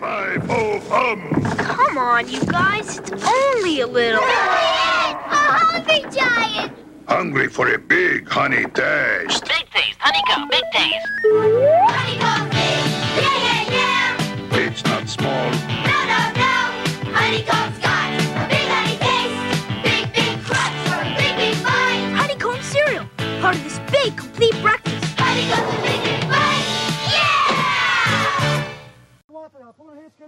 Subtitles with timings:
[0.00, 1.20] five, ho, hum.
[1.58, 2.98] Come on, you guys.
[2.98, 4.22] It's only a little.
[4.22, 6.72] A hungry giant!
[7.06, 9.44] Hungry for a big honey taste.
[9.44, 11.06] Big taste, honeycomb, big taste.
[11.22, 12.89] Honeycomb big!
[30.19, 30.25] らこのヘスケ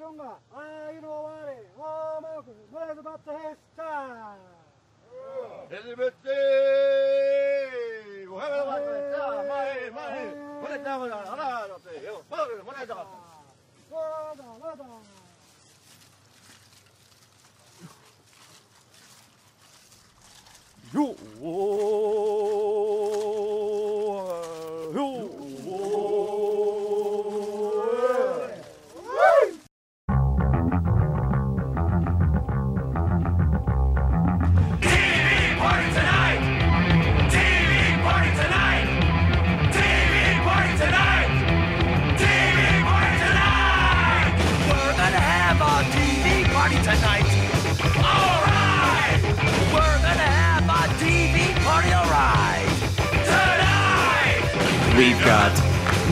[55.03, 55.53] We've got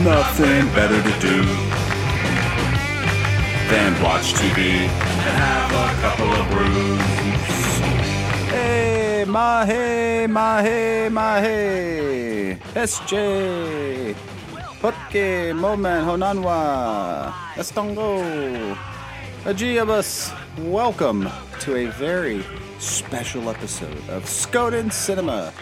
[0.03, 1.43] nothing better to do
[3.71, 6.99] than watch TV and have a couple of brews.
[8.51, 12.59] Hey, mahe, mahe, mahe.
[12.75, 14.13] SJ.
[14.81, 17.31] Hokke, Moman, Honanwa.
[17.55, 18.75] Estongo.
[19.45, 20.35] Ajiabus.
[20.69, 21.29] Welcome
[21.61, 22.43] to a very
[22.79, 25.53] special episode of Skoden Cinema.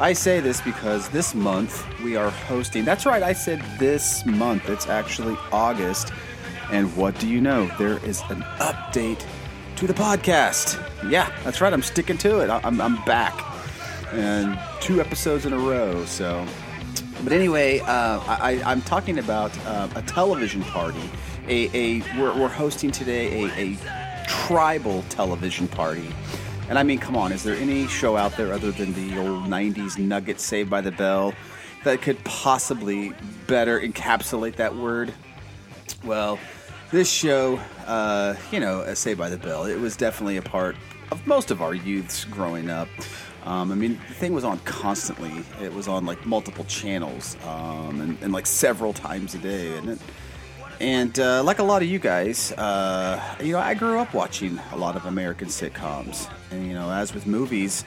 [0.00, 2.84] I say this because this month we are hosting.
[2.84, 4.68] That's right, I said this month.
[4.68, 6.12] It's actually August.
[6.72, 7.66] And what do you know?
[7.78, 9.24] There is an update
[9.76, 10.82] to the podcast.
[11.08, 11.72] Yeah, that's right.
[11.72, 12.50] I'm sticking to it.
[12.50, 13.40] I'm, I'm back.
[14.10, 16.04] And two episodes in a row.
[16.06, 16.44] So,
[17.22, 21.08] but anyway, uh, I, I'm talking about uh, a television party.
[21.46, 23.78] A, a we're, we're hosting today a, a
[24.26, 26.08] tribal television party.
[26.68, 29.44] And I mean, come on, is there any show out there other than the old
[29.44, 31.34] 90s Nugget Saved by the Bell
[31.84, 33.12] that could possibly
[33.46, 35.12] better encapsulate that word?
[36.04, 36.38] Well,
[36.90, 40.76] this show, uh, you know, uh, Saved by the Bell, it was definitely a part
[41.10, 42.88] of most of our youths growing up.
[43.44, 45.44] Um, I mean, the thing was on constantly.
[45.62, 49.76] It was on like multiple channels um, and, and like several times a day.
[49.76, 49.98] And it,
[50.80, 54.58] and uh, like a lot of you guys, uh, you know, I grew up watching
[54.72, 56.30] a lot of American sitcoms.
[56.50, 57.84] And, you know, as with movies,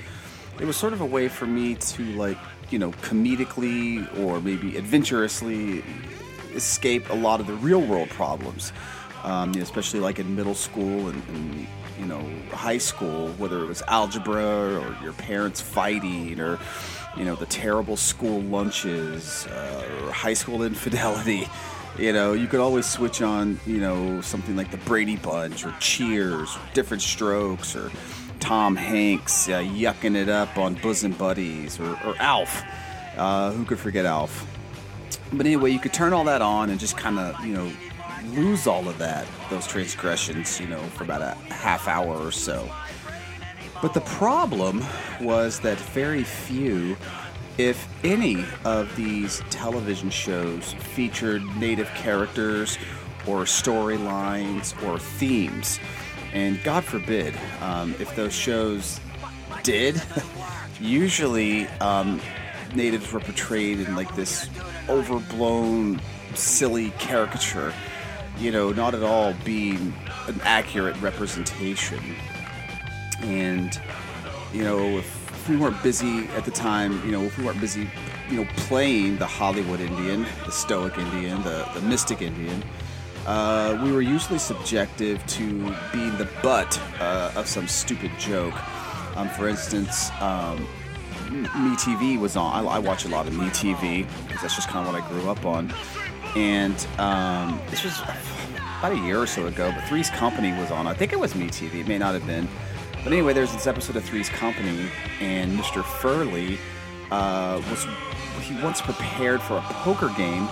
[0.59, 2.38] it was sort of a way for me to, like,
[2.70, 5.84] you know, comedically or maybe adventurously
[6.53, 8.72] escape a lot of the real world problems.
[9.24, 11.68] Um, you know, especially like in middle school and, and,
[12.00, 16.59] you know, high school, whether it was algebra or your parents fighting or,
[17.18, 21.47] you know, the terrible school lunches uh, or high school infidelity.
[21.97, 25.74] You know, you could always switch on, you know, something like the Brady Bunch or
[25.80, 27.91] Cheers, or Different Strokes, or
[28.40, 32.62] Tom Hanks uh, yucking it up on Bosom Buddies, or, or Alf.
[33.18, 34.46] Uh, who could forget Alf?
[35.34, 37.72] But anyway, you could turn all that on and just kind of, you know,
[38.35, 42.69] lose all of that, those transgressions, you know, for about a half hour or so.
[43.81, 44.84] But the problem
[45.19, 46.96] was that very few,
[47.57, 52.78] if any, of these television shows featured native characters
[53.25, 55.79] or storylines or themes.
[56.34, 59.00] And God forbid, um, if those shows
[59.63, 60.01] did,
[60.79, 62.22] usually um,
[62.75, 64.50] natives were portrayed in like this
[64.88, 66.00] overblown,
[66.35, 67.73] silly caricature,
[68.38, 69.94] you know, not at all being
[70.28, 72.16] an accurate representation.
[73.22, 73.79] And,
[74.53, 75.16] you know, if,
[75.47, 77.90] if we weren't busy at the time, you know, if we weren't busy,
[78.30, 82.62] you know, playing the Hollywood Indian, the Stoic Indian, the, the Mystic Indian,
[83.25, 88.53] uh, we were usually subjective to being the butt uh, of some stupid joke.
[89.16, 90.59] Um, for instance, um,
[91.32, 92.66] Me TV was on.
[92.66, 95.08] I, I watch a lot of Me TV because that's just kind of what I
[95.08, 95.73] grew up on.
[96.35, 100.88] And um, this was about a year or so ago, but Three's Company was on.
[100.88, 101.79] I think it was Me TV.
[101.79, 102.49] It may not have been.
[103.08, 104.90] But anyway, there's this episode of Three's Company,
[105.22, 105.82] and Mr.
[105.82, 106.58] Furley
[107.09, 107.88] uh, was
[108.42, 110.46] he once prepared for a poker game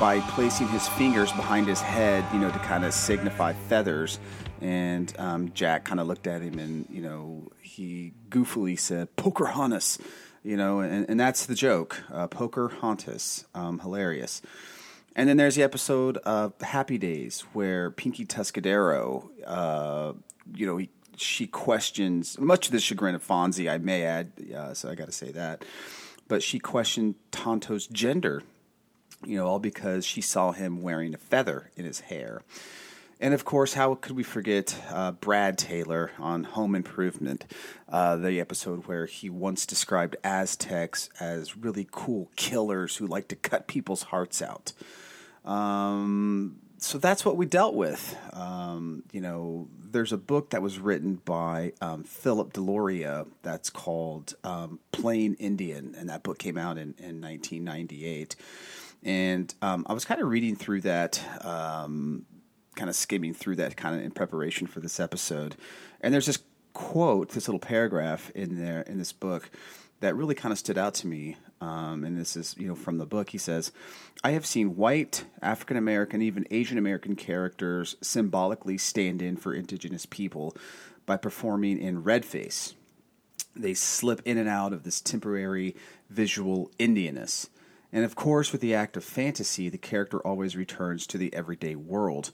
[0.00, 4.18] by placing his fingers behind his head, you know, to kind of signify feathers.
[4.60, 9.44] And um, Jack kind of looked at him, and you know, he goofily said, "Poker
[9.44, 10.00] "Pocahontas,"
[10.42, 14.42] you know, and, and that's the joke, uh, Pocahontas, um, hilarious.
[15.14, 20.14] And then there's the episode of Happy Days where Pinky Tuscadero, uh,
[20.56, 24.74] you know, he, she questions, much to the chagrin of Fonzie, I may add, uh,
[24.74, 25.64] so I got to say that,
[26.28, 28.42] but she questioned Tonto's gender,
[29.24, 32.42] you know, all because she saw him wearing a feather in his hair.
[33.20, 37.44] And of course, how could we forget uh, Brad Taylor on Home Improvement,
[37.86, 43.36] uh, the episode where he once described Aztecs as really cool killers who like to
[43.36, 44.72] cut people's hearts out.
[45.44, 48.16] Um, so that's what we dealt with.
[48.32, 54.34] Um, you know, there's a book that was written by um, Philip Deloria that's called
[54.44, 58.34] um, Playing Indian, and that book came out in, in 1998.
[59.02, 62.24] And um, I was kind of reading through that, um,
[62.76, 65.56] kind of skimming through that kind of in preparation for this episode.
[66.00, 66.38] And there's this
[66.72, 69.50] quote, this little paragraph in there in this book
[70.00, 71.36] that really kind of stood out to me.
[71.60, 73.30] Um, and this is, you know, from the book.
[73.30, 73.70] He says,
[74.24, 80.06] "I have seen white, African American, even Asian American characters symbolically stand in for indigenous
[80.06, 80.56] people
[81.04, 82.74] by performing in red face.
[83.54, 85.76] They slip in and out of this temporary
[86.08, 87.48] visual Indianness."
[87.92, 91.74] And of course, with the act of fantasy, the character always returns to the everyday
[91.74, 92.30] world.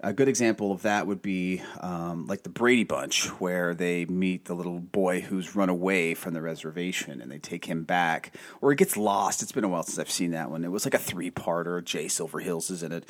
[0.00, 4.44] A good example of that would be um, like the Brady Bunch, where they meet
[4.44, 8.70] the little boy who's run away from the reservation and they take him back, or
[8.70, 9.42] he gets lost.
[9.42, 10.64] It's been a while since I've seen that one.
[10.64, 11.82] It was like a three parter.
[11.82, 13.08] Jay Silverheels is in it.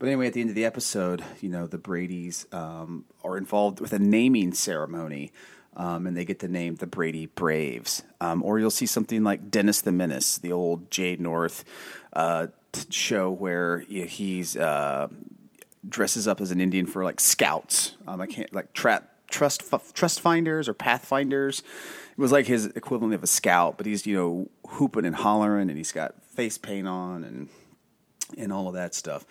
[0.00, 3.80] But anyway, at the end of the episode, you know, the Brady's um, are involved
[3.80, 5.32] with a naming ceremony.
[5.76, 8.02] Um, and they get the name the Brady Braves.
[8.18, 11.64] Um, or you'll see something like Dennis the Menace, the old Jay North
[12.14, 12.46] uh,
[12.88, 15.08] show where he's uh,
[15.88, 17.96] dresses up as an Indian for like scouts.
[18.06, 19.62] Um, I can't like trap trust
[19.94, 21.60] trust finders or pathfinders.
[21.60, 25.68] It was like his equivalent of a scout, but he's you know hooping and hollering,
[25.68, 27.48] and he's got face paint on and
[28.36, 29.24] and all of that stuff.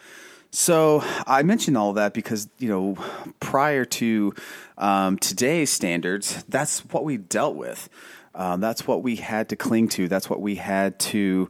[0.51, 2.95] So I mentioned all that because you know
[3.39, 4.33] prior to
[4.77, 7.89] um, today's standards, that's what we dealt with.
[8.35, 10.07] Um, that's what we had to cling to.
[10.07, 11.49] That's what we had to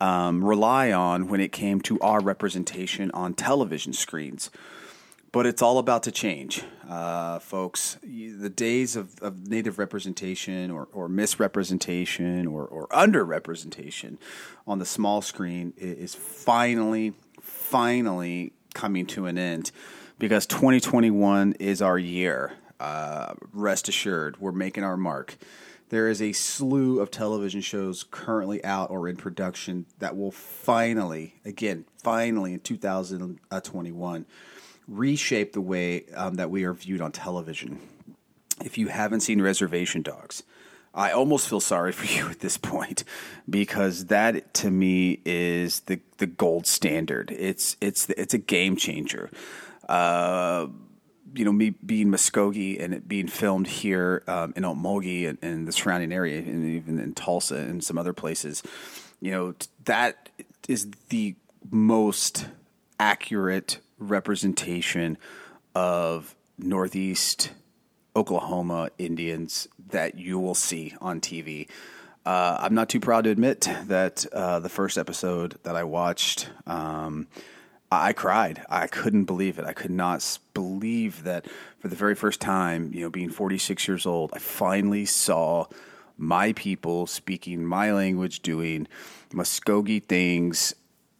[0.00, 4.50] um, rely on when it came to our representation on television screens.
[5.32, 7.98] But it's all about to change, uh, folks.
[8.02, 14.18] The days of, of native representation or, or misrepresentation or, or underrepresentation
[14.66, 19.72] on the small screen is finally, finally coming to an end
[20.18, 22.52] because 2021 is our year.
[22.78, 25.36] Uh, rest assured, we're making our mark.
[25.88, 31.34] There is a slew of television shows currently out or in production that will finally,
[31.44, 34.26] again, finally in 2021,
[34.88, 37.78] reshape the way um, that we are viewed on television.
[38.64, 40.42] If you haven't seen Reservation Dogs,
[40.92, 43.04] I almost feel sorry for you at this point
[43.48, 47.30] because that to me is the the gold standard.
[47.30, 49.30] It's it's it's a game changer.
[49.88, 50.66] Uh,
[51.36, 55.68] you know, me being Muskogee and it being filmed here um, in Okmulgee and, and,
[55.68, 58.62] the surrounding area, and even in Tulsa and some other places,
[59.20, 59.54] you know,
[59.84, 60.28] that
[60.68, 61.34] is the
[61.70, 62.46] most
[62.98, 65.18] accurate representation
[65.74, 67.50] of Northeast
[68.14, 71.68] Oklahoma Indians that you will see on TV.
[72.24, 76.50] Uh, I'm not too proud to admit that uh, the first episode that I watched,
[76.66, 77.28] um,
[77.90, 78.64] I cried.
[78.68, 79.64] I couldn't believe it.
[79.64, 81.46] I could not believe that
[81.78, 85.66] for the very first time, you know, being 46 years old, I finally saw
[86.18, 88.88] my people speaking my language, doing
[89.30, 90.74] Muskogee things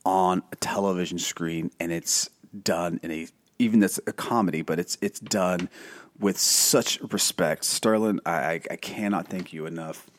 [0.04, 2.30] on a television screen, and it's
[2.62, 5.68] done in a even that's a comedy, but it's it's done
[6.18, 7.64] with such respect.
[7.64, 10.10] Sterling, I, I cannot thank you enough.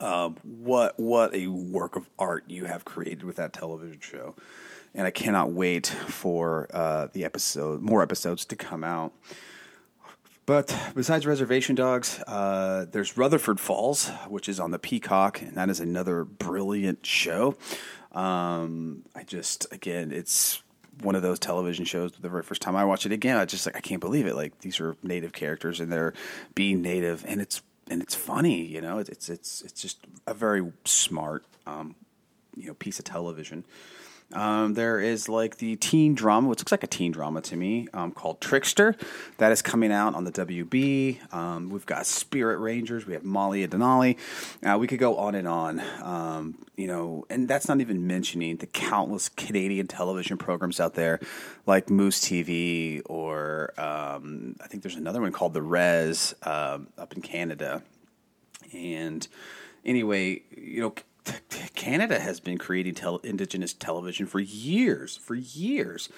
[0.00, 4.34] Um, what what a work of art you have created with that television show,
[4.94, 9.12] and I cannot wait for uh, the episode, more episodes to come out.
[10.44, 15.70] But besides Reservation Dogs, uh, there's Rutherford Falls, which is on the Peacock, and that
[15.70, 17.56] is another brilliant show.
[18.10, 20.62] Um, I just, again, it's
[21.00, 22.12] one of those television shows.
[22.12, 24.34] The very first time I watched it again, I just like I can't believe it.
[24.34, 26.12] Like these are native characters and they're
[26.54, 28.64] being native, and it's and it's funny.
[28.64, 31.94] You know, it's it's it's just a very smart, um,
[32.56, 33.64] you know, piece of television.
[34.32, 37.88] Um, there is like the teen drama, which looks like a teen drama to me,
[37.92, 38.96] um, called Trickster.
[39.38, 41.32] That is coming out on the WB.
[41.32, 43.06] Um, we've got Spirit Rangers.
[43.06, 44.16] We have Molly and Denali.
[44.64, 45.80] Uh, we could go on and on.
[46.02, 51.20] Um, you know, and that's not even mentioning the countless Canadian television programs out there,
[51.66, 57.14] like Moose TV, or um, I think there's another one called The Res um, up
[57.14, 57.82] in Canada.
[58.72, 59.26] And
[59.84, 60.94] anyway, you know
[61.74, 66.08] Canada has been creating tel- indigenous television for years, for years.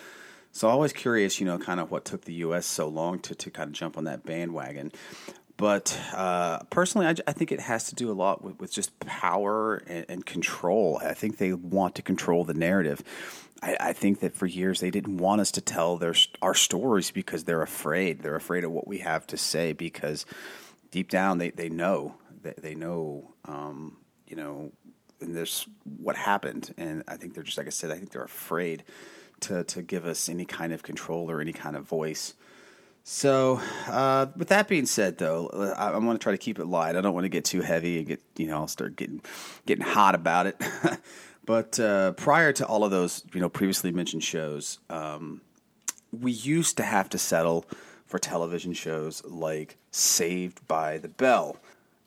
[0.52, 2.64] So always curious, you know, kind of what took the U.S.
[2.66, 4.92] so long to, to kind of jump on that bandwagon.
[5.56, 8.98] But uh, personally, I, I, think it has to do a lot with, with just
[9.00, 11.00] power and, and, control.
[11.02, 13.02] I think they want to control the narrative.
[13.62, 17.12] I, I, think that for years they didn't want us to tell their our stories
[17.12, 18.20] because they're afraid.
[18.20, 20.26] They're afraid of what we have to say because
[20.90, 23.96] deep down they, they know they, they know um,
[24.26, 24.72] you know
[25.20, 26.74] and there's what happened.
[26.76, 27.90] And I think they're just like I said.
[27.90, 28.84] I think they're afraid
[29.40, 32.34] to to give us any kind of control or any kind of voice.
[33.06, 36.64] So, uh, with that being said, though, I, I want to try to keep it
[36.64, 36.96] light.
[36.96, 39.20] I don't want to get too heavy and get you know I'll start getting
[39.66, 40.56] getting hot about it.
[41.44, 45.42] but uh, prior to all of those, you know, previously mentioned shows, um,
[46.12, 47.66] we used to have to settle
[48.06, 51.58] for television shows like Saved by the Bell.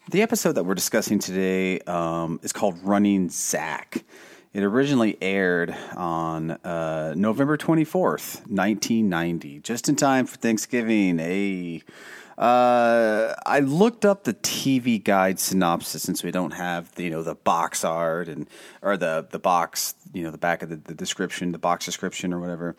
[0.09, 4.05] The episode that we're discussing today um, is called Running Zack.
[4.53, 11.19] It originally aired on uh, November 24th, 1990, just in time for Thanksgiving.
[11.19, 11.83] Hey.
[12.37, 17.23] Uh, I looked up the TV guide synopsis since we don't have the, you know
[17.23, 18.47] the box art and
[18.83, 22.31] or the the box you know the back of the, the description the box description
[22.31, 22.75] or whatever.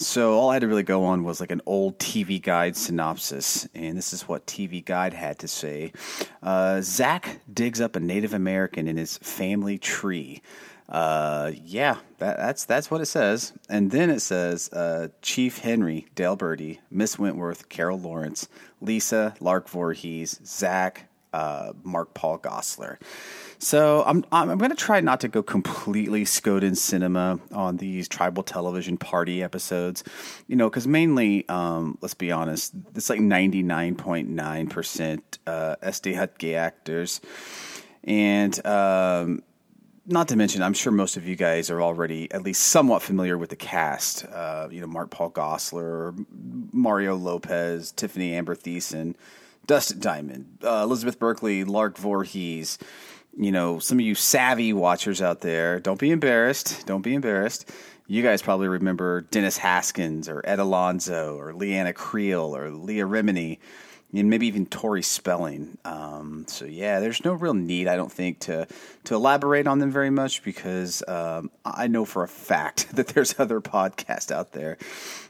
[0.00, 3.68] So all I had to really go on was like an old TV guide synopsis,
[3.74, 5.92] and this is what TV Guide had to say:
[6.40, 10.40] uh, Zack digs up a Native American in his family tree.
[10.88, 13.52] Uh, yeah, that, that's that's what it says.
[13.68, 18.48] And then it says uh, Chief Henry, Dehl Berti, Miss Wentworth, Carol Lawrence,
[18.80, 22.98] Lisa, Lark Voorhees, Zach, uh, Mark Paul Gosselaar.
[23.58, 28.44] So I'm I'm going to try not to go completely Skoden cinema on these tribal
[28.44, 30.04] television party episodes,
[30.46, 36.54] you know, because mainly, um, let's be honest, it's like 99.9 percent uh, SD Gay
[36.54, 37.20] actors,
[38.04, 39.42] and um,
[40.06, 43.36] not to mention, I'm sure most of you guys are already at least somewhat familiar
[43.36, 44.24] with the cast.
[44.24, 46.14] Uh, you know, Mark Paul Gosselaar,
[46.72, 49.16] Mario Lopez, Tiffany Amber Thiessen,
[49.66, 52.78] Dustin Diamond, uh, Elizabeth Berkley, Lark Voorhees.
[53.38, 56.86] You know, some of you savvy watchers out there, don't be embarrassed.
[56.86, 57.70] Don't be embarrassed.
[58.08, 63.58] You guys probably remember Dennis Haskins or Ed Alonzo or Leanna Creel or Leah Remini
[64.12, 65.76] and maybe even Tori Spelling.
[65.84, 68.66] Um, so yeah, there's no real need, I don't think, to
[69.04, 73.38] to elaborate on them very much because um, I know for a fact that there's
[73.38, 74.78] other podcasts out there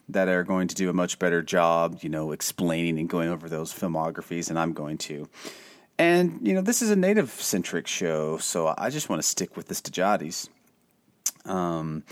[0.08, 3.48] that are going to do a much better job, you know, explaining and going over
[3.48, 5.28] those filmographies, and I'm going to.
[5.98, 9.56] And you know, this is a native centric show, so I just want to stick
[9.56, 10.48] with the Stejati's.
[11.44, 12.04] Um,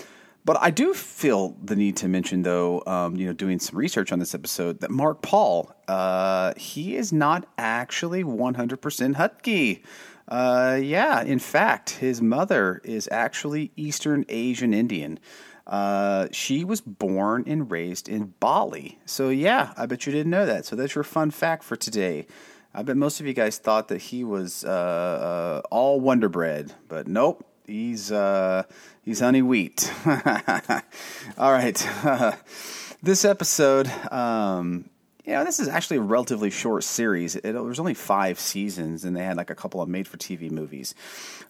[0.47, 4.13] but I do feel the need to mention, though, um, you know, doing some research
[4.13, 9.83] on this episode, that Mark Paul, uh, he is not actually 100% Hutke.
[10.29, 15.19] Uh, yeah, in fact, his mother is actually Eastern Asian Indian.
[15.67, 19.01] Uh, she was born and raised in Bali.
[19.05, 20.65] So, yeah, I bet you didn't know that.
[20.65, 22.27] So, that's your fun fact for today.
[22.77, 26.75] I bet most of you guys thought that he was uh, uh, all Wonder Bread,
[26.89, 27.43] but nope.
[27.67, 28.65] He's uh,
[29.03, 29.91] he's honey wheat.
[31.39, 31.75] All right,
[33.03, 34.89] this episode, um,
[35.25, 37.35] you know, this is actually a relatively short series.
[37.35, 40.95] It, there's only five seasons, and they had like a couple of made-for-TV movies.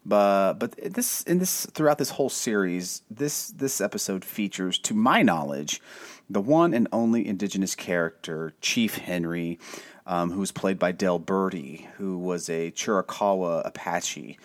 [0.06, 5.20] But but this in this throughout this whole series, this this episode features, to my
[5.22, 5.82] knowledge,
[6.30, 9.58] the one and only Indigenous character, Chief Henry.
[10.06, 14.38] Um, who was played by Dehl Berti, who was a Chiricahua Apache.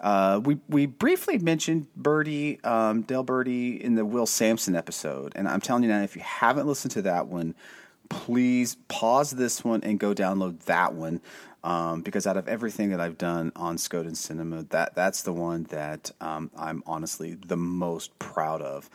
[0.00, 5.60] Uh, we we briefly mentioned Berti, um, Berti, in the Will Sampson episode, and I'm
[5.60, 7.54] telling you now, if you haven't listened to that one,
[8.08, 11.20] please pause this one and go download that one
[11.64, 15.64] um, because out of everything that I've done on Skoden Cinema, that that's the one
[15.64, 18.88] that um, I'm honestly the most proud of.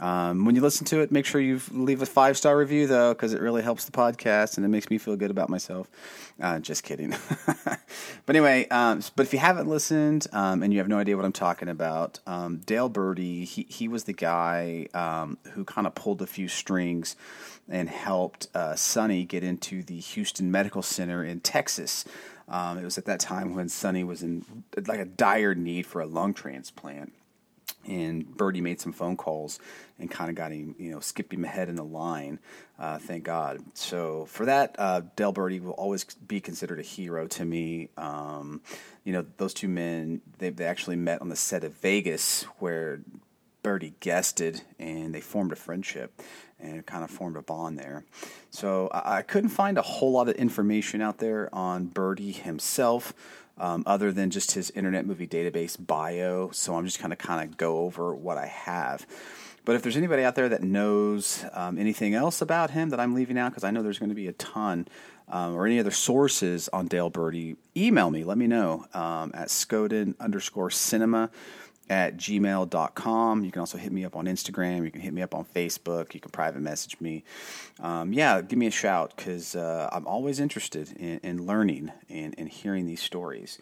[0.00, 3.12] Um, when you listen to it, make sure you leave a five star review though,
[3.12, 5.90] because it really helps the podcast and it makes me feel good about myself.
[6.40, 7.10] Uh, just kidding.
[7.64, 11.24] but anyway, um, but if you haven't listened um, and you have no idea what
[11.24, 14.86] I'm talking about, um, Dehl Berti, he he was the guy
[15.52, 17.16] who kind of pulled a few strings
[17.68, 22.04] and helped uh, Sonny get into the Houston Medical Center in Texas.
[22.48, 24.44] Um, it was at that time when Sonny was in
[24.86, 27.12] like a dire need for a lung transplant.
[27.86, 29.58] And Berti made some phone calls
[29.98, 32.38] and kind of got him, you know, skipped him ahead in the line.
[32.78, 33.62] Uh, thank God.
[33.74, 37.90] So for that, uh, Berti will always be considered a hero to me.
[37.98, 38.62] Um,
[39.04, 43.00] you know, those two men, they, they actually met on the set of Vegas where
[43.62, 46.22] Berti guested and they formed a friendship
[46.60, 48.04] and kind of formed a bond there.
[48.50, 53.12] So I, I couldn't find a whole lot of information out there on Berti himself.
[53.58, 56.50] um, other than just his Internet Movie Database bio.
[56.50, 59.06] So I'm just kind of kind of go over what I have.
[59.64, 63.14] But if there's anybody out there that knows um, anything else about him that I'm
[63.14, 64.86] leaving out, because I know there's going to be a ton,
[65.28, 68.24] um, or any other sources on Dehl Berti, email me.
[68.24, 71.30] Let me know um, at Skoden underscore cinema
[71.90, 73.44] at gmail.com.
[73.44, 74.84] You can also hit me up on Instagram.
[74.84, 76.14] You can hit me up on Facebook.
[76.14, 77.24] You can private message me.
[77.80, 82.34] Um, yeah, give me a shout because uh, I'm always interested in, in learning and,
[82.38, 83.58] and hearing these stories.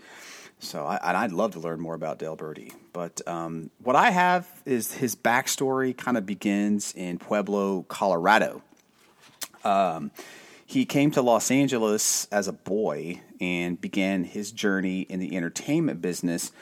[0.60, 2.72] So I, I'd love to learn more about Dehl Berti.
[2.92, 8.62] But um, what I have is his backstory kind of begins in Pueblo, Colorado.
[9.64, 10.12] Um,
[10.64, 16.00] he came to Los Angeles as a boy and began his journey in the entertainment
[16.00, 16.52] business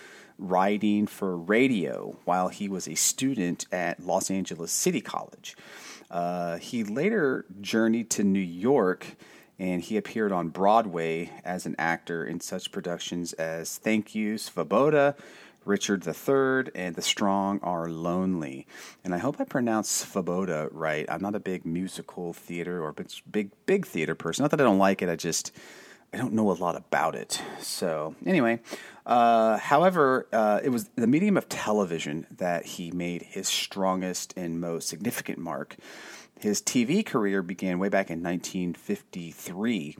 [0.41, 5.57] writing for radio while he was a student at Los Angeles City College.
[6.11, 9.07] Uh, he later journeyed to New York
[9.61, 15.15] and he appeared on Broadway as an actor in such productions as Thank You, Svoboda,
[15.67, 18.67] Richard III, and The Strong Are Lonely.
[19.05, 21.05] And I hope I pronounce Svoboda right.
[21.11, 22.95] I'm not a big musical theater or
[23.31, 24.43] big, big theater person.
[24.43, 25.53] Not that I don't like it, I just.
[26.13, 27.41] I don't know a lot about it.
[27.61, 28.59] So, anyway,
[29.11, 34.61] uh, however, uh, it was the medium of television that he made his strongest and
[34.61, 35.75] most significant mark.
[36.39, 39.97] His TV career began way back in 1953,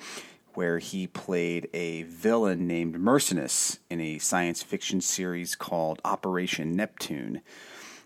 [0.55, 7.41] where he played a villain named Mercenus in a science fiction series called Operation Neptune.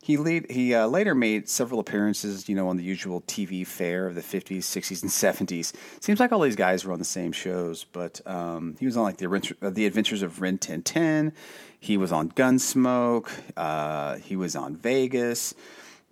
[0.04, 4.06] He, lead, he uh, later made several appearances, you know, on the usual TV fare
[4.06, 5.73] of the 50s, 60s, and 70s.
[6.00, 9.04] Seems like all these guys were on the same shows, but um, he was on
[9.04, 11.32] like the, uh, the Adventures of Rin Tin.
[11.80, 13.30] He was on Gunsmoke.
[13.56, 15.54] Uh, he was on Vegas.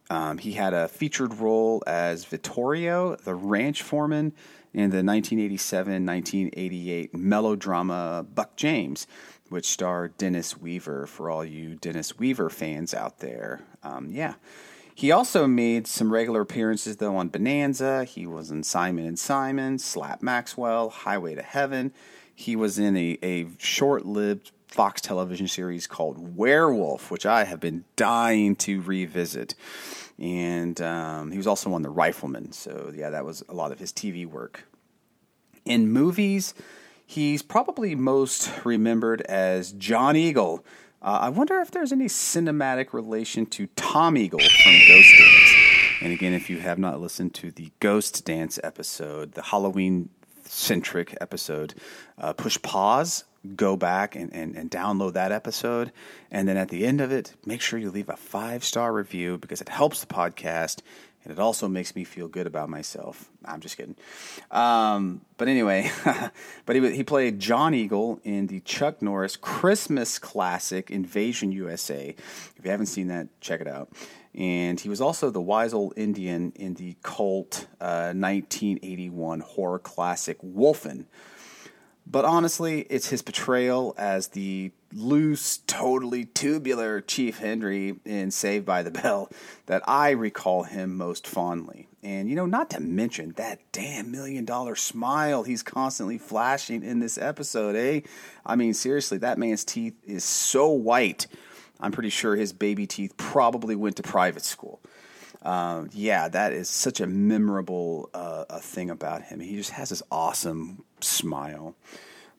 [0.09, 4.33] Um, he had a featured role as Vittorio, the ranch foreman,
[4.75, 9.07] in the 1987 1988 melodrama Buck James,
[9.53, 13.61] which starred Dennis Weaver for all you Dennis Weaver fans out there.
[13.83, 14.35] Um, yeah.
[14.95, 18.05] He also made some regular appearances though on Bonanza.
[18.05, 21.93] He was in Simon and Simon, Slap Maxwell, Highway to Heaven.
[22.35, 27.61] He was in a, a short lived Fox television series called Werewolf, which I have
[27.61, 29.55] been dying to revisit.
[30.19, 32.53] And um, he was also on The Rifleman.
[32.53, 34.65] So, yeah, that was a lot of his TV work.
[35.65, 36.55] In movies,
[37.13, 40.65] he's probably most remembered as John Eagle.
[41.03, 45.55] Uh, I wonder if there's any cinematic relation to Tom Eagle from Ghost Dance.
[46.01, 50.09] And again, if you have not listened to the Ghost Dance episode, the Halloween
[50.45, 51.75] centric episode,
[52.19, 53.25] uh, push pause
[53.57, 55.93] go back and, and, and download that episode.
[56.31, 59.37] And then at the end of it, make sure you leave a five star review
[59.37, 60.81] because it helps the podcast
[61.25, 63.31] and it also makes me feel good about myself.
[63.45, 63.97] I'm just kidding.
[64.51, 65.91] Um, but anyway,
[66.67, 72.15] but he, he played John Eagle in the Chuck Norris Christmas classic Invasion USA.
[72.57, 73.91] If you haven't seen that, check it out.
[74.35, 80.41] And he was also the wise old Indian in the cult uh, 1981 horror classic
[80.41, 81.07] Wolfen
[82.07, 88.83] but honestly, it's his portrayal as the loose, totally tubular Chief Henry in Saved by
[88.83, 89.31] the Bell
[89.67, 91.89] that I recall him most fondly.
[92.03, 96.99] And, you know, not to mention that damn million dollar smile he's constantly flashing in
[96.99, 98.01] this episode, eh?
[98.45, 101.27] I mean, seriously, that man's teeth is so white.
[101.81, 104.81] I'm pretty sure his baby teeth probably went to private school.
[105.43, 109.41] Uh, yeah, that is such a memorable uh, a thing about him.
[109.41, 111.75] He just has this awesome smile.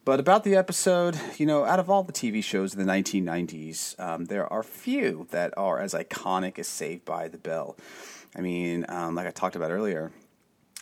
[0.05, 3.97] But about the episode, you know, out of all the TV shows in the 1990s,
[3.97, 7.77] um, there are few that are as iconic as Saved by the Bell.
[8.35, 10.11] I mean, um, like I talked about earlier,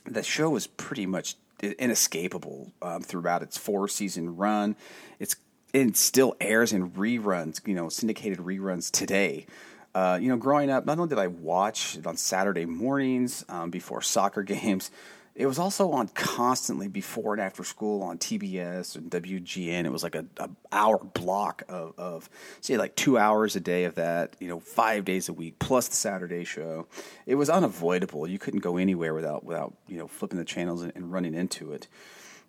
[0.06, 4.76] the show was pretty much inescapable um, throughout its four season run.
[5.20, 5.36] It's
[5.72, 9.46] it still airs in reruns, you know, syndicated reruns today.
[9.94, 13.70] Uh, you know, growing up, not only did I watch it on Saturday mornings um,
[13.70, 14.90] before soccer games,
[15.34, 19.86] it was also on constantly before and after school on TBS and WGN.
[19.86, 23.86] It was like a, a hour block of, of say like two hours a day
[23.86, 24.36] of that.
[24.40, 26.88] You know, five days a week plus the Saturday show.
[27.26, 28.28] It was unavoidable.
[28.28, 31.72] You couldn't go anywhere without without you know flipping the channels and, and running into
[31.72, 31.88] it.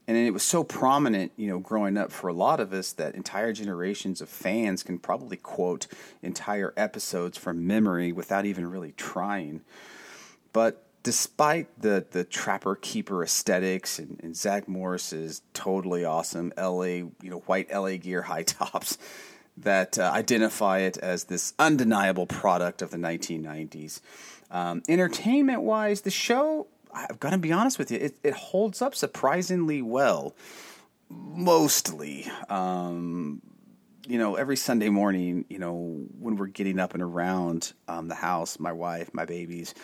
[0.09, 3.15] And it was so prominent, you know, growing up for a lot of us that
[3.15, 5.87] entire generations of fans can probably quote
[6.23, 9.61] entire episodes from memory without even really trying.
[10.53, 17.15] But despite the the trapper keeper aesthetics and, and Zach Morris's totally awesome LA, you
[17.23, 18.99] know, white LA gear high tops
[19.57, 24.01] that uh, identify it as this undeniable product of the 1990s.
[24.51, 28.81] Um, entertainment wise, the show, I've got to be honest with you, it, it holds
[28.81, 30.35] up surprisingly well.
[31.11, 32.31] mostly.
[32.49, 33.43] Um,
[34.07, 38.15] you know, every Sunday morning, you know, when we're getting up and around um, the
[38.15, 39.75] house, my wife, my babies,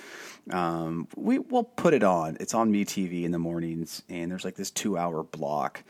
[0.51, 2.37] um, we will put it on.
[2.41, 5.83] It's on Me TV in the mornings, and there's like this two-hour block,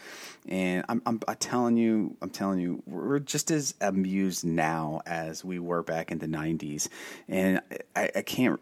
[0.48, 5.44] and I'm, I'm, I'm telling you, I'm telling you, we're just as amused now as
[5.44, 6.88] we were back in the '90s,
[7.28, 7.60] and
[7.94, 8.60] I, I can't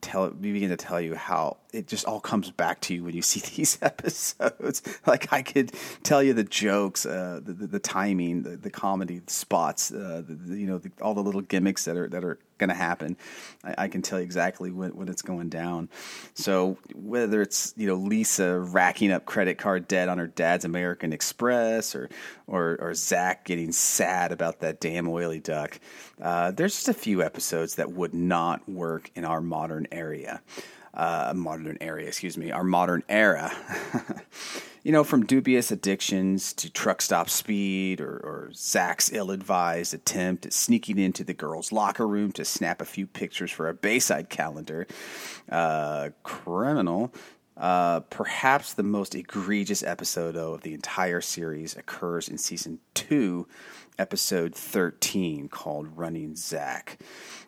[0.00, 3.22] tell begin to tell you how it just all comes back to you when you
[3.22, 4.82] see these episodes.
[5.06, 9.22] like I could tell you the jokes, uh, the, the, the timing, the, the comedy
[9.26, 12.74] spots, uh, the, you know, all the little gimmicks that are that are going to
[12.74, 13.16] happen.
[13.64, 15.88] I, I, can tell you exactly when, it's going down.
[16.34, 21.12] So whether it's you know Lisa racking up credit card debt on her dad's American
[21.12, 22.08] Express, or
[22.46, 25.78] or, or Zach getting sad about that damn oily duck,
[26.20, 30.42] uh, there's just a few episodes that would not work in our modern area
[30.96, 33.52] uh, modern area, excuse me, our modern era.
[34.86, 40.46] you know, from dubious addictions to truck stop speed or, or Zach's ill advised attempt
[40.46, 44.30] at sneaking into the girls' locker room to snap a few pictures for a Bayside
[44.30, 44.86] calendar.
[45.50, 47.12] Uh, criminal.
[47.56, 53.48] Uh, perhaps the most egregious episode of the entire series occurs in season two,
[53.98, 57.00] episode 13, called Running Zach.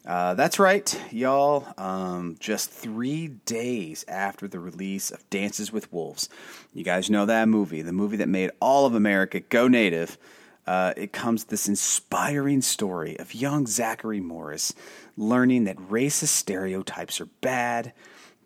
[0.08, 1.66] Uh, that's right, y'all.
[1.76, 6.30] Um, just three days after the release of Dances with Wolves,
[6.72, 10.16] you guys know that movie, the movie that made all of America go native.
[10.66, 14.72] Uh, it comes this inspiring story of young Zachary Morris
[15.18, 17.92] learning that racist stereotypes are bad,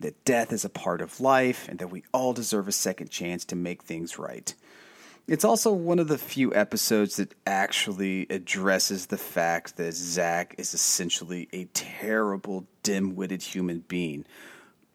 [0.01, 3.45] that death is a part of life, and that we all deserve a second chance
[3.45, 4.53] to make things right.
[5.29, 10.75] It's also one of the few episodes that actually addresses the fact that Zach is
[10.75, 14.25] essentially a terrible, dim witted human being.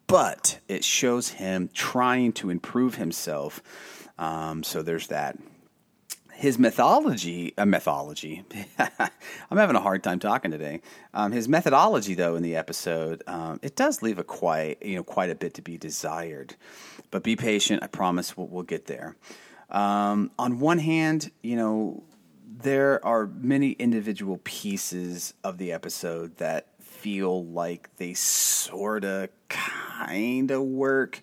[0.06, 3.62] But it shows him trying to improve himself.
[4.18, 5.38] Um, so there's that.
[6.34, 8.44] His mythology, a uh, mythology.
[8.78, 10.82] I'm having a hard time talking today.
[11.12, 15.02] Um, his methodology, though, in the episode, um, it does leave a quite, you know,
[15.02, 16.54] quite a bit to be desired.
[17.10, 17.82] But be patient.
[17.82, 19.16] I promise we'll, we'll get there.
[19.70, 22.02] Um, on one hand, you know,
[22.46, 30.50] there are many individual pieces of the episode that feel like they sort of kind
[30.50, 31.22] of work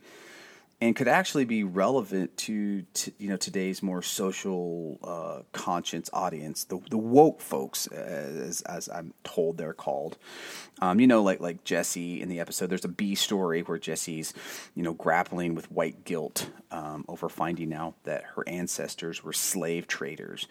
[0.82, 6.66] and could actually be relevant to, to you know today's more social uh, conscience audience,
[6.66, 10.18] the the woke folks, as as I'm told they're called.
[10.82, 12.70] Um, you know, like like Jesse in the episode.
[12.70, 14.34] There's a B story where Jesse's
[14.76, 19.88] you know grappling with white guilt um, over finding out that her ancestors were slave
[19.88, 20.46] traders,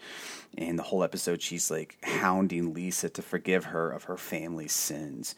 [0.57, 5.35] and the whole episode she's like hounding Lisa to forgive her of her family's sins.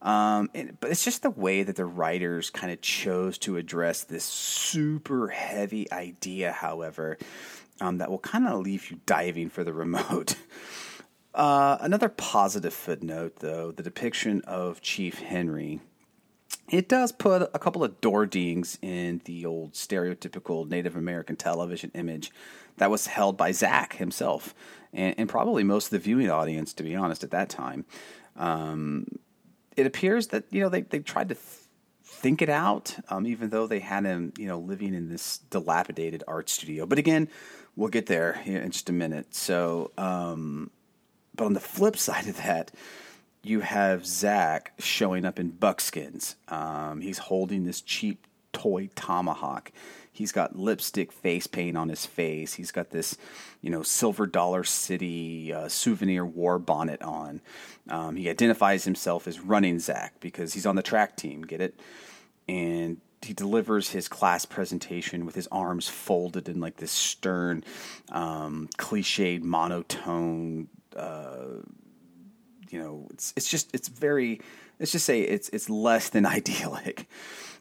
[0.00, 4.04] Um, and, but it's just the way that the writers kind of chose to address
[4.04, 7.18] this super heavy idea, however,
[7.80, 10.36] um, that will kind of leave you diving for the remote.
[11.34, 15.80] Uh, another positive footnote, though, the depiction of Chief Henry.
[16.68, 21.92] It does put a couple of door dings in the old stereotypical Native American television
[21.94, 22.32] image
[22.78, 24.52] that was held by Zach himself,
[24.92, 27.84] and, and probably most of the viewing audience, to be honest, at that time.
[28.36, 29.06] Um,
[29.78, 31.46] it appears that you know they they tried to th-
[32.04, 36.24] think it out, um, even though they had him you know living in this dilapidated
[36.26, 36.84] art studio.
[36.84, 37.28] But again,
[37.76, 39.34] we'll get there in just a minute.
[39.34, 40.70] So, um,
[41.34, 42.70] but on the flip side of that.
[43.44, 46.34] You have Zach showing up in buckskins.
[46.48, 49.70] Um, he's holding this cheap toy tomahawk.
[50.18, 52.54] He's got lipstick face paint on his face.
[52.54, 53.16] He's got this,
[53.62, 57.40] you know, Silver Dollar City uh, souvenir war bonnet on.
[57.88, 61.42] Um, he identifies himself as Running Zach because he's on the track team.
[61.42, 61.78] Get it?
[62.48, 67.62] And he delivers his class presentation with his arms folded in like this stern,
[68.10, 70.68] um, cliched monotone.
[70.96, 71.62] Uh,
[72.70, 74.40] you know, it's it's just it's very.
[74.78, 77.08] Let's just say it's it's less than idyllic.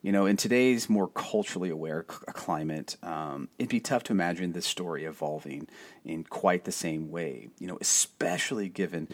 [0.04, 4.54] You know, in today's more culturally aware c- climate, um, it'd be tough to imagine
[4.54, 5.68] this story evolving
[6.06, 7.50] in quite the same way.
[7.60, 9.08] You know, especially given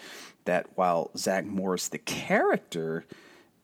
[0.45, 3.05] that while Zach Morris, the character,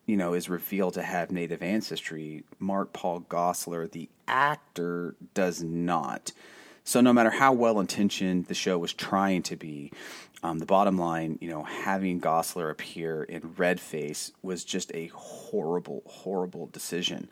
[0.06, 6.32] you know, is revealed to have Native ancestry, Mark Paul Gosselaar, the actor, does not.
[6.84, 9.92] So no matter how well intentioned the show was trying to be,
[10.42, 15.08] um, the bottom line, you know, having Gosselaar appear in red face was just a
[15.08, 17.30] horrible, horrible decision.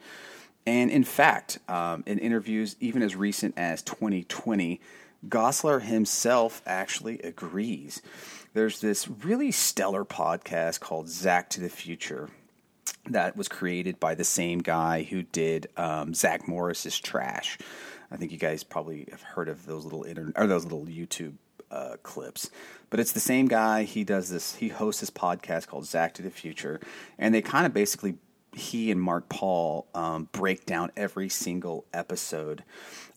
[0.66, 4.82] And in fact, um, in interviews even as recent as 2020,
[5.28, 8.02] Gosselaar himself actually agrees.
[8.54, 12.30] There's this really stellar podcast called Zach to the Future
[13.10, 17.58] that was created by the same guy who did um, Zach Morris's Trash.
[18.12, 21.34] I think you guys probably have heard of those little inter- or those little YouTube
[21.72, 22.50] uh, clips.
[22.90, 23.84] But it's the same guy.
[23.84, 24.56] He does this.
[24.56, 26.80] He hosts this podcast called Zach to the Future,
[27.18, 28.16] and they kind of basically
[28.54, 32.64] he and Mark Paul um, break down every single episode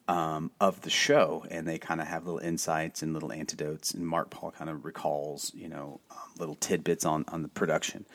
[0.09, 3.93] um, of the show, and they kind of have little insights and little antidotes.
[3.93, 8.07] And Mark Paul kind of recalls, you know, um, little tidbits on on the production.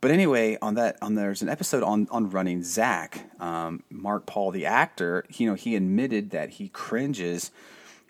[0.00, 3.30] But anyway, on that, on there's an episode on on running Zach.
[3.38, 7.50] Um, Mark Paul, the actor, you know, he admitted that he cringes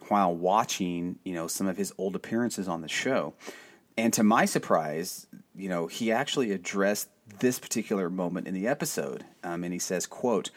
[0.08, 3.34] while watching, you know, some of his old appearances on the show.
[3.96, 7.08] And to my surprise, you know, he actually addressed
[7.40, 10.50] this particular moment in the episode, um, and he says, "quote."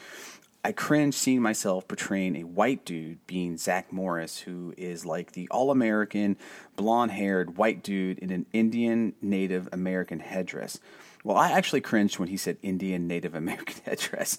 [0.66, 5.46] I cringe seeing myself portraying a white dude being Zach Morris, who is like the
[5.52, 6.38] all American,
[6.78, 10.80] blonde haired white dude in an Indian Native American headdress.
[11.26, 14.38] Well, I actually cringed when he said Indian Native American headdress,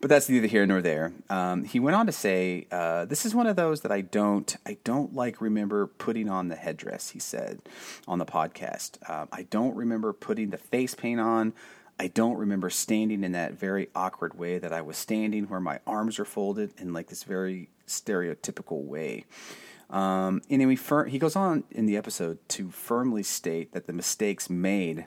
[0.00, 1.12] but that's neither here nor there.
[1.30, 4.54] Um, he went on to say, uh, "This is one of those that I don't,
[4.66, 5.40] I don't like.
[5.40, 7.60] Remember putting on the headdress?" He said
[8.06, 8.98] on the podcast.
[9.08, 11.54] Um, I don't remember putting the face paint on.
[11.98, 15.80] I don't remember standing in that very awkward way that I was standing, where my
[15.86, 19.24] arms are folded in like this very stereotypical way.
[19.90, 23.86] Um, and then we fir- he goes on in the episode to firmly state that
[23.86, 25.06] the mistakes made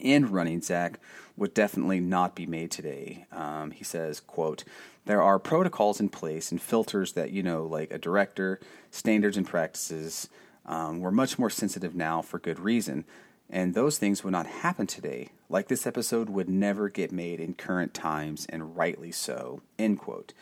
[0.00, 1.00] in running Zach
[1.36, 3.26] would definitely not be made today.
[3.32, 4.64] Um, he says, "quote
[5.04, 9.46] There are protocols in place and filters that you know, like a director, standards and
[9.46, 10.28] practices.
[10.66, 13.04] Um, we're much more sensitive now for good reason."
[13.50, 15.30] And those things would not happen today.
[15.48, 19.62] Like this episode would never get made in current times, and rightly so.
[19.78, 20.34] End quote.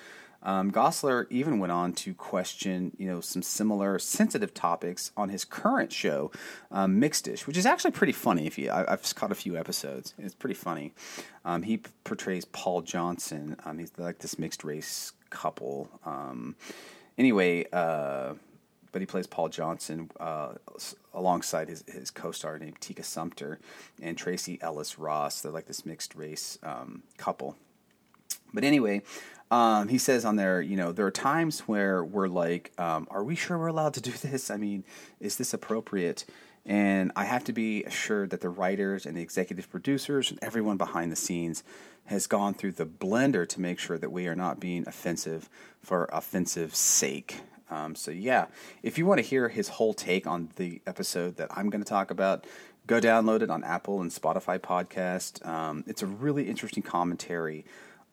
[0.46, 5.44] Um, Gosselaar even went on to question, you know, some similar sensitive topics on his
[5.44, 6.30] current show,
[6.70, 8.46] um, Mixedish, which is actually pretty funny.
[8.46, 10.94] If you, I, have caught a few episodes, it's pretty funny.
[11.44, 13.56] Um, he p- portrays Paul Johnson.
[13.64, 15.90] Um, he's like this mixed race couple.
[16.06, 16.54] Um,
[17.18, 18.35] anyway, uh,
[18.92, 20.54] but he plays Paul Johnson uh,
[21.12, 23.59] alongside his, his co-star named Tika Sumpter
[24.00, 25.40] and Tracee Ellis Ross.
[25.40, 27.56] They're like this mixed race um, couple.
[28.54, 29.02] But anyway,
[29.50, 33.22] um, he says on there, you know, there are times where we're like, um, are
[33.22, 34.50] we sure we're allowed to do this?
[34.50, 34.85] I mean,
[35.20, 36.24] is this appropriate?
[36.64, 40.76] And I have to be assured that the writers and the executive producers and everyone
[40.76, 41.62] behind the scenes
[42.06, 45.48] has gone through the blender to make sure that we are not being offensive
[45.80, 47.40] for offensive sake.
[47.70, 48.46] Um, so yeah,
[48.82, 51.88] if you want to hear his whole take on the episode that I'm going to
[51.88, 52.46] talk about,
[52.87, 55.44] go download it on Apple and Spotify podcast.
[55.46, 57.64] Um, it's a really interesting commentary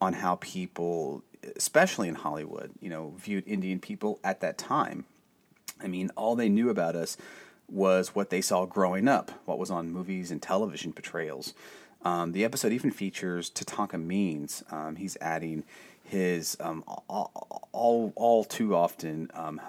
[0.04, 1.24] on how people,
[1.56, 5.06] especially in Hollywood, you know, viewed Indian people at that time.
[5.82, 7.18] I mean, all they knew about us
[7.70, 11.54] was what they saw growing up, what was on movies and television portrayals.
[12.04, 14.62] Um, the episode even features Tatanka Means.
[14.70, 15.64] Um, he's adding
[16.04, 17.32] his um, all,
[17.72, 19.62] all, all too often um,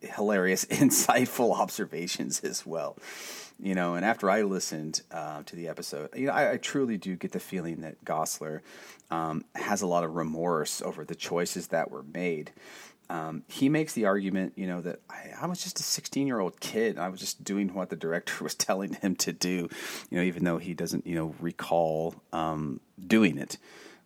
[0.00, 2.96] hilarious, insightful observations as well.
[3.62, 6.96] You know, and after I listened uh, to the episode, you know, I, I, truly
[6.96, 8.60] do get the feeling that Gosselaar
[9.10, 12.52] um, has a lot of remorse over the choices that were made.
[13.10, 16.38] Um, he makes the argument, you know, that I, I was just a 16 year
[16.38, 16.96] old kid.
[16.96, 19.68] I was just doing what the director was telling him to do,
[20.10, 23.58] you know, even though he doesn't, you know, recall um, doing it.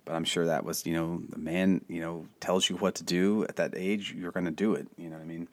[0.05, 3.05] But I'm sure that was, you know, the man, you know, tells you what to
[3.05, 4.89] do at that age, you're going to do it.
[4.97, 5.49] You know what I mean?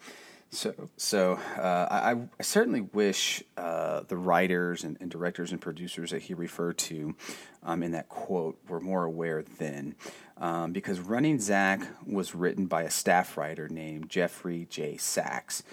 [0.54, 6.12] So, so uh, I, I, certainly wish uh, the writers and, and, directors and producers
[6.12, 7.16] that he referred to
[7.64, 9.96] um, in that quote were more aware then,
[10.36, 14.98] um, because Running Zach was written by a staff writer named Jeffrey J.
[14.98, 15.64] Sachs,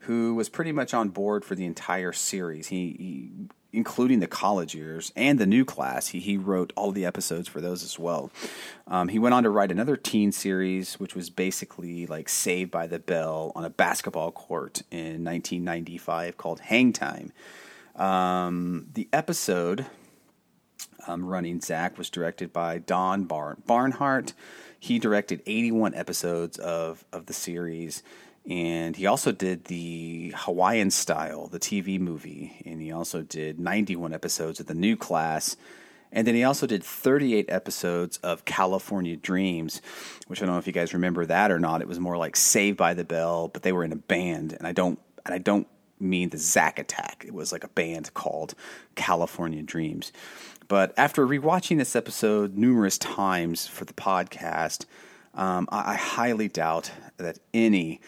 [0.00, 2.68] who was pretty much on board for the entire series.
[2.68, 3.30] He, he
[3.72, 6.08] including the college years and the new class.
[6.08, 8.30] He, he wrote all the episodes for those as well.
[8.86, 12.86] Um, he went on to write another teen series, which was basically like Saved by
[12.86, 17.32] the Bell on a basketball court in 1995 called Hang Time.
[17.96, 19.86] Um, the episode
[21.06, 24.32] um, running Zach was directed by Don Bar- Barnhart.
[24.78, 28.02] He directed 81 episodes of, of the series
[28.48, 34.14] and he also did the Hawaiian Style, the TV movie, and he also did 91
[34.14, 35.56] episodes of The New Class.
[36.12, 39.80] And then he also did 38 episodes of California Dreams,
[40.26, 41.82] which I don't know if you guys remember that or not.
[41.82, 44.66] It was more like Saved by the Bell, but they were in a band, and
[44.66, 45.68] I don't and I don't
[46.00, 47.24] mean the Zack Attack.
[47.26, 48.54] It was like a band called
[48.96, 50.12] California Dreams.
[50.66, 54.86] But after rewatching this episode numerous times for the podcast,
[55.34, 58.00] um, I, I highly doubt that any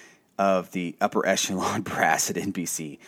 [0.43, 2.99] of the upper echelon brass at NBC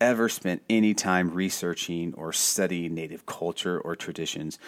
[0.00, 4.60] ever spent any time researching or studying Native culture or traditions.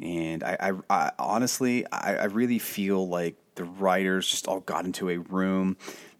[0.00, 4.84] And I, I, I honestly, I, I, really feel like the writers just all got
[4.86, 5.76] into a room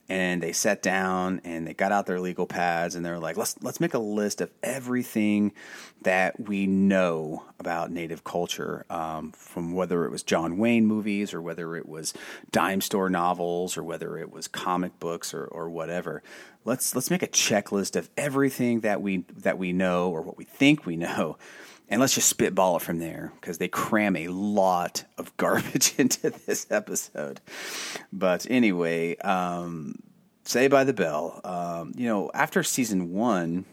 [0.08, 3.56] and they sat down and they got out their legal pads and they're like let's
[3.62, 5.52] let's make a list of everything
[6.02, 11.42] that we know about native culture um, from whether it was john wayne movies or
[11.42, 12.12] whether it was
[12.50, 16.22] dime store novels or whether it was comic books or, or whatever.
[16.64, 20.44] Let's let's make a checklist of everything that we that we know or what we
[20.44, 21.38] think we know
[21.88, 26.30] and let's just spitball it from there because they cram a lot of garbage into
[26.30, 27.40] this episode.
[28.12, 29.96] But anyway, um,
[30.44, 31.40] Saved by the Bell.
[31.44, 33.64] Um, you know, after season one,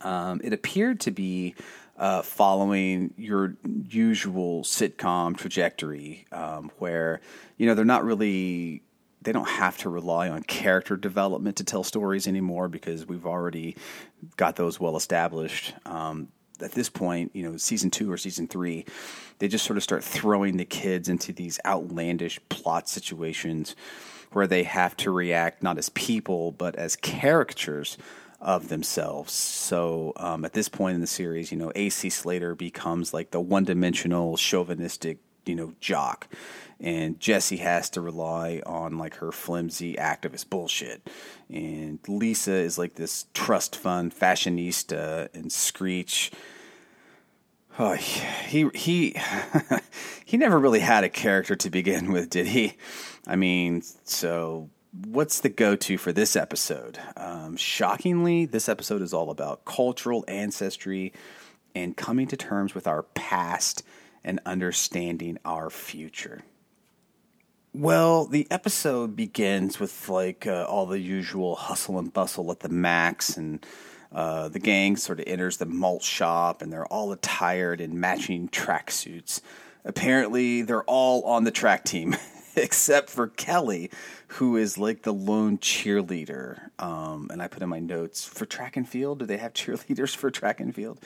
[0.00, 1.54] um, it appeared to be
[1.96, 3.56] uh, following your
[3.88, 7.20] usual sitcom trajectory, um, where
[7.56, 8.82] you know they're not really
[9.22, 13.76] they don't have to rely on character development to tell stories anymore because we've already
[14.36, 15.74] got those well established.
[15.84, 16.28] Um,
[16.62, 18.84] at this point, you know, season two or season three,
[19.38, 23.74] they just sort of start throwing the kids into these outlandish plot situations
[24.32, 27.98] where they have to react not as people but as caricatures
[28.42, 29.32] of themselves.
[29.32, 33.40] So um, at this point in the series, you know, AC Slater becomes like the
[33.40, 36.26] one-dimensional chauvinistic, you know, jock,
[36.80, 41.08] and Jesse has to rely on like her flimsy activist bullshit,
[41.48, 46.32] and Lisa is like this trust fund fashionista, and Screech.
[47.78, 49.16] Oh, he he
[50.24, 52.76] he never really had a character to begin with, did he?
[53.26, 54.68] I mean, so
[55.06, 56.98] what's the go-to for this episode?
[57.16, 61.12] Um, shockingly, this episode is all about cultural ancestry
[61.74, 63.82] and coming to terms with our past
[64.22, 66.42] and understanding our future.
[67.72, 72.68] Well, the episode begins with like uh, all the usual hustle and bustle at the
[72.68, 73.64] max, and
[74.14, 78.48] uh, the gang sort of enters the malt shop, and they're all attired in matching
[78.48, 79.40] tracksuits.
[79.84, 82.14] Apparently, they're all on the track team,
[82.56, 83.90] except for Kelly,
[84.28, 86.70] who is like the lone cheerleader.
[86.78, 89.20] Um, and I put in my notes for track and field.
[89.20, 91.00] Do they have cheerleaders for track and field?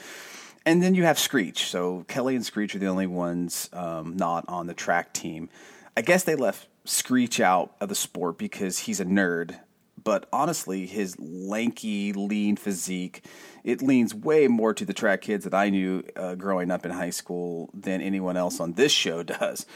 [0.64, 1.66] And then you have Screech.
[1.66, 5.48] So Kelly and Screech are the only ones um, not on the track team.
[5.96, 9.60] I guess they left Screech out of the sport because he's a nerd.
[10.06, 13.24] But honestly, his lanky, lean physique,
[13.64, 16.92] it leans way more to the track kids that I knew uh, growing up in
[16.92, 19.66] high school than anyone else on this show does.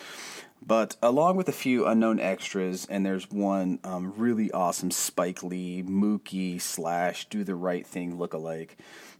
[0.64, 5.82] But along with a few unknown extras, and there's one um, really awesome Spike Lee,
[5.82, 8.76] Mookie slash Do the Right Thing lookalike.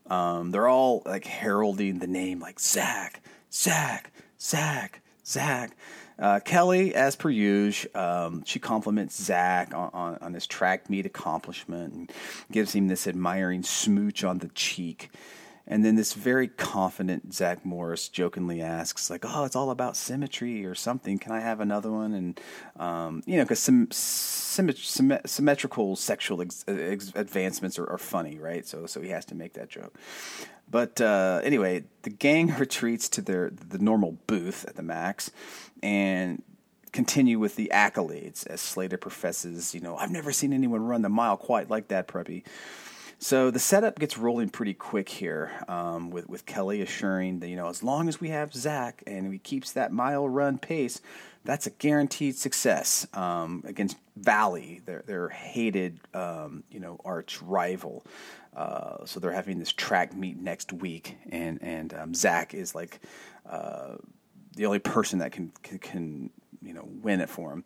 [0.07, 3.21] Um, they're all like heralding the name like Zach,
[3.53, 5.77] Zach, Zach, Zach.
[6.21, 11.07] Uh, Kelly, as per usual, um, she compliments Zach on, on, on, his track meet
[11.07, 12.13] accomplishment and
[12.53, 15.11] gives him this admiring smooch on the cheek.
[15.71, 20.67] And then this very confident Zach Morris jokingly asks, like, "Oh, it's all about symmetry
[20.67, 21.17] or something.
[21.17, 22.41] Can I have another one?" And
[22.77, 28.67] um, you know, because some symmet- symmetrical sexual ex- ex- advancements are, are, funny, right?
[28.67, 29.97] So, so he has to make that joke.
[30.69, 35.31] But uh, anyway, the gang retreats to their the normal booth at the Max,
[35.85, 36.43] and
[36.91, 41.09] continue with the accolades as Slater professes, you know, I've never seen anyone run the
[41.09, 42.43] mile quite like that, Preppy.
[43.23, 47.57] So the setup gets rolling pretty quick here, um, with with Kelly assuring that you
[47.57, 51.03] know as long as we have Zach and he keeps that mile run pace,
[51.45, 58.07] that's a guaranteed success um, against Valley, their their hated um, you know arch rival.
[58.57, 63.01] Uh, so they're having this track meet next week, and and um, Zach is like
[63.47, 63.97] uh,
[64.57, 66.31] the only person that can, can, can
[66.63, 67.65] you know win it for him.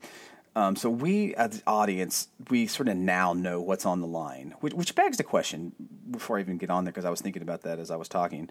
[0.56, 4.54] Um, so we, as the audience, we sort of now know what's on the line,
[4.60, 5.72] which, which begs the question.
[6.10, 8.08] Before I even get on there, because I was thinking about that as I was
[8.08, 8.48] talking,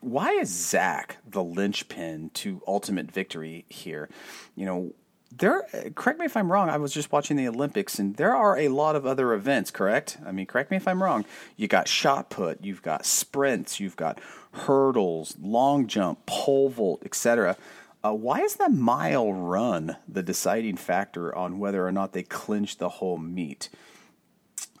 [0.00, 4.08] why is Zach the linchpin to ultimate victory here?
[4.56, 4.94] You know,
[5.38, 5.62] there.
[5.94, 6.68] Correct me if I'm wrong.
[6.68, 9.70] I was just watching the Olympics, and there are a lot of other events.
[9.70, 10.18] Correct?
[10.26, 11.24] I mean, correct me if I'm wrong.
[11.56, 14.20] You got shot put, you've got sprints, you've got
[14.52, 17.56] hurdles, long jump, pole vault, etc.
[18.04, 22.76] Uh, why is the mile run the deciding factor on whether or not they clinch
[22.76, 23.70] the whole meet?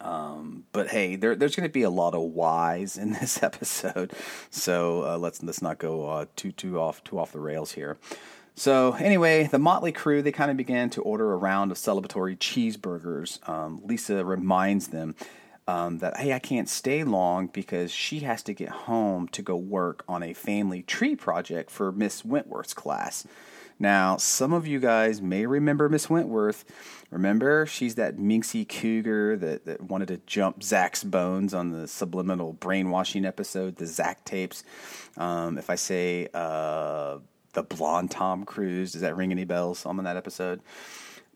[0.00, 4.12] Um, but hey, there, there's going to be a lot of whys in this episode,
[4.50, 7.96] so uh, let's let's not go uh, too too off too off the rails here.
[8.56, 12.36] So anyway, the Motley crew they kind of began to order a round of celebratory
[12.36, 13.46] cheeseburgers.
[13.48, 15.14] Um, Lisa reminds them
[15.66, 19.56] um, that hey, I can't stay long because she has to get home to go
[19.56, 23.26] work on a family tree project for Miss Wentworth's class.
[23.78, 26.64] Now, some of you guys may remember Miss Wentworth.
[27.10, 32.52] Remember, she's that minxy cougar that, that wanted to jump Zach's bones on the subliminal
[32.52, 34.62] brainwashing episode, the Zach tapes.
[35.16, 37.18] Um, if I say uh,
[37.54, 40.60] the blonde Tom Cruise, does that ring any bells on that episode?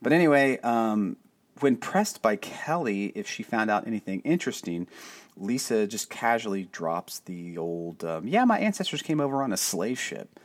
[0.01, 1.17] But anyway, um,
[1.63, 4.87] when pressed by Kelly if she found out anything interesting,
[5.37, 9.99] Lisa just casually drops the old, um, yeah, my ancestors came over on a slave
[9.99, 10.41] ship.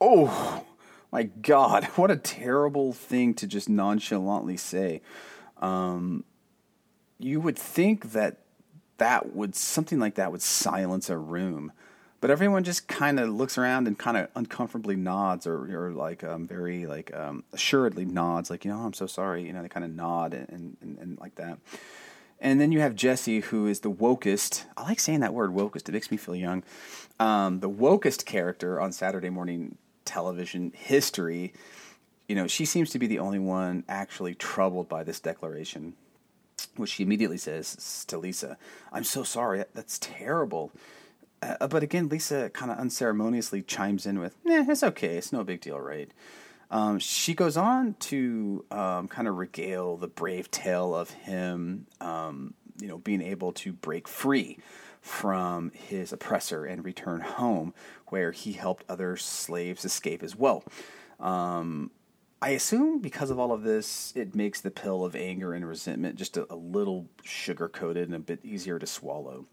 [0.00, 0.64] Oh,
[1.12, 5.00] my God, what a terrible thing to just nonchalantly say.
[5.58, 6.24] Um,
[7.18, 8.38] you would think that
[8.98, 11.72] that would, something like that would silence a room.
[12.26, 16.24] But everyone just kind of looks around and kind of uncomfortably nods, or, or like
[16.24, 19.46] um, very like um, assuredly nods, like you know, I'm so sorry.
[19.46, 21.60] You know, they kind of nod and, and, and like that.
[22.40, 24.64] And then you have Jesse, who is the wokest.
[24.76, 25.88] I like saying that word, wokest.
[25.88, 26.64] It makes me feel young.
[27.20, 31.54] Um, the wokest character on Saturday morning television history.
[32.26, 35.94] You know, she seems to be the only one actually troubled by this declaration,
[36.74, 38.58] which she immediately says to Lisa,
[38.90, 39.62] "I'm so sorry.
[39.74, 40.72] That's terrible."
[41.42, 45.16] Uh, but again, Lisa kind of unceremoniously chimes in with, "Nah, it's okay.
[45.16, 46.10] It's no big deal, right?"
[46.70, 52.54] Um, she goes on to um, kind of regale the brave tale of him, um,
[52.80, 54.58] you know, being able to break free
[55.00, 57.72] from his oppressor and return home,
[58.08, 60.64] where he helped other slaves escape as well.
[61.20, 61.92] Um,
[62.42, 66.16] I assume because of all of this, it makes the pill of anger and resentment
[66.16, 69.46] just a, a little sugar coated and a bit easier to swallow.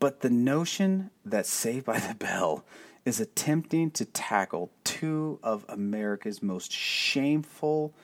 [0.00, 2.64] But the notion that Saved by the Bell
[3.04, 7.94] is attempting to tackle two of America's most shameful,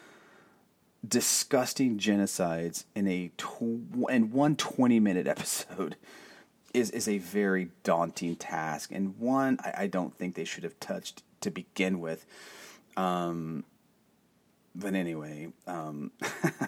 [1.07, 5.97] disgusting genocides in a tw- in one 20 minute episode
[6.75, 10.79] is is a very daunting task and one I, I don't think they should have
[10.79, 12.27] touched to begin with.
[12.97, 13.65] Um,
[14.79, 16.13] but anyway, um,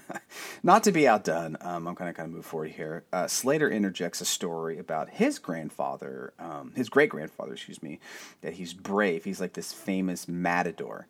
[0.62, 3.04] not to be outdone, um, I'm going to kind of move forward here.
[3.12, 8.00] Uh, Slater interjects a story about his grandfather, um, his great grandfather, excuse me,
[8.40, 9.24] that he's brave.
[9.24, 11.06] He's like this famous matador.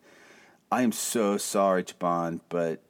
[0.71, 2.83] I am so sorry, Chabon, but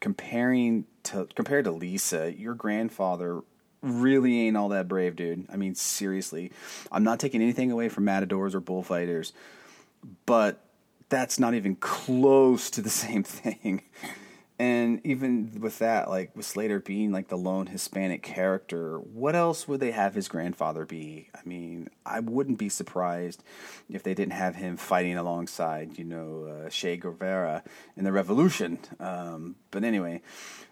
[0.00, 3.40] comparing to compared to Lisa, your grandfather
[3.82, 5.46] really ain't all that brave, dude.
[5.50, 6.52] I mean, seriously,
[6.92, 9.32] I'm not taking anything away from matadors or bullfighters,
[10.26, 10.65] but
[11.08, 13.82] that's not even close to the same thing.
[14.58, 19.68] And even with that, like with Slater being like the lone Hispanic character, what else
[19.68, 21.28] would they have his grandfather be?
[21.34, 23.44] I mean, I wouldn't be surprised
[23.90, 27.64] if they didn't have him fighting alongside, you know, uh, Che Guevara
[27.98, 28.78] in the Revolution.
[28.98, 30.22] Um, but anyway,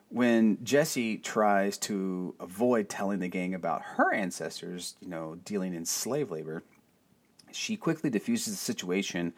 [0.09, 5.85] when Jessie tries to avoid telling the gang about her ancestors, you know, dealing in
[5.85, 6.63] slave labor,
[7.53, 9.35] she quickly diffuses the situation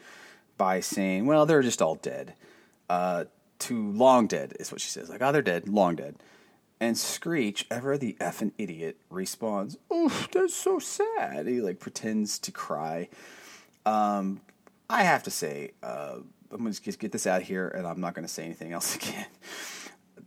[0.57, 2.35] by saying, "Well, they're just all dead."
[2.89, 3.25] Uh,
[3.71, 5.09] long dead is what she says.
[5.09, 6.17] Like, oh, they're dead, long dead.
[6.79, 12.53] And Screech, ever the effing idiot, responds, "Oh, that's so sad." He like pretends to
[12.53, 13.09] cry.
[13.87, 14.43] Um,
[14.91, 16.17] I have to say, uh,
[16.51, 19.27] I'm gonna just get this out here, and I'm not gonna say anything else again.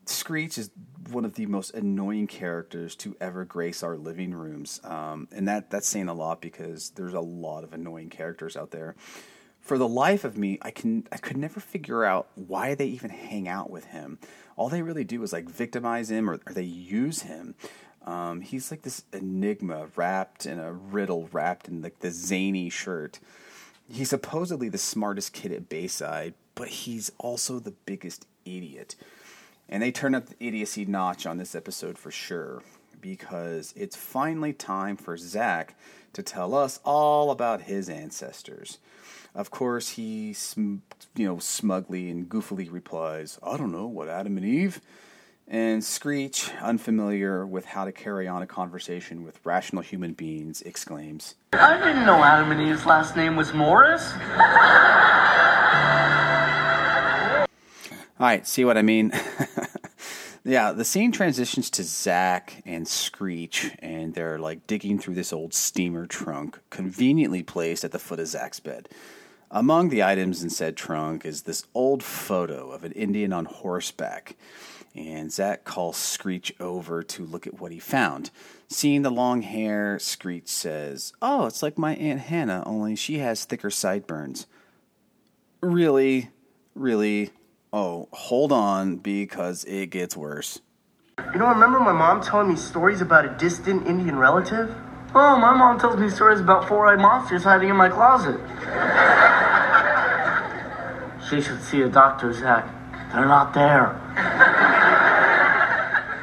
[0.05, 0.71] Screech is
[1.11, 5.69] one of the most annoying characters to ever grace our living rooms, um, and that
[5.69, 8.95] that's saying a lot because there's a lot of annoying characters out there
[9.62, 13.10] for the life of me, I can I could never figure out why they even
[13.12, 14.20] hang out with him.
[14.55, 17.55] All they really do is like victimize him, or, or they use him.
[18.05, 23.20] Um, he's like this enigma wrapped in a riddle, wrapped in like the zany shirt.
[23.88, 28.95] He's supposedly the smartest kid at Bayside, but he's also the biggest idiot.
[29.68, 32.64] And they turn up the idiocy notch on this episode for sure,
[33.01, 35.76] because it's finally time for Zach
[36.14, 38.80] to tell us all about his ancestors.
[39.36, 40.77] Of course, he, sm-
[41.15, 44.82] you know, smugly and goofily replies, I don't know, what, Adam and Eve?
[45.47, 51.36] And Screech, unfamiliar with how to carry on a conversation with rational human beings, exclaims,
[51.53, 54.13] I didn't know Adam and Eve's last name was Morris.
[58.19, 59.11] All right, see what I mean?
[60.43, 65.53] yeah, the scene transitions to Zach and Screech, and they're like digging through this old
[65.53, 68.89] steamer trunk, conveniently placed at the foot of Zach's bed.
[69.52, 74.36] Among the items in said trunk is this old photo of an Indian on horseback.
[74.95, 78.30] And Zach calls Screech over to look at what he found.
[78.68, 83.45] Seeing the long hair, Screech says, Oh, it's like my Aunt Hannah, only she has
[83.45, 84.45] thicker sideburns.
[85.62, 86.30] Really?
[86.76, 87.32] Really?
[87.74, 90.62] Oh, hold on, because it gets worse.
[91.34, 94.76] You know, remember my mom telling me stories about a distant Indian relative?
[95.14, 98.39] Oh, my mom tells me stories about four-eyed monsters hiding in my closet.
[101.30, 102.65] She should see a doctor, Zach.
[103.13, 103.95] They're not there.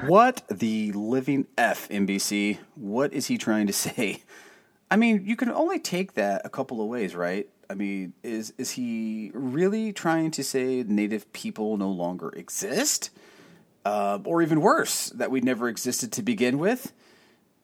[0.06, 2.58] What the living F, NBC?
[2.74, 4.22] What is he trying to say?
[4.90, 7.48] I mean, you can only take that a couple of ways, right?
[7.68, 13.10] I mean, is is he really trying to say native people no longer exist?
[13.84, 16.92] Uh, or even worse, that we never existed to begin with?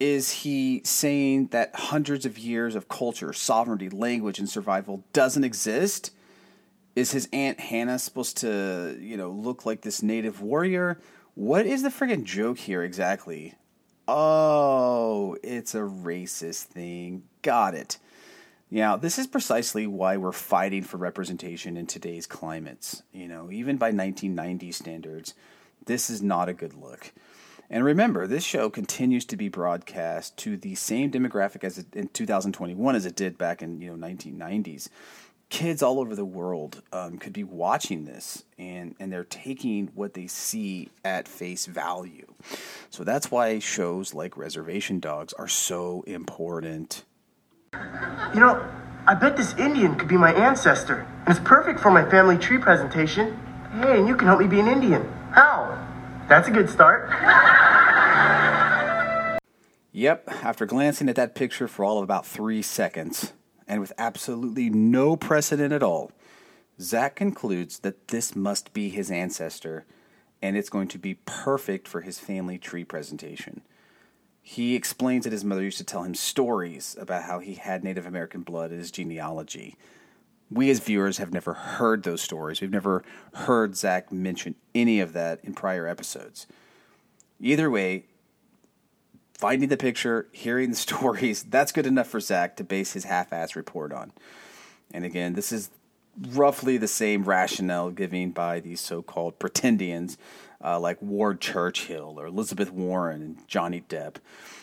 [0.01, 6.13] Is he saying that hundreds of years of culture, sovereignty, language, and survival doesn't exist?
[6.95, 11.01] Is his aunt Hannah supposed to, you know, look like this native warrior?
[11.35, 13.55] What is the friggin' joke here exactly?
[14.07, 17.23] Oh, it's a racist thing.
[17.41, 17.99] Got it.
[18.69, 23.03] Yeah, this is precisely why we're fighting for representation in today's climates.
[23.13, 25.35] You know, even by 1990 standards,
[25.85, 27.13] this is not a good look.
[27.71, 32.95] And remember, this show continues to be broadcast to the same demographic as in 2021
[32.95, 34.91] as it did back in you know 1990s.
[35.53, 40.15] Kids all over the world um, could be watching this, and and they're taking what
[40.15, 42.25] they see at face value.
[42.89, 47.05] So that's why shows like Reservation Dogs are so important.
[47.75, 48.67] You know,
[49.07, 52.57] I bet this Indian could be my ancestor, and it's perfect for my family tree
[52.57, 53.39] presentation.
[53.75, 55.03] Hey, and you can help me be an Indian.
[55.33, 55.87] How?
[56.31, 57.11] That's a good start.
[59.93, 63.35] Yep, after glancing at that picture for all of about three seconds,
[63.73, 66.13] and with absolutely no precedent at all,
[66.79, 69.87] Zach concludes that this must be his ancestor,
[70.43, 73.63] and it's going to be perfect for his family tree presentation.
[74.43, 78.05] He explains that his mother used to tell him stories about how he had Native
[78.05, 79.79] American blood in his genealogy.
[80.51, 82.61] We, as viewers, have never heard those stories.
[82.61, 83.03] We've never
[83.33, 86.47] heard Zach mention any of that in prior episodes.
[87.41, 88.05] Either way,
[89.43, 93.33] finding the picture, hearing the stories, that's good enough for Zach to base his half
[93.33, 94.13] ass report on.
[94.95, 95.71] And again, this is
[96.29, 100.17] roughly the same rationale given by these so called pretendians
[100.63, 104.17] uh, like Ward Churchill or Elizabeth Warren and Johnny Depp.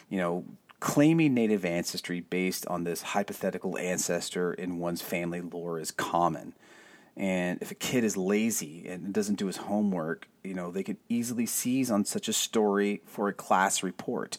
[0.07, 0.45] You know,
[0.79, 6.53] claiming native ancestry based on this hypothetical ancestor in one's family lore is common.
[7.17, 10.95] And if a kid is lazy and doesn't do his homework, you know, they could
[11.09, 14.37] easily seize on such a story for a class report.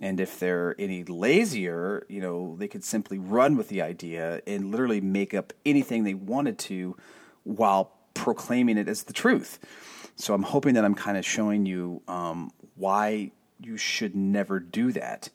[0.00, 4.70] And if they're any lazier, you know, they could simply run with the idea and
[4.70, 6.96] literally make up anything they wanted to
[7.44, 9.58] while proclaiming it as the truth.
[10.16, 14.92] So I'm hoping that I'm kind of showing you um, why you should never do
[14.92, 15.28] that.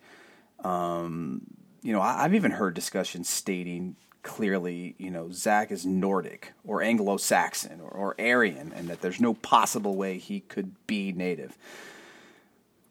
[0.63, 1.41] Um,
[1.83, 6.81] you know, I, I've even heard discussions stating clearly, you know, Zach is Nordic or
[6.81, 11.55] Anglo Saxon or, or Aryan, and that there's no possible way he could be native.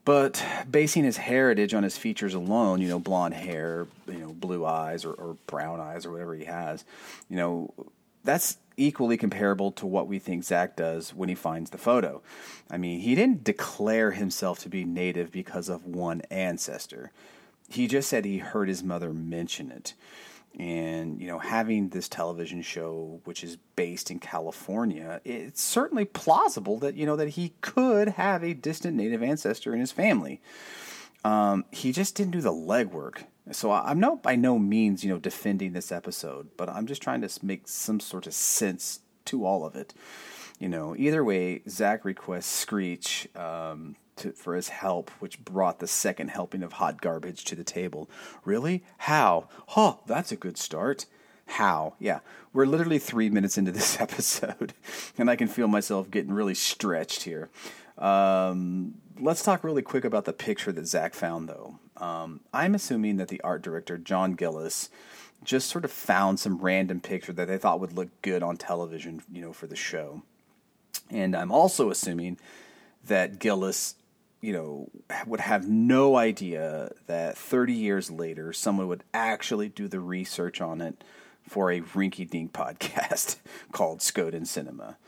[0.05, 4.67] But basing his heritage on his features alone, you know, blonde hair, you know, blue
[4.67, 6.85] eyes or, or brown eyes or whatever he has,
[7.31, 7.73] you know,
[8.23, 12.21] that's equally comparable to what we think Zach does when he finds the photo.
[12.71, 17.11] I mean, he didn't declare himself to be native because of one ancestor.
[17.69, 19.95] He just said he heard his mother mention it.
[20.59, 26.79] And, you know, having this television show, which is based in California, it's certainly plausible
[26.79, 30.41] that, you know, that he could have a distant native ancestor in his family.
[31.25, 33.25] Um, he just didn't do the legwork.
[33.51, 37.23] So I'm not by no means, you know, defending this episode, but I'm just trying
[37.23, 39.93] to make some sort of sense to all of it.
[40.61, 45.87] You know, either way, Zach requests Screech um, to, for his help, which brought the
[45.87, 48.09] second helping of hot garbage to the table.
[48.45, 48.85] Really?
[48.99, 49.49] How?
[49.69, 51.07] Huh, that's a good start.
[51.47, 51.95] How?
[51.99, 52.21] Yeah,
[52.53, 54.73] we're literally three minutes into this episode,
[55.19, 57.51] and I can feel myself getting really stretched here.
[57.99, 61.79] Um, let's talk really quick about the picture that Zach found, though.
[61.97, 64.91] Um, I'm assuming that the art director, John Gillis,
[65.45, 69.23] just sort of found some random picture that they thought would look good on television,
[69.31, 70.23] you know, for the show.
[71.11, 72.39] And I'm also assuming
[73.05, 73.95] that Gillis
[74.45, 74.91] you know,
[75.27, 80.83] would have no idea that 30 years later someone would actually do the research on
[80.83, 81.03] it
[81.49, 83.37] for a rinky dink podcast
[83.73, 84.99] called Skoden Cinema.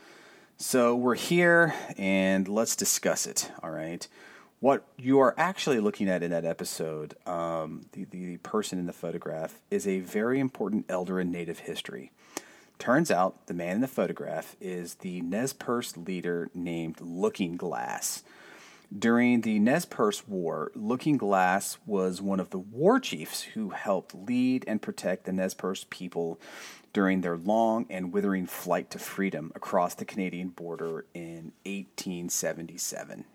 [0.57, 4.07] So we're here and let's discuss it, all right?
[4.59, 8.93] What you are actually looking at in that episode, um, the, the person in the
[8.93, 12.11] photograph, is a very important elder in Native history.
[12.79, 18.23] Turns out the man in the photograph is the Nez Perce leader named Looking Glass.
[18.95, 24.15] During the Nez Perce War, Looking Glass was one of the war chiefs who helped
[24.15, 26.39] lead and protect the Nez Perce people
[26.93, 33.25] during their long and withering flight to freedom across the Canadian border in 1877.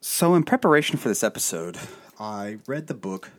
[0.00, 1.76] So, in preparation for this episode,
[2.18, 3.30] I read the book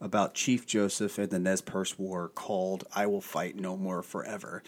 [0.00, 4.62] about Chief Joseph and the Nez Perce War called I Will Fight No More Forever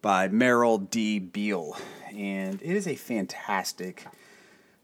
[0.00, 1.20] by Merrill D.
[1.20, 1.76] Beal.
[2.12, 4.06] And it is a fantastic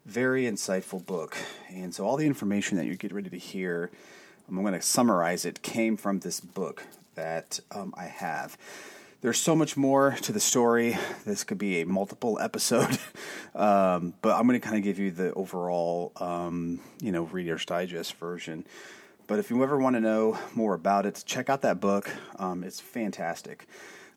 [0.08, 1.36] very insightful book.
[1.68, 3.90] And so, all the information that you get ready to hear,
[4.48, 6.84] I'm going to summarize it, came from this book.
[7.14, 8.56] that um, I have.
[9.20, 10.96] There's so much more to the story.
[11.26, 12.98] This could be a multiple episode,
[13.54, 17.66] um, but I'm going to kind of give you the overall, um, you know, Reader's
[17.66, 18.64] Digest version.
[19.26, 22.10] But if you ever want to know more about it, check out that book.
[22.38, 23.66] Um, it's fantastic.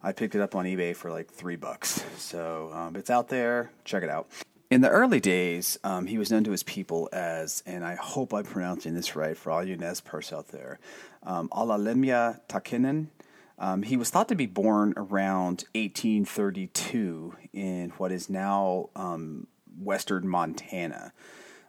[0.02, 2.06] I picked it up on eBay for like three bucks.
[2.18, 3.72] So um, it's out there.
[3.84, 4.30] Check it out.
[4.72, 8.34] In the early days, um, he was known to his people as, and I hope
[8.34, 10.80] I'm pronouncing this right for all you Nez Perce out there,
[11.24, 13.08] um, Allalimya Takanin.
[13.60, 19.48] Um, he was thought to be born around 1832 in what is now um,
[19.78, 21.12] western Montana.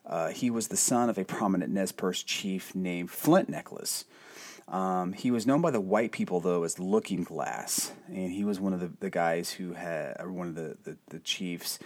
[0.07, 4.05] Uh, he was the son of a prominent Nez Perce chief named Flint Necklace.
[4.69, 8.61] Um, he was known by the white people though as Looking Glass, and he was
[8.61, 11.81] one of the, the guys who had, or one of the, the, the chiefs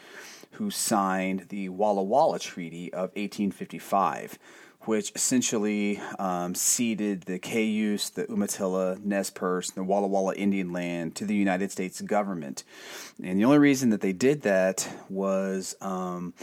[0.52, 4.38] who signed the Walla Walla Treaty of 1855,
[4.82, 11.14] which essentially um, ceded the Cayuse, the Umatilla, Nez Perce, the Walla Walla Indian land
[11.16, 12.64] to the United States government.
[13.22, 16.34] And the only reason that they did that was um,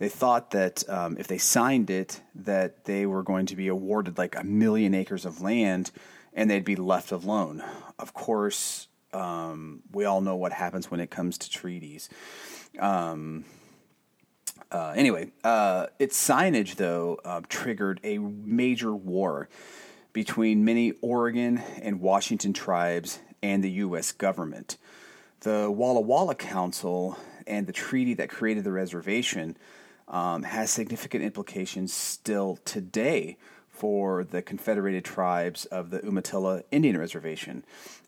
[0.00, 4.16] they thought that um, if they signed it, that they were going to be awarded
[4.16, 5.90] like a million acres of land,
[6.32, 7.62] and they'd be left alone.
[7.98, 12.08] Of course, um, we all know what happens when it comes to treaties.
[12.78, 13.44] Um,
[14.70, 19.48] uh, anyway, uh, its signage, though, uh, triggered a major war
[20.12, 24.12] between many Oregon and Washington tribes and the U.S.
[24.12, 24.76] government.
[25.40, 27.16] The Walla Walla Council
[27.46, 29.56] and the treaty that created the reservation
[30.08, 33.38] um, has significant implications still today
[33.80, 37.64] for the Confederated Tribes of the Umatilla Indian Reservation,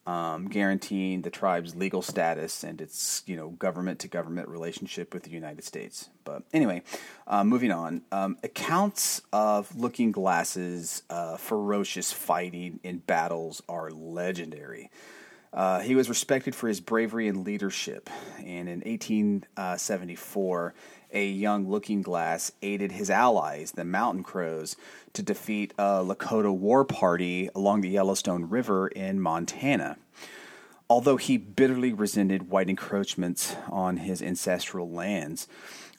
[0.07, 5.23] um, guaranteeing the tribe's legal status and its you know government to government relationship with
[5.23, 6.11] the United States.
[6.25, 6.83] But anyway,
[7.27, 8.03] uh, moving on.
[8.12, 14.91] Um, accounts of Looking Glass's uh, ferocious fighting in battles are legendary.
[15.55, 20.75] Uh, he was respected for his bravery and leadership, and in 1874,
[21.12, 24.76] a young Looking Glass aided his allies, the Mountain Crows,
[25.12, 29.98] to defeat a Lakota war party along the Yellowstone River in Montana.
[30.88, 35.48] Although he bitterly resented white encroachments on his ancestral lands,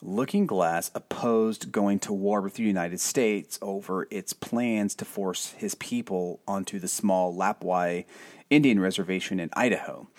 [0.01, 5.51] Looking Glass opposed going to war with the United States over its plans to force
[5.51, 8.05] his people onto the small Lapwai
[8.49, 10.09] Indian reservation in Idaho.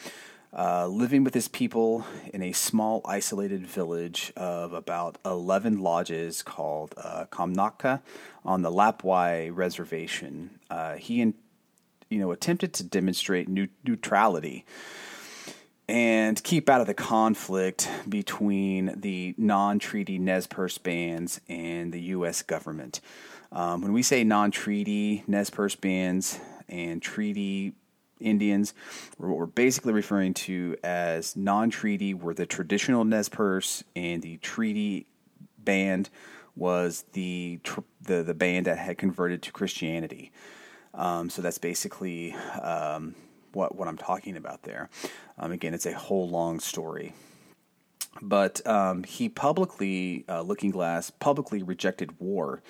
[0.56, 6.94] Uh, living with his people in a small isolated village of about 11 lodges called
[6.96, 10.60] uh, on the Lapwai reservation.
[10.70, 11.34] Uh, he in,
[12.08, 14.64] you know, attempted to demonstrate new, neutrality
[15.88, 22.00] and keep out of the conflict between the non treaty Nez Perce bands and the
[22.00, 22.42] U.S.
[22.42, 23.00] government.
[23.50, 26.38] Um, when we say non treaty Nez Perce bands
[26.68, 27.74] and treaty
[28.20, 28.74] Indians.
[29.18, 34.36] What we're basically referring to as non treaty were the traditional Nez Perce, and the
[34.38, 35.06] treaty
[35.58, 36.10] band
[36.56, 40.30] was the, tr- the, the band that had converted to Christianity.
[40.92, 43.16] Um, so that's basically um,
[43.52, 44.88] what, what I'm talking about there.
[45.36, 47.12] Um, again, it's a whole long story.
[48.22, 52.62] But um, he publicly, uh, Looking Glass, publicly rejected war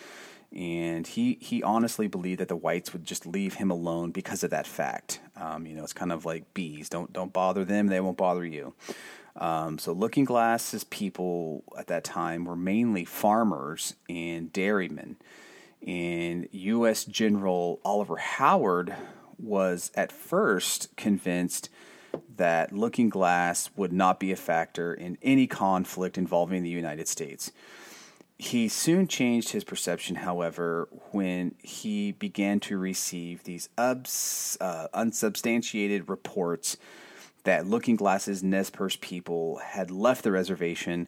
[0.55, 4.51] and he he honestly believed that the whites would just leave him alone because of
[4.51, 5.20] that fact.
[5.37, 6.89] Um, you know, it's kind of like bees.
[6.89, 8.74] Don't don't bother them; they won't bother you.
[9.37, 15.16] Um, so, Looking Glass's people at that time were mainly farmers and dairymen.
[15.87, 17.05] And U.S.
[17.05, 18.95] General Oliver Howard
[19.39, 21.68] was at first convinced
[22.37, 27.51] that Looking Glass would not be a factor in any conflict involving the United States.
[28.39, 36.09] He soon changed his perception, however, when he began to receive these ubs, uh, unsubstantiated
[36.09, 36.76] reports
[37.45, 41.07] that Looking Glass's Nez Perce people had left the reservation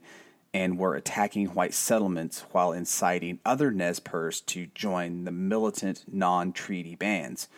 [0.54, 6.52] and were attacking white settlements while inciting other Nez Perce to join the militant non
[6.52, 7.48] treaty bands.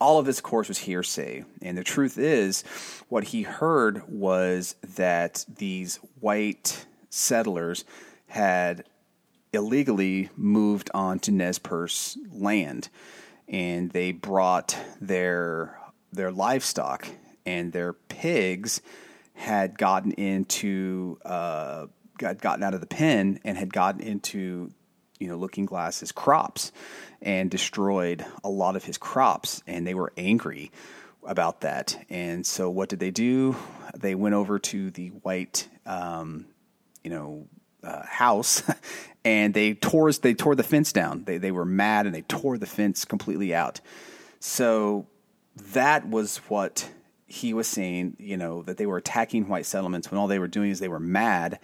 [0.00, 1.44] All of this, of course, was hearsay.
[1.62, 2.62] And the truth is,
[3.08, 7.84] what he heard was that these white settlers
[8.28, 8.84] had
[9.52, 12.88] illegally moved onto Nez Perce land,
[13.48, 15.78] and they brought their
[16.12, 17.06] their livestock
[17.48, 18.82] and their pigs
[19.34, 21.86] had gotten into uh,
[22.18, 24.70] got gotten out of the pen and had gotten into
[25.18, 26.72] you know Looking Glass's crops
[27.22, 30.70] and destroyed a lot of his crops, and they were angry
[31.26, 32.04] about that.
[32.10, 33.56] And so, what did they do?
[33.96, 36.46] They went over to the white, um,
[37.02, 37.46] you know,
[37.82, 38.62] uh, house
[39.24, 41.24] and they tore they tore the fence down.
[41.24, 43.80] They they were mad and they tore the fence completely out.
[44.40, 45.06] So
[45.72, 46.90] that was what
[47.26, 50.48] he was saying, you know, that they were attacking white settlements when all they were
[50.48, 51.58] doing is they were mad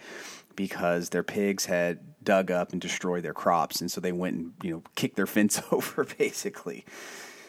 [0.55, 3.81] because their pigs had dug up and destroyed their crops.
[3.81, 6.85] And so they went and, you know, kicked their fence over, basically.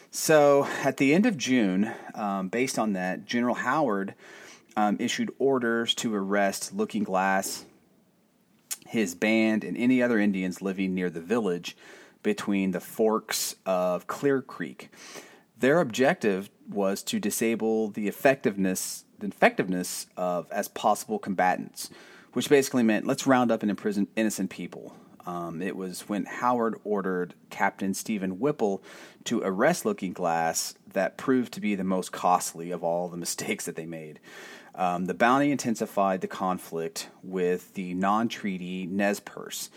[0.09, 4.15] So at the end of June, um, based on that, General Howard
[4.75, 7.65] um, issued orders to arrest Looking Glass,
[8.87, 11.75] his band, and any other Indians living near the village
[12.23, 14.89] between the forks of Clear Creek.
[15.57, 21.89] Their objective was to disable the effectiveness the effectiveness of as possible combatants,
[22.33, 24.95] which basically meant let's round up and imprison innocent people.
[25.25, 28.81] Um, it was when Howard ordered Captain Stephen Whipple
[29.25, 33.65] to arrest Looking Glass that proved to be the most costly of all the mistakes
[33.65, 34.19] that they made.
[34.77, 39.71] Um, the bounty intensified the conflict with the non treaty Nez Perce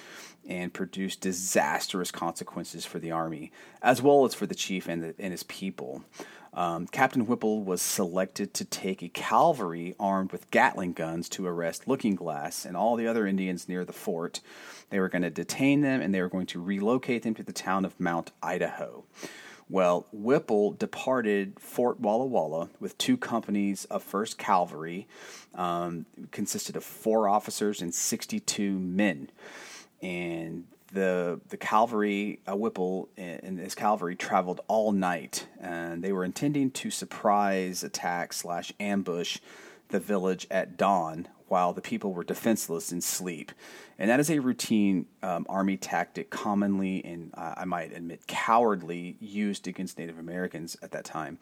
[0.47, 3.51] and produced disastrous consequences for the army,
[3.83, 6.05] as well as for the chief and, the, and his people.
[6.53, 11.87] Um, Captain Whipple was selected to take a cavalry armed with Gatling guns to arrest
[11.87, 14.41] Looking Glass and all the other Indians near the fort.
[14.91, 17.53] They were going to detain them and they were going to relocate them to the
[17.53, 19.05] town of Mount Idaho.
[19.71, 25.07] Well, Whipple departed Fort Walla Walla with two companies of 1st Cavalry,
[25.55, 29.31] um, consisted of four officers and 62 men.
[30.03, 36.25] And the the cavalry, uh, Whipple and his cavalry traveled all night, and they were
[36.25, 39.39] intending to surprise attack slash ambush
[39.91, 43.51] the village at dawn while the people were defenseless in sleep.
[43.99, 49.17] And that is a routine um, army tactic commonly and uh, I might admit cowardly
[49.21, 51.39] used against Native Americans at that time,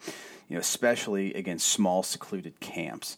[0.47, 3.17] you know, especially against small secluded camps.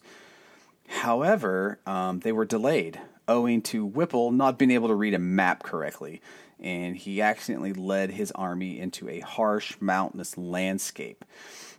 [0.86, 5.62] However, um, they were delayed owing to Whipple not being able to read a map
[5.62, 6.20] correctly,
[6.60, 11.24] and he accidentally led his army into a harsh mountainous landscape.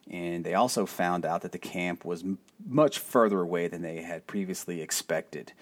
[0.09, 4.01] And they also found out that the camp was m- much further away than they
[4.01, 5.53] had previously expected.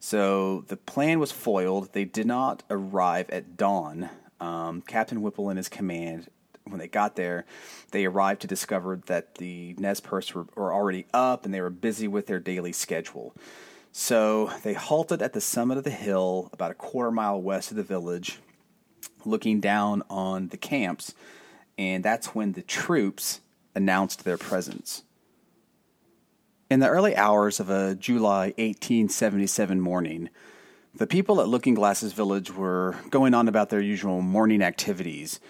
[0.00, 1.92] So the plan was foiled.
[1.92, 4.08] They did not arrive at dawn.
[4.40, 6.28] Um, Captain Whipple and his command,
[6.64, 7.44] when they got there,
[7.90, 11.70] they arrived to discover that the Nez Perce were, were already up and they were
[11.70, 13.34] busy with their daily schedule.
[13.90, 17.76] So they halted at the summit of the hill, about a quarter mile west of
[17.76, 18.38] the village,
[19.24, 21.14] looking down on the camps,
[21.76, 23.40] and that's when the troops
[23.74, 25.04] announced their presence.
[26.70, 30.28] In the early hours of a July 1877 morning,
[30.94, 35.40] the people at Looking Glass's village were going on about their usual morning activities.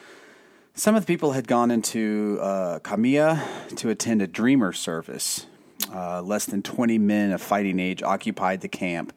[0.74, 3.42] Some of the people had gone into uh, Kamiah
[3.76, 5.46] to attend a dreamer service.
[5.92, 9.12] Uh, less than 20 men of fighting age occupied the camp,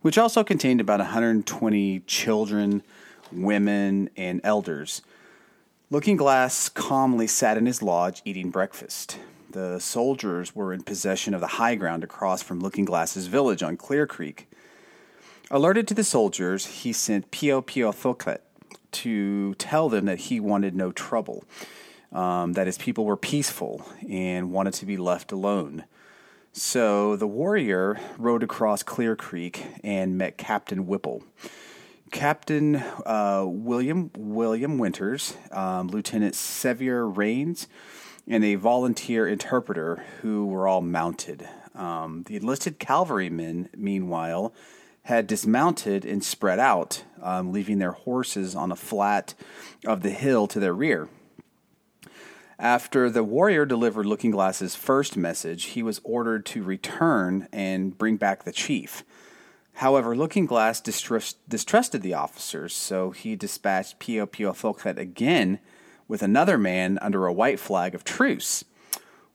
[0.00, 2.82] which also contained about 120 children,
[3.30, 5.02] women, and elders.
[5.92, 9.18] Looking Glass calmly sat in his lodge eating breakfast.
[9.50, 13.76] The soldiers were in possession of the high ground across from Looking Glass's village on
[13.76, 14.48] Clear Creek.
[15.50, 18.38] Alerted to the soldiers, he sent Peopeo Tholekt
[18.92, 21.42] to tell them that he wanted no trouble,
[22.12, 25.82] um, that his people were peaceful and wanted to be left alone.
[26.52, 31.24] So the warrior rode across Clear Creek and met Captain Whipple.
[32.10, 37.68] Captain uh, William William Winters, um, Lieutenant Sevier Rains,
[38.26, 41.48] and a volunteer interpreter who were all mounted.
[41.74, 44.52] Um, the enlisted cavalrymen, meanwhile,
[45.02, 49.34] had dismounted and spread out, um, leaving their horses on a flat
[49.86, 51.08] of the hill to their rear.
[52.58, 58.18] After the warrior delivered Looking Glass's first message, he was ordered to return and bring
[58.18, 59.02] back the chief.
[59.80, 65.58] However, Looking Glass distrust, distrusted the officers, so he dispatched Peopeo Tholekt again
[66.06, 68.62] with another man under a white flag of truce.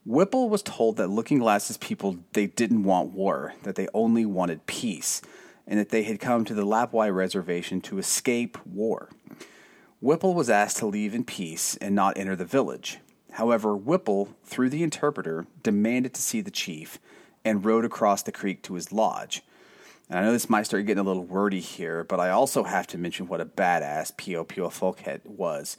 [0.04, 4.66] Whipple was told that Looking Glass's people they didn't want war, that they only wanted
[4.66, 5.20] peace,
[5.66, 9.10] and that they had come to the Lapwai reservation to escape war.
[10.00, 12.98] Whipple was asked to leave in peace and not enter the village.
[13.32, 17.00] However, Whipple, through the interpreter, demanded to see the chief
[17.44, 19.42] and rode across the creek to his lodge.
[20.08, 22.86] And I know this might start getting a little wordy here, but I also have
[22.88, 25.76] to mention what a badass Peopeo Tholekt was.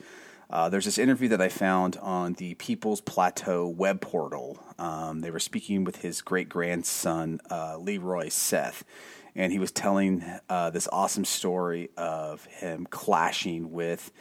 [0.49, 4.59] Uh, there's this interview that I found on the People's Plateau web portal.
[4.80, 8.84] Um, they were speaking with his great grandson, uh, Leroy Seth,
[9.36, 14.11] and he was telling uh, this awesome story of him clashing with,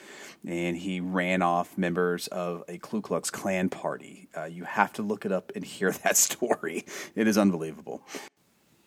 [0.46, 4.28] and he ran off members of a Ku Klux Klan party.
[4.36, 6.84] Uh, you have to look it up and hear that story.
[7.14, 8.02] It is unbelievable.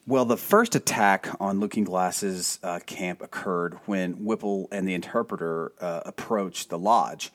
[0.09, 5.71] Well, the first attack on Looking Glass's uh, camp occurred when Whipple and the interpreter
[5.79, 7.31] uh, approached the lodge.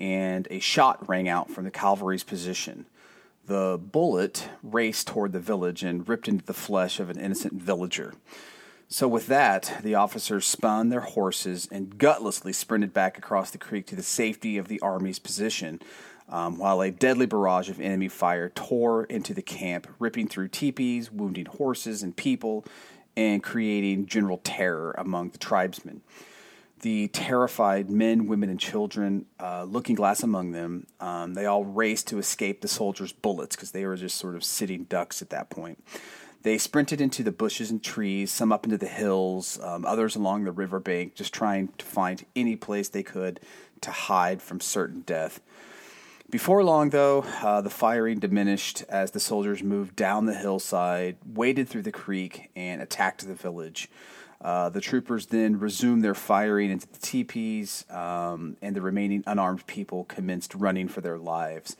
[0.00, 2.86] and a shot rang out from the cavalry's position.
[3.46, 8.14] The bullet raced toward the village and ripped into the flesh of an innocent villager.
[8.88, 13.86] So, with that, the officers spun their horses and gutlessly sprinted back across the creek
[13.86, 15.80] to the safety of the army's position,
[16.28, 21.10] um, while a deadly barrage of enemy fire tore into the camp, ripping through teepees,
[21.10, 22.64] wounding horses and people,
[23.16, 26.02] and creating general terror among the tribesmen.
[26.80, 32.06] The terrified men, women, and children, uh, looking glass among them, um, they all raced
[32.08, 35.50] to escape the soldiers' bullets because they were just sort of sitting ducks at that
[35.50, 35.82] point.
[36.42, 40.44] They sprinted into the bushes and trees, some up into the hills, um, others along
[40.44, 43.40] the riverbank, just trying to find any place they could
[43.80, 45.40] to hide from certain death.
[46.30, 51.70] Before long, though, uh, the firing diminished as the soldiers moved down the hillside, waded
[51.70, 53.88] through the creek, and attacked the village.
[54.38, 59.66] Uh, the troopers then resumed their firing into the teepees, um, and the remaining unarmed
[59.66, 61.76] people commenced running for their lives.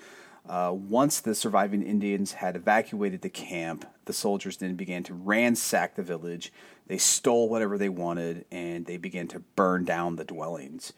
[0.49, 5.95] Uh, once the surviving Indians had evacuated the camp, the soldiers then began to ransack
[5.95, 6.51] the village.
[6.87, 10.95] They stole whatever they wanted, and they began to burn down the dwellings.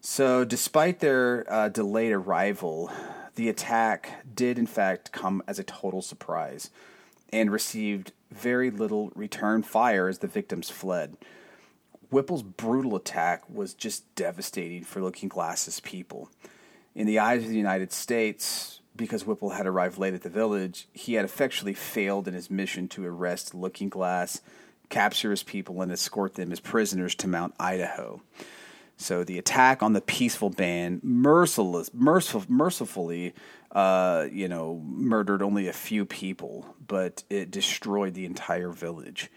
[0.00, 2.90] So, despite their uh, delayed arrival,
[3.34, 6.70] the attack did in fact come as a total surprise
[7.32, 11.16] and received very little return fire as the victims fled.
[12.10, 16.30] Whipple's brutal attack was just devastating for Looking Glass's people.
[16.94, 20.88] In the eyes of the United States, because Whipple had arrived late at the village,
[20.92, 24.40] he had effectually failed in his mission to arrest Looking Glass,
[24.88, 28.22] capture his people, and escort them as prisoners to Mount Idaho.
[28.98, 33.32] So the attack on the peaceful band merciless, merciful, mercifully,
[33.70, 39.30] uh, you know, murdered only a few people, but it destroyed the entire village.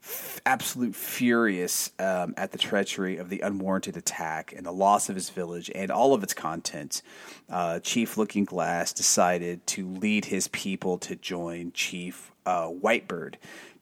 [0.00, 5.16] F- absolute furious um, at the treachery of the unwarranted attack and the loss of
[5.16, 7.02] his village and all of its contents,
[7.50, 13.34] uh, Chief Looking Glass decided to lead his people to join Chief uh, Whitebird,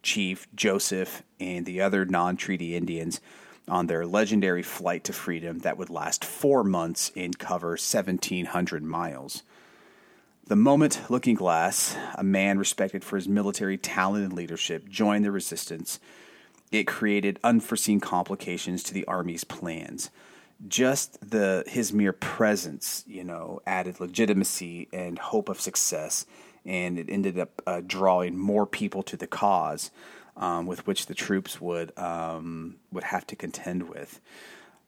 [0.02, 3.20] Chief Joseph, and the other non treaty Indians
[3.68, 9.42] on their legendary flight to freedom that would last four months and cover 1,700 miles.
[10.46, 15.32] The moment Looking Glass, a man respected for his military talent and leadership, joined the
[15.32, 15.98] resistance,
[16.70, 20.10] it created unforeseen complications to the army's plans.
[20.68, 26.26] Just the his mere presence, you know, added legitimacy and hope of success,
[26.64, 29.90] and it ended up uh, drawing more people to the cause
[30.36, 34.20] um, with which the troops would um, would have to contend with.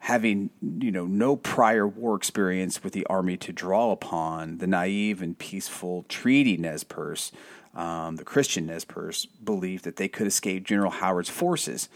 [0.00, 5.22] Having you know no prior war experience with the army to draw upon, the naive
[5.22, 7.32] and peaceful treaty Nez Perce,
[7.74, 11.88] um, the Christian Nez Perce, believed that they could escape General Howard's forces,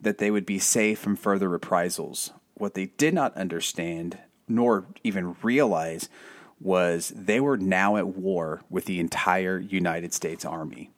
[0.00, 2.30] that they would be safe from further reprisals.
[2.54, 6.08] What they did not understand, nor even realize,
[6.60, 10.90] was they were now at war with the entire United States Army.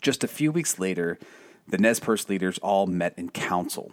[0.00, 1.18] Just a few weeks later,
[1.68, 3.92] the Nez Perce leaders all met in council.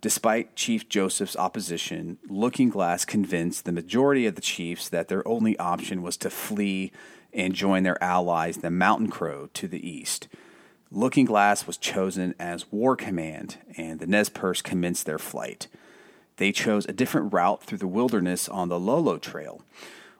[0.00, 5.58] Despite Chief Joseph's opposition, Looking Glass convinced the majority of the chiefs that their only
[5.58, 6.92] option was to flee
[7.32, 10.28] and join their allies, the Mountain Crow, to the east.
[10.90, 15.66] Looking Glass was chosen as war command, and the Nez Perce commenced their flight.
[16.36, 19.62] They chose a different route through the wilderness on the Lolo Trail,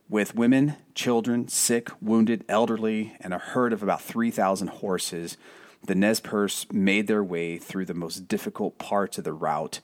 [0.09, 5.37] with women, children, sick, wounded, elderly, and a herd of about 3,000 horses,
[5.85, 9.81] the Nez Perce made their way through the most difficult parts of the route,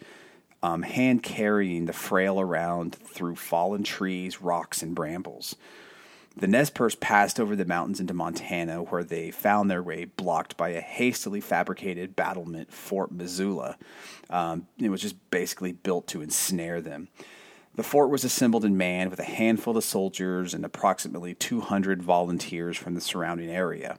[0.63, 5.57] um, hand carrying the frail around through fallen trees, rocks, and brambles.
[6.37, 10.57] The Nez Perce passed over the mountains into Montana, where they found their way blocked
[10.57, 13.77] by a hastily fabricated battlement, Fort Missoula.
[14.31, 17.09] Um, it was just basically built to ensnare them.
[17.75, 22.77] The fort was assembled and manned with a handful of soldiers and approximately 200 volunteers
[22.77, 23.99] from the surrounding area.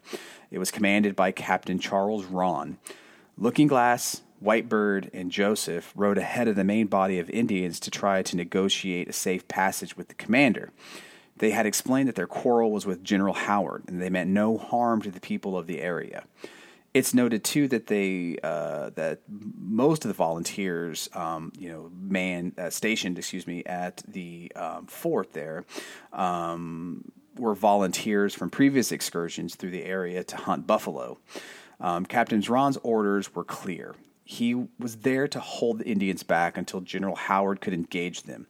[0.52, 2.78] It was commanded by Captain Charles Rawn.
[3.36, 8.22] Looking Glass, Whitebird, and Joseph rode ahead of the main body of Indians to try
[8.22, 10.70] to negotiate a safe passage with the commander.
[11.38, 15.02] They had explained that their quarrel was with General Howard, and they meant no harm
[15.02, 16.26] to the people of the area.
[16.94, 22.54] It's noted too that they uh, that most of the volunteers, um, you know, man
[22.58, 25.66] uh, stationed, excuse me, at the um, fort there,
[26.12, 31.18] um, were volunteers from previous excursions through the area to hunt buffalo.
[31.80, 33.96] Um, Captain Rawn's orders were clear.
[34.24, 38.48] He was there to hold the Indians back until General Howard could engage them.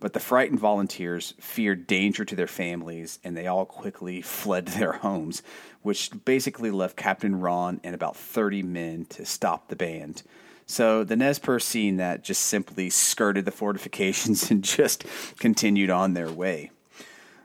[0.00, 4.92] But the frightened volunteers feared danger to their families, and they all quickly fled their
[4.92, 5.42] homes,
[5.88, 10.22] which basically left Captain Rawn and about 30 men to stop the band.
[10.66, 15.06] So the Nez Perce seeing that just simply skirted the fortifications and just
[15.38, 16.70] continued on their way.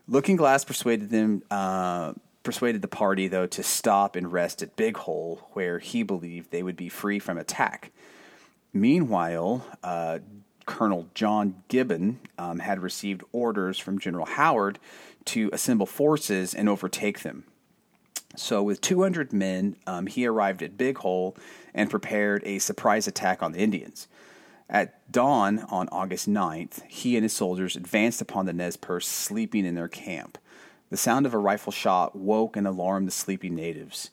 [0.10, 4.98] Looking Glass persuaded them, uh, persuaded the party though to stop and rest at Big
[4.98, 7.94] Hole, where he believed they would be free from attack.
[8.74, 10.20] Meanwhile, uh,
[10.66, 14.80] Colonel John Gibbon um, had received orders from General Howard
[15.28, 17.46] to assemble forces and overtake them.
[18.36, 21.38] So, with 200 men, um, he arrived at Big Hole
[21.74, 24.08] and prepared a surprise attack on the Indians.
[24.70, 29.66] At dawn on August 9th, he and his soldiers advanced upon the Nez Perce sleeping
[29.66, 30.40] in their camp.
[30.90, 34.10] The sound of a rifle shot woke and alarmed the sleeping natives.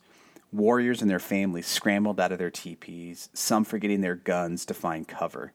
[0.52, 5.06] Warriors and their families scrambled out of their teepees, some forgetting their guns to find
[5.06, 5.52] cover.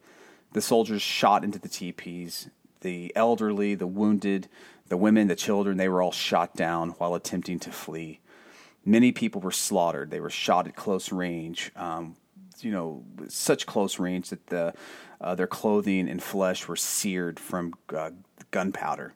[0.53, 2.49] The soldiers shot into the teepees.
[2.81, 4.47] The elderly, the wounded,
[4.87, 8.21] the women, the children, they were all shot down while attempting to flee.
[8.85, 10.11] Many people were slaughtered.
[10.11, 12.15] They were shot at close range, um,
[12.59, 14.73] you know, such close range that the,
[15.19, 18.11] uh, their clothing and flesh were seared from uh,
[18.51, 19.13] gunpowder.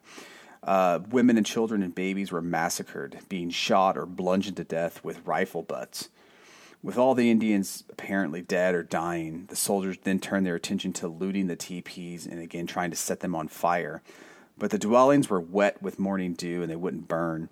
[0.63, 5.26] Uh, women and children and babies were massacred, being shot or bludgeoned to death with
[5.26, 6.09] rifle butts.
[6.82, 11.07] With all the Indians apparently dead or dying, the soldiers then turned their attention to
[11.07, 14.01] looting the teepees and again trying to set them on fire.
[14.57, 17.49] But the dwellings were wet with morning dew and they wouldn't burn.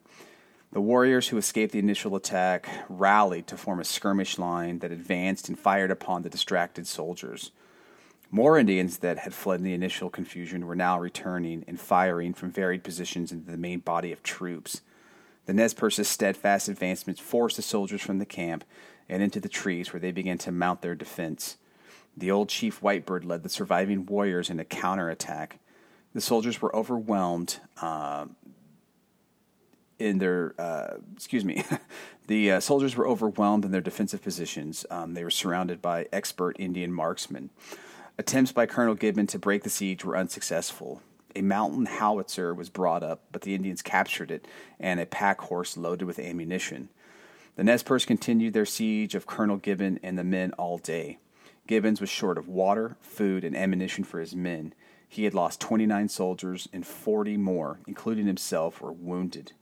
[0.71, 5.47] The warriors who escaped the initial attack rallied to form a skirmish line that advanced
[5.47, 7.51] and fired upon the distracted soldiers.
[8.29, 12.51] More Indians that had fled in the initial confusion were now returning and firing from
[12.51, 14.81] varied positions into the main body of troops.
[15.45, 18.65] The Nez Perce's steadfast advancements forced the soldiers from the camp
[19.07, 21.55] and into the trees where they began to mount their defense.
[22.17, 25.59] The old chief Whitebird led the surviving warriors in a counterattack.
[26.13, 28.25] The soldiers were overwhelmed uh,
[29.99, 31.63] in their uh, excuse me
[32.27, 34.85] the uh, soldiers were overwhelmed in their defensive positions.
[34.89, 37.49] Um, they were surrounded by expert indian marksmen.
[38.17, 41.01] Attempts by colonel gibbon to break the siege were unsuccessful.
[41.35, 44.47] A mountain howitzer was brought up but the indians captured it
[44.79, 46.89] and a pack horse loaded with ammunition.
[47.55, 51.17] The nez perce continued their siege of colonel gibbon and the men all day.
[51.65, 54.73] Gibbons was short of water food and ammunition for his men.
[55.09, 59.53] He had lost 29 soldiers and 40 more including himself were wounded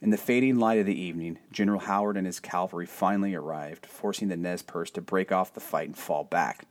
[0.00, 4.28] in the fading light of the evening, General Howard and his cavalry finally arrived, forcing
[4.28, 6.66] the Nez Perce to break off the fight and fall back.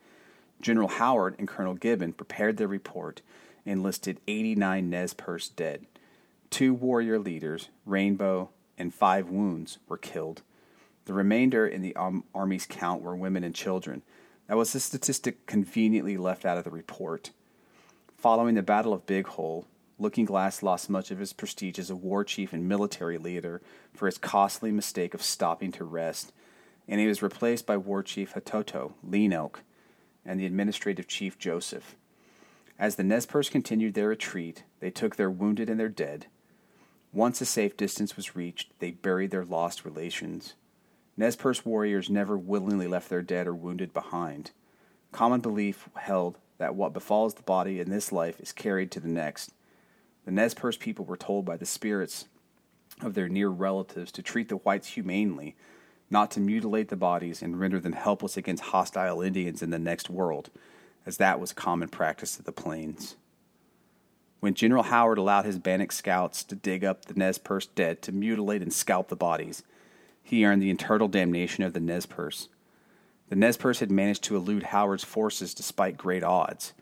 [0.61, 3.21] General Howard and Colonel Gibbon prepared their report
[3.65, 5.85] and listed 89 Nez Perce dead.
[6.49, 10.41] Two warrior leaders, Rainbow, and five wounds were killed.
[11.05, 11.95] The remainder in the
[12.33, 14.01] Army's count were women and children.
[14.47, 17.29] That was a statistic conveniently left out of the report.
[18.17, 19.67] Following the Battle of Big Hole,
[20.01, 23.61] Looking Glass lost much of his prestige as a war chief and military leader
[23.93, 26.31] for his costly mistake of stopping to rest,
[26.87, 29.61] and he was replaced by War Chief Hatoto, Lean Elk,
[30.25, 31.97] and the administrative chief Joseph.
[32.79, 36.27] As the Nez Perce continued their retreat, they took their wounded and their dead.
[37.11, 40.55] Once a safe distance was reached, they buried their lost relations.
[41.17, 44.51] Nez Perce warriors never willingly left their dead or wounded behind.
[45.11, 49.09] Common belief held that what befalls the body in this life is carried to the
[49.09, 49.51] next,
[50.29, 52.27] the Nez Perce people were told by the spirits
[53.01, 55.55] of their near relatives to treat the whites humanely,
[56.11, 60.07] not to mutilate the bodies and render them helpless against hostile Indians in the next
[60.07, 60.51] world,
[61.03, 63.15] as that was common practice of the plains.
[64.39, 68.11] When General Howard allowed his Bannock scouts to dig up the Nez Perce dead to
[68.11, 69.63] mutilate and scalp the bodies,
[70.21, 72.49] he earned the eternal damnation of the Nez Perce.
[73.29, 76.73] The Nez Perce had managed to elude Howard's forces despite great odds.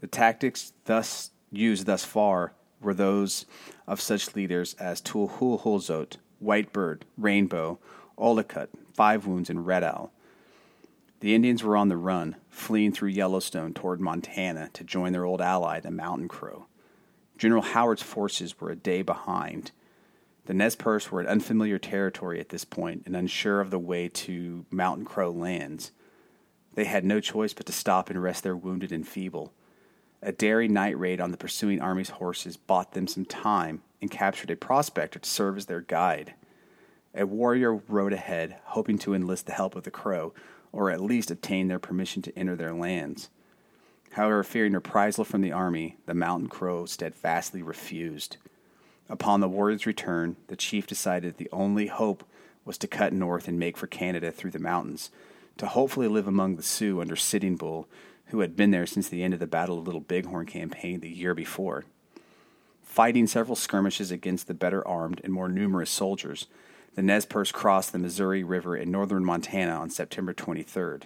[0.00, 3.46] The tactics thus used thus far were those
[3.86, 7.78] of such leaders as Toohoolhoolzote, Whitebird, Rainbow,
[8.18, 10.12] Ollicut, Five Wounds, and Red Owl.
[11.20, 15.42] The Indians were on the run, fleeing through Yellowstone toward Montana to join their old
[15.42, 16.66] ally, the Mountain Crow.
[17.36, 19.70] General Howard's forces were a day behind.
[20.46, 24.08] The Nez Perce were in unfamiliar territory at this point and unsure of the way
[24.08, 25.92] to Mountain Crow lands.
[26.74, 29.52] They had no choice but to stop and rest their wounded and feeble.
[30.22, 34.50] A daring night raid on the pursuing army's horses bought them some time and captured
[34.50, 36.34] a prospector to serve as their guide.
[37.14, 40.34] A warrior rode ahead, hoping to enlist the help of the Crow,
[40.72, 43.30] or at least obtain their permission to enter their lands.
[44.12, 48.36] However, fearing reprisal from the army, the mountain crow steadfastly refused.
[49.08, 52.24] Upon the warrior's return, the chief decided the only hope
[52.64, 55.10] was to cut north and make for Canada through the mountains,
[55.56, 57.88] to hopefully live among the Sioux under Sitting Bull
[58.30, 61.10] who had been there since the end of the Battle of Little Bighorn campaign the
[61.10, 61.84] year before.
[62.82, 66.46] Fighting several skirmishes against the better armed and more numerous soldiers,
[66.94, 71.04] the Nez Perce crossed the Missouri River in northern Montana on September 23rd.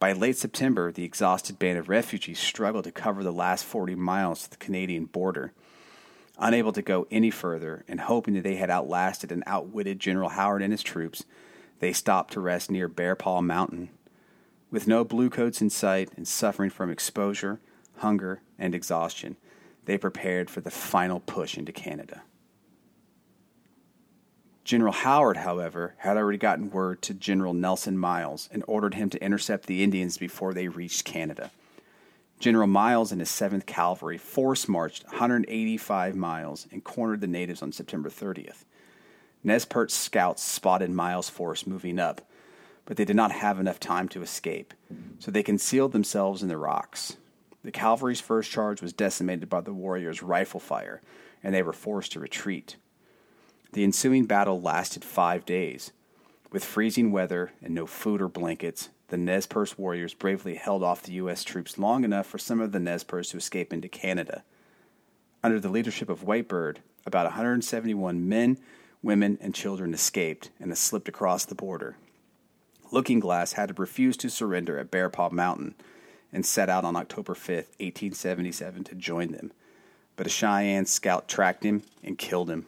[0.00, 4.44] By late September, the exhausted band of refugees struggled to cover the last 40 miles
[4.44, 5.52] to the Canadian border.
[6.38, 10.62] Unable to go any further and hoping that they had outlasted and outwitted General Howard
[10.62, 11.24] and his troops,
[11.80, 13.90] they stopped to rest near Bear Paw Mountain.
[14.70, 17.60] With no bluecoats in sight and suffering from exposure,
[17.96, 19.36] hunger, and exhaustion,
[19.86, 22.22] they prepared for the final push into Canada.
[24.64, 29.24] General Howard, however, had already gotten word to General Nelson Miles and ordered him to
[29.24, 31.50] intercept the Indians before they reached Canada.
[32.38, 37.72] General Miles and his 7th Cavalry force marched 185 miles and cornered the natives on
[37.72, 38.64] September 30th.
[39.42, 42.20] Nez Perce scouts spotted Miles' force moving up,
[42.88, 44.72] but they did not have enough time to escape,
[45.18, 47.18] so they concealed themselves in the rocks.
[47.62, 51.02] The cavalry's first charge was decimated by the warriors' rifle fire,
[51.42, 52.76] and they were forced to retreat.
[53.74, 55.92] The ensuing battle lasted five days.
[56.50, 61.02] With freezing weather and no food or blankets, the Nez Perce warriors bravely held off
[61.02, 61.44] the U.S.
[61.44, 64.44] troops long enough for some of the Nez Perce to escape into Canada.
[65.44, 68.56] Under the leadership of Whitebird, about 171 men,
[69.02, 71.98] women, and children escaped and slipped across the border.
[72.90, 75.74] Looking Glass had to refuse to surrender at Bear Paw Mountain
[76.32, 79.52] and set out on October 5, 1877, to join them.
[80.16, 82.66] But a Cheyenne scout tracked him and killed him.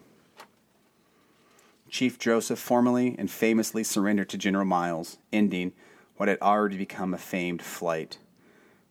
[1.88, 5.72] Chief Joseph formally and famously surrendered to General Miles, ending
[6.16, 8.18] what had already become a famed flight.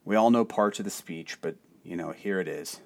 [0.04, 2.82] We all know parts of the speech, but, you know, here it is.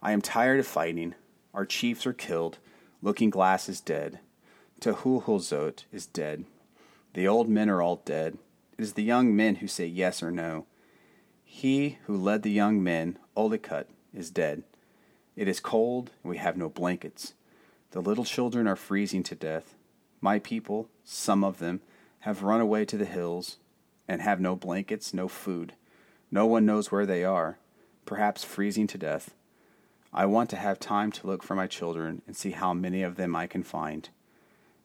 [0.00, 1.14] I am tired of fighting.
[1.52, 2.58] Our chiefs are killed.
[3.02, 4.20] Looking Glass is dead.
[4.80, 6.44] Toohoolhoolzote is dead.
[7.14, 8.38] The old men are all dead.
[8.78, 10.66] It is the young men who say yes or no.
[11.44, 14.62] He who led the young men, Ollicut, is dead.
[15.34, 17.34] It is cold, and we have no blankets.
[17.90, 19.74] The little children are freezing to death.
[20.20, 21.80] My people, some of them,
[22.20, 23.56] have run away to the hills
[24.06, 25.72] and have no blankets, no food.
[26.30, 27.58] No one knows where they are,
[28.04, 29.34] perhaps freezing to death.
[30.12, 33.16] I want to have time to look for my children and see how many of
[33.16, 34.08] them I can find.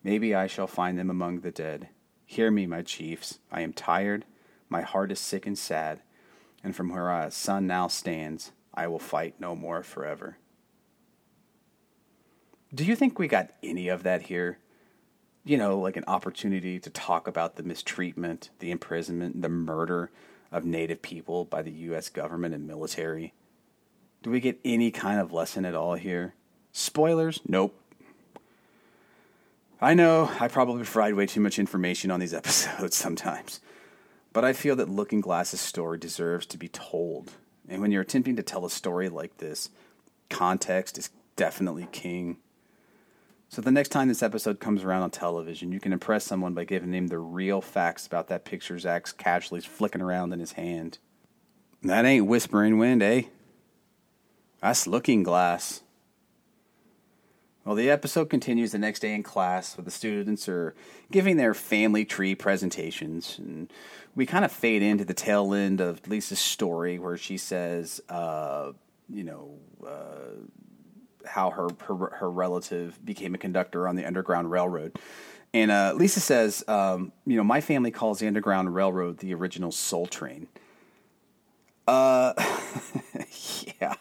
[0.03, 1.89] Maybe I shall find them among the dead.
[2.25, 3.39] Hear me, my chiefs.
[3.51, 4.25] I am tired,
[4.69, 6.01] my heart is sick and sad,
[6.63, 10.37] and from where our sun now stands, I will fight no more forever.
[12.73, 14.57] Do you think we got any of that here?
[15.45, 20.11] You know, like an opportunity to talk about the mistreatment, the imprisonment, the murder
[20.51, 22.09] of Native people by the U.S.
[22.09, 23.33] government and military?
[24.23, 26.33] Do we get any kind of lesson at all here?
[26.71, 27.39] Spoilers?
[27.47, 27.79] Nope.
[29.81, 33.59] I know I probably provide way too much information on these episodes sometimes,
[34.31, 37.31] but I feel that Looking Glass's story deserves to be told.
[37.67, 39.69] And when you're attempting to tell a story like this,
[40.29, 42.37] context is definitely king.
[43.49, 46.65] So the next time this episode comes around on television, you can impress someone by
[46.65, 50.97] giving them the real facts about that picture Zach's casually flicking around in his hand.
[51.83, 53.23] That ain't whispering wind, eh?
[54.61, 55.81] That's looking glass.
[57.65, 60.75] Well, the episode continues the next day in class where the students are
[61.11, 63.39] giving their family tree presentations.
[63.39, 63.73] And
[64.13, 68.73] we kind of fade into the tail end of Lisa's story where she says, uh,
[69.09, 70.45] you know, uh,
[71.25, 74.99] how her, her her relative became a conductor on the Underground Railroad.
[75.51, 79.71] And uh, Lisa says, um, you know, my family calls the Underground Railroad the original
[79.71, 80.47] Soul Train.
[81.87, 82.33] Uh,
[83.81, 83.95] yeah,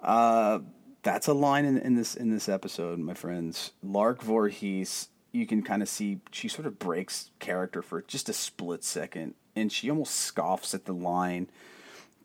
[0.00, 0.60] uh,
[1.02, 3.72] that's a line in, in this in this episode, my friends.
[3.82, 8.32] Lark Voorhees, you can kind of see she sort of breaks character for just a
[8.32, 11.48] split second, and she almost scoffs at the line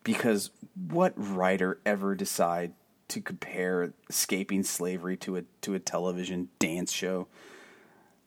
[0.04, 0.50] because
[0.88, 2.72] what writer ever decide
[3.08, 7.28] to compare escaping slavery to a to a television dance show.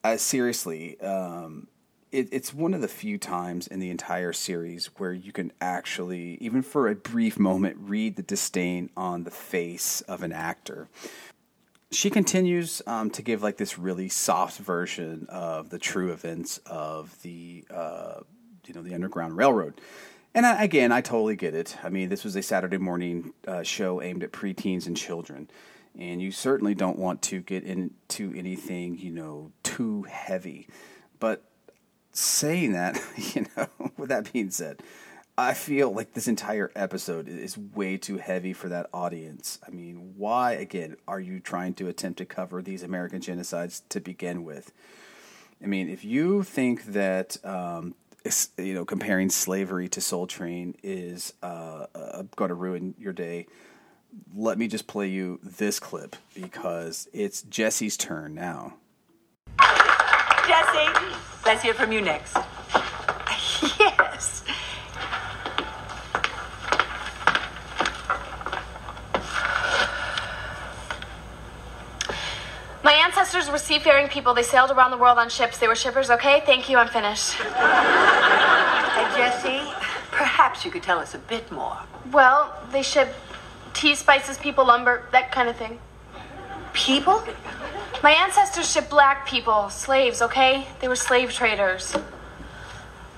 [0.03, 1.67] Uh, seriously, um,
[2.11, 6.37] it, it's one of the few times in the entire series where you can actually,
[6.41, 10.87] even for a brief moment, read the disdain on the face of an actor.
[11.91, 17.19] She continues um, to give like this really soft version of the true events of
[17.23, 18.21] the uh,
[18.65, 19.81] you know the Underground Railroad.
[20.35, 21.75] And I, again, I totally get it.
[21.83, 25.49] I mean, this was a Saturday morning uh, show aimed at preteens and children,
[25.97, 30.67] and you certainly don't want to get into anything, you know, too heavy.
[31.19, 31.43] But
[32.19, 33.01] saying that,
[33.35, 33.67] you know,
[33.97, 34.81] with that being said,
[35.37, 39.57] I feel like this entire episode is way too heavy for that audience.
[39.65, 44.01] I mean, why, again, are you trying to attempt to cover these American genocides to
[44.01, 44.73] begin with?
[45.63, 47.95] I mean, if you think that um,
[48.57, 53.47] you know, comparing slavery to Soul Train is uh, uh, going to ruin your day.
[54.35, 58.75] Let me just play you this clip because it's Jesse's turn now.
[60.49, 60.89] Jesse.
[61.45, 62.35] Let's hear from you next.
[63.79, 64.43] yes.
[72.83, 74.33] My ancestors were seafaring people.
[74.33, 75.59] They sailed around the world on ships.
[75.59, 76.41] They were shippers, okay?
[76.47, 77.33] Thank you, I'm finished.
[77.33, 79.61] Hey, Jesse,
[80.09, 81.77] perhaps you could tell us a bit more.
[82.11, 83.13] Well, they shipped
[83.75, 85.77] tea, spices, people, lumber, that kind of thing.
[86.73, 87.23] People?
[88.01, 90.67] My ancestors shipped black people, slaves, okay?
[90.79, 91.95] They were slave traders.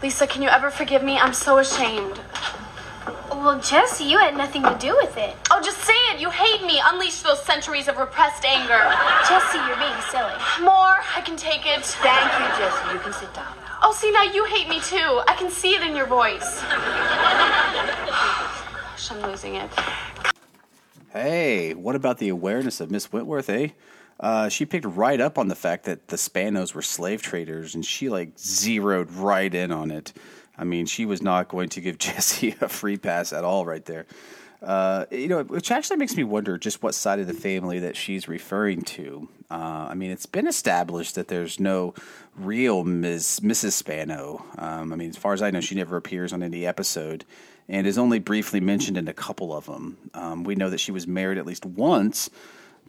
[0.01, 1.17] Lisa, can you ever forgive me?
[1.17, 2.19] I'm so ashamed.
[3.29, 5.35] Well, Jesse, you had nothing to do with it.
[5.49, 6.19] Oh, just say it.
[6.19, 6.81] You hate me.
[6.83, 8.81] Unleash those centuries of repressed anger.
[9.27, 10.33] Jesse, you're being silly.
[10.61, 10.97] More.
[11.15, 11.83] I can take it.
[11.83, 12.93] Thank you, Jesse.
[12.93, 13.77] You can sit down now.
[13.83, 15.21] Oh, see, now you hate me too.
[15.27, 16.61] I can see it in your voice.
[18.91, 19.69] Gosh, I'm losing it.
[21.13, 23.69] Hey, what about the awareness of Miss Wentworth, eh?
[24.17, 27.85] Uh, she picked right up on the fact that the Spanos were slave traders, and
[27.85, 30.13] she like zeroed right in on it.
[30.57, 33.83] I mean, she was not going to give Jesse a free pass at all, right
[33.83, 34.05] there.
[34.61, 37.97] Uh, you know, which actually makes me wonder just what side of the family that
[37.97, 39.27] she's referring to.
[39.49, 41.93] Uh, I mean, it's been established that there's no
[42.37, 43.41] real Ms.
[43.43, 43.73] Mrs.
[43.73, 44.45] Spano.
[44.57, 47.25] Um, I mean, as far as I know, she never appears on any episode
[47.71, 49.97] and is only briefly mentioned in a couple of them.
[50.13, 52.29] Um, we know that she was married at least once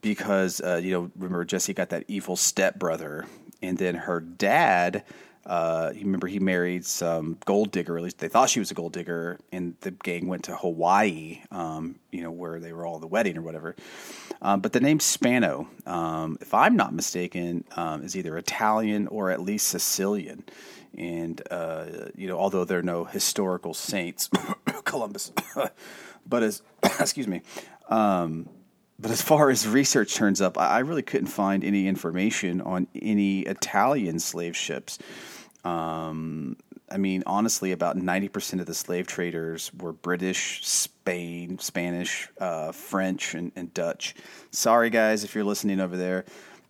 [0.03, 3.25] because, uh, you know, remember Jesse got that evil stepbrother,
[3.63, 5.05] and then her dad.
[5.45, 7.97] Uh, you remember he married some gold digger.
[7.97, 11.41] At least they thought she was a gold digger, and the gang went to Hawaii.
[11.51, 13.75] Um, you know where they were all at the wedding or whatever.
[14.41, 19.31] Um, but the name Spano, um, if I'm not mistaken, um, is either Italian or
[19.31, 20.45] at least Sicilian.
[20.97, 24.29] And uh, you know, although there are no historical saints,
[24.85, 25.33] Columbus,
[26.27, 27.43] but as excuse me.
[27.89, 28.49] Um,
[28.99, 33.41] but as far as research turns up, I really couldn't find any information on any
[33.41, 34.99] Italian slave ships.
[35.65, 36.57] Um,
[36.89, 43.35] I mean, honestly, about 90% of the slave traders were British, Spain, Spanish, uh, French,
[43.35, 44.15] and, and Dutch.
[44.51, 46.25] Sorry, guys, if you're listening over there.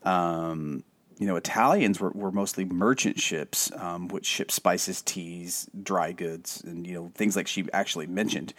[0.04, 0.84] Um,
[1.18, 6.62] you know, Italians were, were mostly merchant ships, um, which shipped spices, teas, dry goods,
[6.64, 8.54] and, you know, things like she actually mentioned.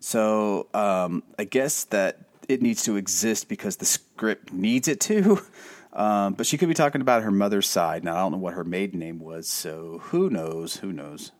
[0.00, 2.18] So um, I guess that
[2.48, 5.40] it needs to exist because the script needs it to.
[5.92, 8.04] Um, but she could be talking about her mother's side.
[8.04, 10.76] Now, I don't know what her maiden name was, so who knows?
[10.76, 11.32] Who knows?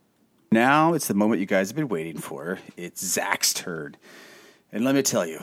[0.51, 2.59] Now it's the moment you guys have been waiting for.
[2.77, 3.97] It's Zach's turn.
[4.73, 5.41] And let me tell you,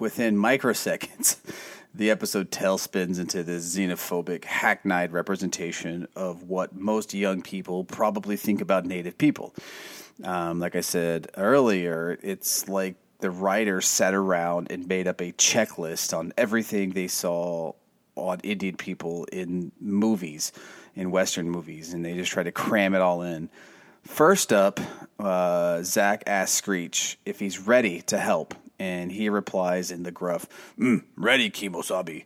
[0.00, 1.36] within microseconds,
[1.96, 8.60] the episode tailspins into this xenophobic, hackneyed representation of what most young people probably think
[8.60, 9.54] about Native people.
[10.22, 15.32] Um, like I said earlier, it's like the writer sat around and made up a
[15.32, 17.72] checklist on everything they saw
[18.14, 20.52] on Indian people in movies,
[20.94, 23.48] in Western movies, and they just tried to cram it all in.
[24.02, 24.80] First up,
[25.18, 30.46] uh, Zach asks Screech if he's ready to help, and he replies in the gruff,
[30.78, 32.24] mm, "Ready, Kimosabi."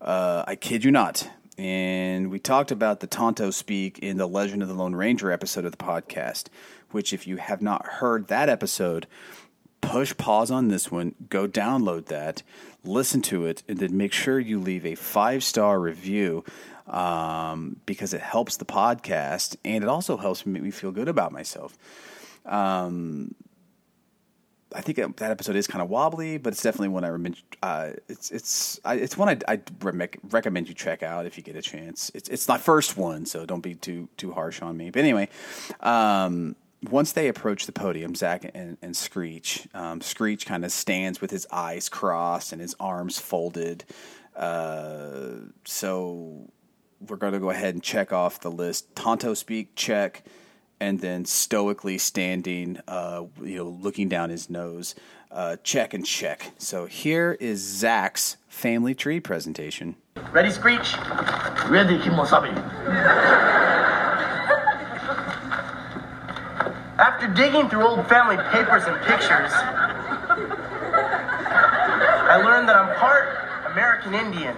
[0.00, 1.28] Uh, I kid you not.
[1.58, 5.64] And we talked about the Tonto speak in the Legend of the Lone Ranger episode
[5.64, 6.46] of the podcast,
[6.90, 9.06] which, if you have not heard that episode,
[9.80, 12.42] push pause on this one, go download that,
[12.84, 16.44] listen to it, and then make sure you leave a five star review
[16.86, 21.08] um, because it helps the podcast and it also helps me make me feel good
[21.08, 21.76] about myself.
[22.46, 23.34] Um,
[24.74, 27.42] I think that episode is kind of wobbly, but it's definitely one I recommend.
[27.62, 29.60] Uh, it's it's I, it's one I I
[30.30, 32.10] recommend you check out if you get a chance.
[32.14, 34.90] It's it's my first one, so don't be too too harsh on me.
[34.90, 35.28] But anyway,
[35.80, 36.56] um,
[36.90, 41.30] once they approach the podium, Zach and, and Screech, um, Screech kind of stands with
[41.30, 43.84] his eyes crossed and his arms folded.
[44.34, 46.50] Uh, so
[47.08, 48.94] we're going to go ahead and check off the list.
[48.96, 50.24] Tonto speak, check,
[50.82, 54.96] and then stoically standing, uh, you know, looking down his nose,
[55.30, 56.50] uh, check and check.
[56.58, 59.94] So here is Zach's family tree presentation.
[60.32, 60.96] Ready, Screech?
[61.68, 62.52] Ready, Kimosabi.
[66.98, 69.52] After digging through old family papers and pictures,
[72.26, 73.28] I learned that I'm part
[73.70, 74.56] American Indian.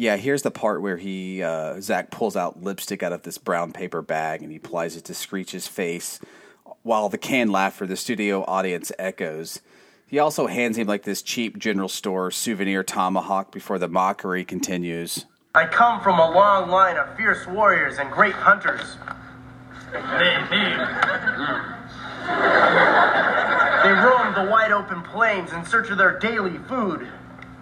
[0.00, 3.70] Yeah, here's the part where he uh, Zach pulls out lipstick out of this brown
[3.70, 6.18] paper bag and he applies it to Screech's face,
[6.82, 9.60] while the canned laughter of the studio audience echoes.
[10.06, 15.26] He also hands him like this cheap general store souvenir tomahawk before the mockery continues.
[15.54, 18.96] I come from a long line of fierce warriors and great hunters.
[19.92, 19.98] They
[23.90, 27.06] roam the wide open plains in search of their daily food.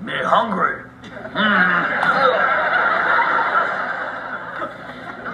[0.00, 0.87] Me hungry.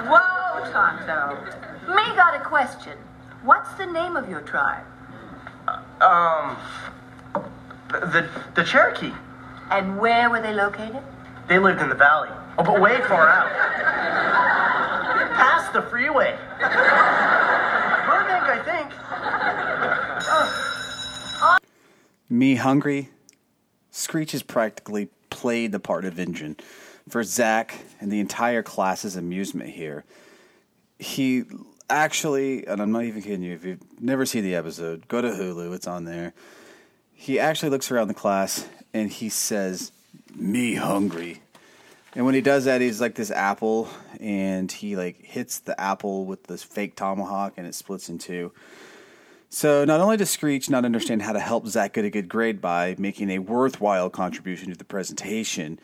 [0.09, 1.39] Whoa, Tonto.
[1.89, 2.99] Me got a question.
[3.43, 4.85] What's the name of your tribe?
[6.01, 6.57] Um,
[7.91, 9.13] the the, the Cherokee.
[9.71, 11.03] And where were they located?
[11.49, 12.29] They lived in the valley.
[12.59, 13.51] Oh, but way far out.
[15.35, 16.37] Past the freeway.
[18.07, 18.91] Burbank, I think.
[22.31, 23.11] Me hungry?
[23.91, 26.57] Screech is practically played the part of Injun
[27.09, 30.05] for Zach and the entire class's amusement here.
[30.99, 31.45] He
[31.91, 35.29] actually, and I'm not even kidding you, if you've never seen the episode, go to
[35.29, 36.33] Hulu, it's on there.
[37.13, 39.93] He actually looks around the class and he says,
[40.35, 41.43] Me hungry.
[42.15, 43.89] And when he does that, he's like this apple,
[44.21, 48.53] and he like hits the apple with this fake tomahawk, and it splits in two.
[49.55, 52.61] So not only does Screech not understand how to help Zach get a good grade
[52.61, 55.79] by making a worthwhile contribution to the presentation,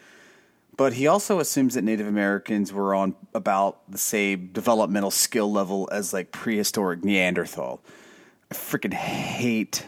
[0.77, 5.89] but he also assumes that Native Americans were on about the same developmental skill level
[5.93, 7.81] as like prehistoric Neanderthal.
[8.51, 9.87] I freaking hate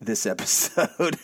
[0.00, 1.16] this episode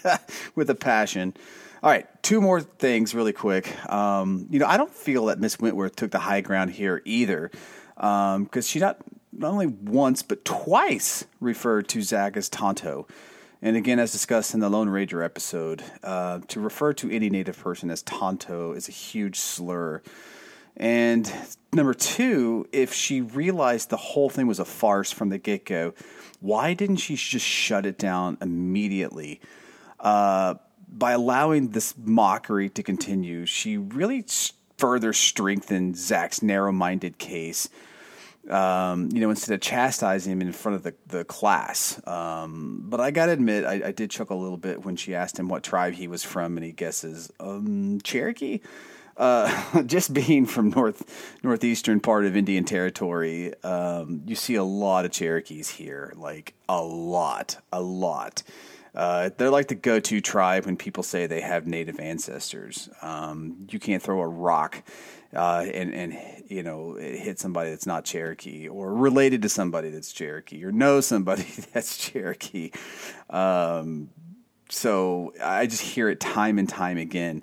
[0.54, 1.34] with a passion.
[1.82, 3.74] All right, two more things really quick.
[3.92, 7.50] Um, you know, I don't feel that Miss Wentworth took the high ground here either,
[7.96, 8.98] because um, she not
[9.38, 13.06] not only once but twice referred to Zach as Tonto.
[13.62, 17.58] And again, as discussed in the Lone Ranger episode, uh, to refer to any Native
[17.58, 20.02] person as Tonto is a huge slur.
[20.76, 21.32] And
[21.72, 25.94] number two, if she realized the whole thing was a farce from the get go,
[26.40, 29.40] why didn't she just shut it down immediately?
[29.98, 30.56] Uh,
[30.88, 34.24] by allowing this mockery to continue, she really
[34.76, 37.68] further strengthened Zach's narrow minded case.
[38.48, 42.00] Um, you know, instead of chastising him in front of the, the class.
[42.06, 45.36] Um, but I gotta admit, I, I, did chuckle a little bit when she asked
[45.36, 48.60] him what tribe he was from, and he guesses, um, Cherokee.
[49.16, 55.04] Uh, just being from north northeastern part of Indian Territory, um, you see a lot
[55.04, 58.42] of Cherokees here, like a lot, a lot.
[58.94, 62.88] Uh, they're like the go-to tribe when people say they have native ancestors.
[63.02, 64.82] Um, you can't throw a rock
[65.36, 66.18] uh, and and
[66.48, 71.00] you know hit somebody that's not Cherokee or related to somebody that's Cherokee or know
[71.00, 71.42] somebody
[71.72, 72.72] that's Cherokee.
[73.30, 74.10] Um,
[74.68, 77.42] so I just hear it time and time again.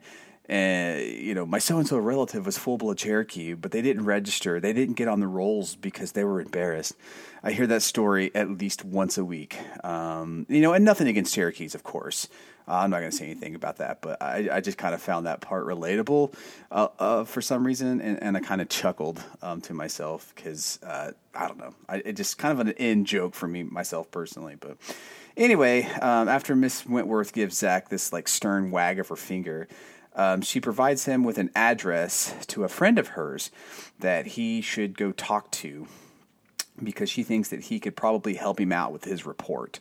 [0.50, 4.06] And you know, my so and so relative was full blood Cherokee, but they didn't
[4.06, 4.60] register.
[4.60, 6.96] They didn't get on the rolls because they were embarrassed.
[7.42, 9.58] I hear that story at least once a week.
[9.86, 12.28] Um, you know, and nothing against Cherokees, of course.
[12.68, 15.02] Uh, I'm not going to say anything about that, but I, I just kind of
[15.02, 16.34] found that part relatable
[16.72, 20.80] uh, uh, for some reason, and, and I kind of chuckled um, to myself because
[20.84, 24.10] uh, I don't know, I, it just kind of an in joke for me myself
[24.12, 24.56] personally.
[24.60, 24.78] But
[25.36, 29.68] anyway, um, after Miss Wentworth gives Zach this like stern wag of her finger.
[30.16, 33.50] Um, she provides him with an address to a friend of hers
[33.98, 35.88] that he should go talk to
[36.82, 39.80] because she thinks that he could probably help him out with his report.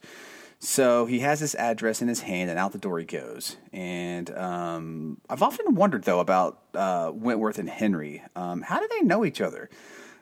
[0.64, 3.56] So he has this address in his hand, and out the door he goes.
[3.72, 8.22] And um, I've often wondered, though, about uh, Wentworth and Henry.
[8.36, 9.68] Um, how do they know each other?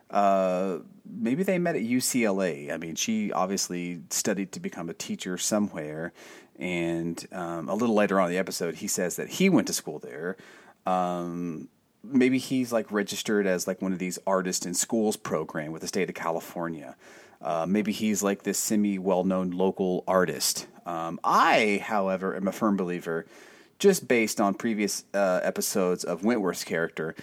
[0.09, 2.73] Uh, maybe they met at UCLA.
[2.73, 6.15] I mean, she obviously studied to become a teacher somewhere.
[6.59, 9.75] And um, a little later on in the episode, he says that he went to
[9.75, 10.39] school there.
[10.87, 11.69] Um,
[12.03, 15.89] maybe he's like registered as like one of these artists in schools program with the
[15.89, 16.97] state of California.
[17.43, 20.67] Uh, maybe he's like this semi well known local artist.
[20.87, 23.27] Um, I, however, am a firm believer,
[23.79, 27.15] just based on previous uh, episodes of Wentworth's character,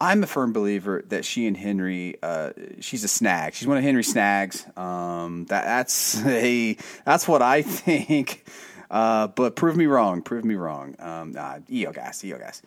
[0.00, 3.54] I'm a firm believer that she and Henry, uh, she's a snag.
[3.54, 4.66] She's one of Henry's snags.
[4.76, 8.44] Um, that, that's a, that's what I think.
[8.90, 10.22] Uh, but prove me wrong.
[10.22, 10.94] Prove me wrong.
[10.98, 12.24] Um, uh, EO gas.
[12.24, 12.62] EO gas.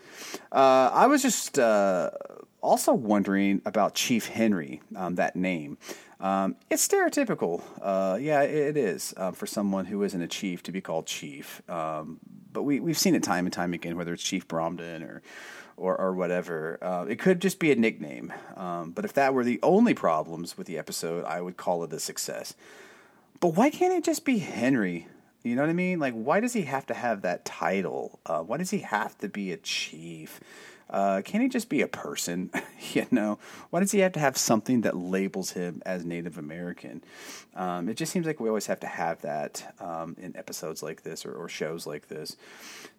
[0.51, 2.09] Uh, I was just uh,
[2.61, 4.81] also wondering about Chief Henry.
[4.95, 5.77] Um, that name.
[6.19, 7.61] Um, it's stereotypical.
[7.81, 11.61] Uh, yeah, it, is uh, for someone who isn't a chief to be called chief.
[11.69, 12.19] Um,
[12.51, 15.21] but we we've seen it time and time again, whether it's Chief Bromden or
[15.75, 16.79] or, or whatever.
[16.81, 18.33] Uh, it could just be a nickname.
[18.55, 21.93] Um, but if that were the only problems with the episode, I would call it
[21.93, 22.55] a success.
[23.39, 25.07] But why can't it just be Henry?
[25.43, 25.99] You know what I mean?
[25.99, 28.19] Like, why does he have to have that title?
[28.25, 30.39] Uh, why does he have to be a chief?
[30.89, 32.49] Uh, can't he just be a person?
[32.93, 33.39] you know,
[33.69, 37.03] why does he have to have something that labels him as Native American?
[37.55, 41.03] Um, it just seems like we always have to have that um, in episodes like
[41.03, 42.37] this or, or, shows like this.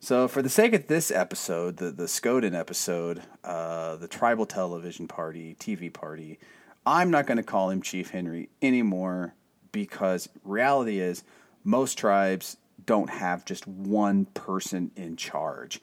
[0.01, 5.09] So, for the sake of this episode, the the Skoden episode, uh, the tribal television
[5.09, 6.39] party, TV party,
[6.85, 9.35] I'm not going to call him Chief Henry anymore
[9.73, 11.23] because reality is
[11.65, 12.57] most tribes
[12.87, 15.81] don't have just one person in charge.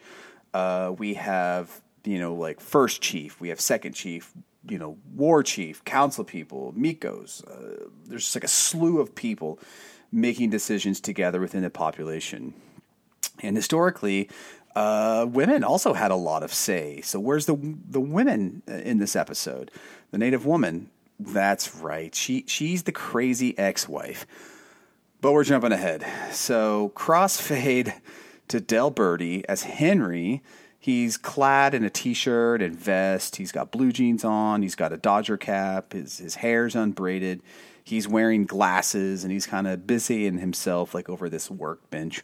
[0.54, 4.32] Uh, we have, you know, like first chief, we have second chief,
[4.68, 7.46] you know, war chief, council people, Mikos.
[7.48, 9.60] Uh, there's just like a slew of people
[10.12, 12.54] making decisions together within the population.
[13.42, 14.30] And historically,
[14.76, 17.02] uh, women also had a lot of say.
[17.02, 17.58] So where's the
[17.90, 19.72] the women in this episode?
[20.12, 20.90] The native woman.
[21.20, 22.14] That's right.
[22.14, 24.28] She she's the crazy ex-wife.
[25.22, 26.06] But we're jumping ahead.
[26.32, 27.94] So crossfade
[28.50, 30.44] to Dehl Berti as Henry.
[30.86, 33.38] He's clad in a t-shirt and vest.
[33.38, 34.62] He's got blue jeans on.
[34.62, 35.94] He's got a Dodger cap.
[35.94, 37.42] His his hair's unbraided.
[37.84, 42.24] He's wearing glasses and he's kind of busying himself like over this workbench.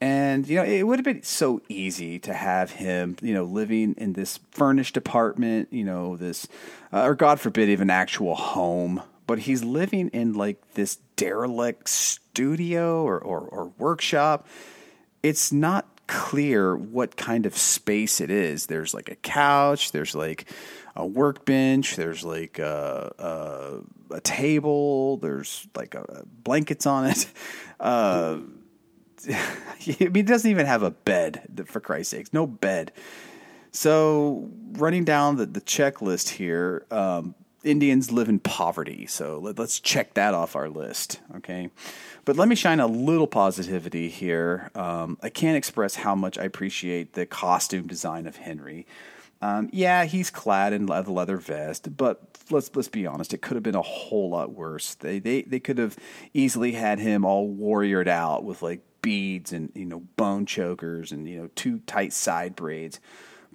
[0.00, 3.94] And you know, it would have been so easy to have him, you know, living
[3.98, 6.48] in this furnished apartment, you know, this,
[6.92, 9.00] uh, or God forbid, even actual home.
[9.28, 14.48] But he's living in like this derelict studio or, or, or workshop.
[15.22, 18.66] It's not clear what kind of space it is.
[18.66, 19.92] There's like a couch.
[19.92, 20.50] There's like
[20.94, 21.96] a workbench.
[21.96, 23.12] There's like a,
[24.10, 25.18] a, a table.
[25.18, 27.26] There's like a, blankets on it.
[27.78, 28.38] Uh,
[29.28, 32.32] I mean, it doesn't even have a bed, for Christ's sakes.
[32.32, 32.92] No bed.
[33.72, 39.06] So, running down the, the checklist here, um, Indians live in poverty.
[39.06, 41.20] So, let, us check that off our list.
[41.36, 41.70] Okay.
[42.26, 44.72] But let me shine a little positivity here.
[44.74, 48.84] Um, I can't express how much I appreciate the costume design of Henry.
[49.40, 52.20] Um, yeah, he's clad in the leather vest, but
[52.50, 54.94] let's let's be honest, it could have been a whole lot worse.
[54.94, 55.96] They they they could have
[56.34, 61.28] easily had him all warriored out with like beads and you know bone chokers and
[61.28, 62.98] you know two tight side braids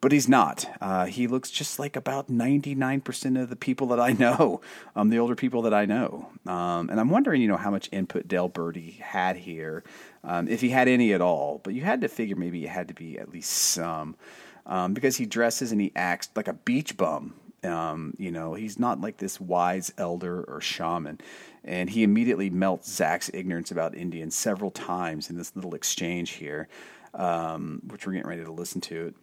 [0.02, 0.66] but he's not.
[0.82, 4.62] Uh, he looks just like about 99% of the people that I know,
[4.96, 6.30] um, the older people that I know.
[6.46, 9.84] Um, and I'm wondering, you know, how much input Dehl Berti had here,
[10.24, 11.62] um, if he had any at all.
[11.64, 14.16] But you had to figure maybe it had to be at least some,
[14.66, 17.36] um, because he dresses and he acts like a beach bum.
[17.64, 21.20] Um, you know, he's not like this wise elder or shaman
[21.64, 26.68] and he immediately melts Zach's ignorance about Indians several times in this little exchange here,
[27.14, 29.14] um, which we're getting ready to listen to.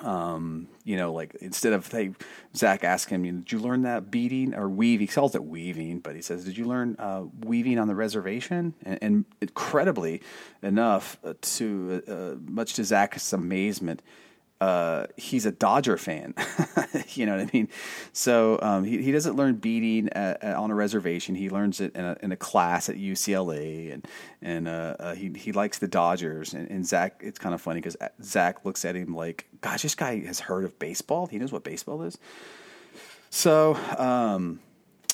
[0.00, 2.12] Um, you know, like instead of hey,
[2.56, 6.16] Zach asked him, "Did you learn that beating or weaving?" He calls it weaving, but
[6.16, 10.22] he says, "Did you learn uh, weaving on the reservation?" And, and incredibly
[10.62, 14.02] enough, uh, to uh, much to Zach's amazement,
[14.62, 16.34] uh, he's a Dodger fan.
[17.08, 17.68] you know what I mean?
[18.12, 21.34] So um, he, he doesn't learn beating at, at, on a reservation.
[21.34, 24.06] He learns it in a, in a class at UCLA, and
[24.40, 26.54] and uh, uh, he he likes the Dodgers.
[26.54, 29.96] And, and Zach, it's kind of funny because Zach looks at him like, "Gosh, this
[29.96, 31.26] guy has heard of baseball.
[31.26, 32.16] He knows what baseball is."
[33.30, 33.76] So.
[33.98, 34.60] Um,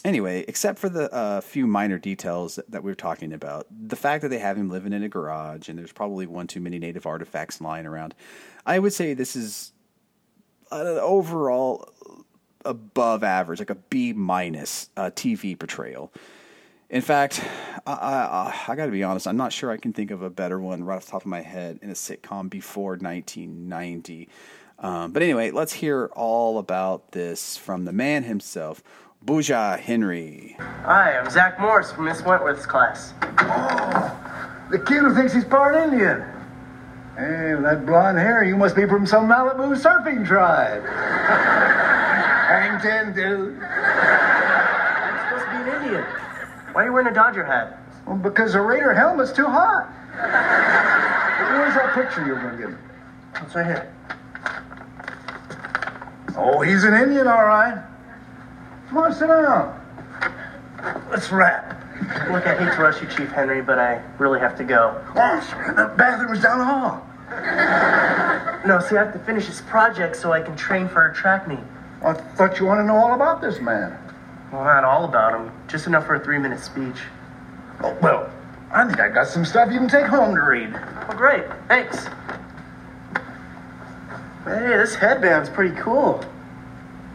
[0.05, 3.97] anyway, except for the uh, few minor details that, that we are talking about, the
[3.97, 6.79] fact that they have him living in a garage and there's probably one too many
[6.79, 8.15] native artifacts lying around,
[8.67, 9.73] I would say this is
[10.71, 11.93] an overall
[12.65, 16.13] above average, like a B minus uh, TV portrayal.
[16.91, 17.45] In fact,
[17.87, 20.31] I, I, I got to be honest, I'm not sure I can think of a
[20.31, 24.29] better one right off the top of my head in a sitcom before 1990.
[24.79, 28.83] Um, but anyway, let's hear all about this from the man himself,
[29.25, 30.57] Booja Henry.
[30.85, 33.13] Hi, I'm Zach Morris from Miss Wentworth's class.
[33.41, 36.23] Oh, the kid who thinks he's part Indian.
[37.17, 40.85] Hey, with that blonde hair, you must be from some Malibu surfing tribe.
[42.49, 43.61] Hang ten, dude.
[43.61, 46.05] I'm supposed to be an Indian.
[46.73, 47.83] Why are you wearing a Dodger hat?
[48.07, 49.91] Well, because a Raider helmet's too hot.
[50.15, 52.77] Where's that picture you're going to give me?
[53.43, 53.95] It's right here.
[56.37, 57.83] Oh, he's an Indian, all right.
[58.89, 59.79] Come on, sit down.
[61.11, 61.75] Let's wrap.
[62.31, 65.03] Look, I hate to rush you, Chief Henry, but I really have to go.
[65.15, 67.05] Oh, the bathroom's down the hall.
[68.67, 71.47] No, see, I have to finish this project so I can train for a track
[71.47, 71.59] meet.
[72.03, 73.99] I thought you wanted to know all about this man.
[74.53, 76.97] Well, not all about him, just enough for a three minute speech.
[77.83, 78.31] Oh, well,
[78.71, 80.73] I think I got some stuff you can take home to read.
[80.75, 81.45] Oh, great.
[81.69, 82.07] Thanks.
[84.45, 86.25] Hey, this headband's pretty cool.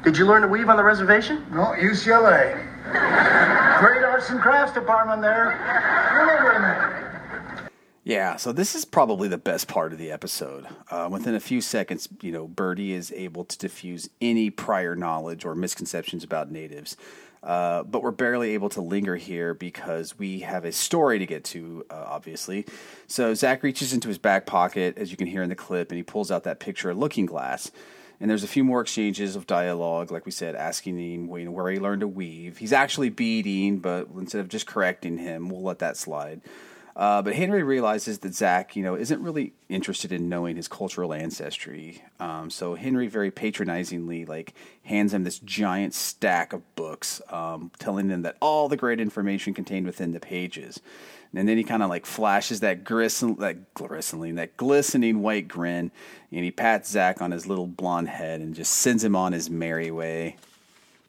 [0.04, 1.46] Did you learn to weave on the reservation?
[1.50, 2.60] No, UCLA.
[3.80, 5.58] Great arts and crafts department there.
[6.14, 7.70] Remember a.
[8.04, 10.68] Yeah, so this is probably the best part of the episode.
[10.92, 15.46] Uh, within a few seconds, you know, Berti is able to diffuse any prior knowledge
[15.46, 16.98] or misconceptions about natives.
[17.42, 21.46] Uh, but we're barely able to linger here because we have a story to get
[21.46, 22.66] to, uh, obviously.
[23.08, 25.98] So Zach reaches into his back pocket, as you can hear in the clip, and
[25.98, 27.72] he pulls out that picture of Looking Glass.
[28.24, 31.78] And there's a few more exchanges of dialogue, like we said, asking him where he
[31.78, 32.58] learned to weave.
[32.58, 36.40] He's actually beating, but instead of just correcting him, we'll let that slide.
[36.96, 41.14] Uh, but Henry realizes that Zach, you know, isn't really interested in knowing his cultural
[41.14, 42.02] ancestry.
[42.22, 48.10] Um, so Henry very patronizingly like hands him this giant stack of books, um, telling
[48.10, 50.80] him that all the great information contained within the pages.
[51.36, 55.92] And then he kind of like flashes that glisten, that glistening, that glistening white grin,
[56.32, 59.50] and he pats Zach on his little blonde head and just sends him on his
[59.50, 60.38] merry way.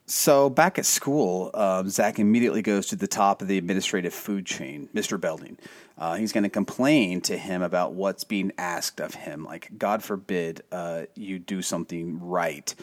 [0.07, 4.45] So back at school, um, Zach immediately goes to the top of the administrative food
[4.45, 5.19] chain, Mr.
[5.19, 5.57] Belding.
[5.97, 9.43] Uh, he's going to complain to him about what's being asked of him.
[9.43, 12.73] Like, God forbid uh, you do something right.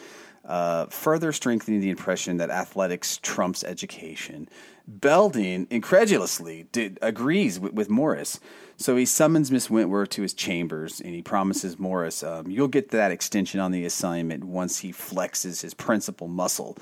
[0.43, 4.49] Uh, further strengthening the impression that athletics trumps education.
[4.85, 8.39] Belding incredulously did, agrees with, with Morris.
[8.75, 12.89] So he summons Miss Wentworth to his chambers and he promises Morris, um, you'll get
[12.89, 16.77] that extension on the assignment once he flexes his principal muscle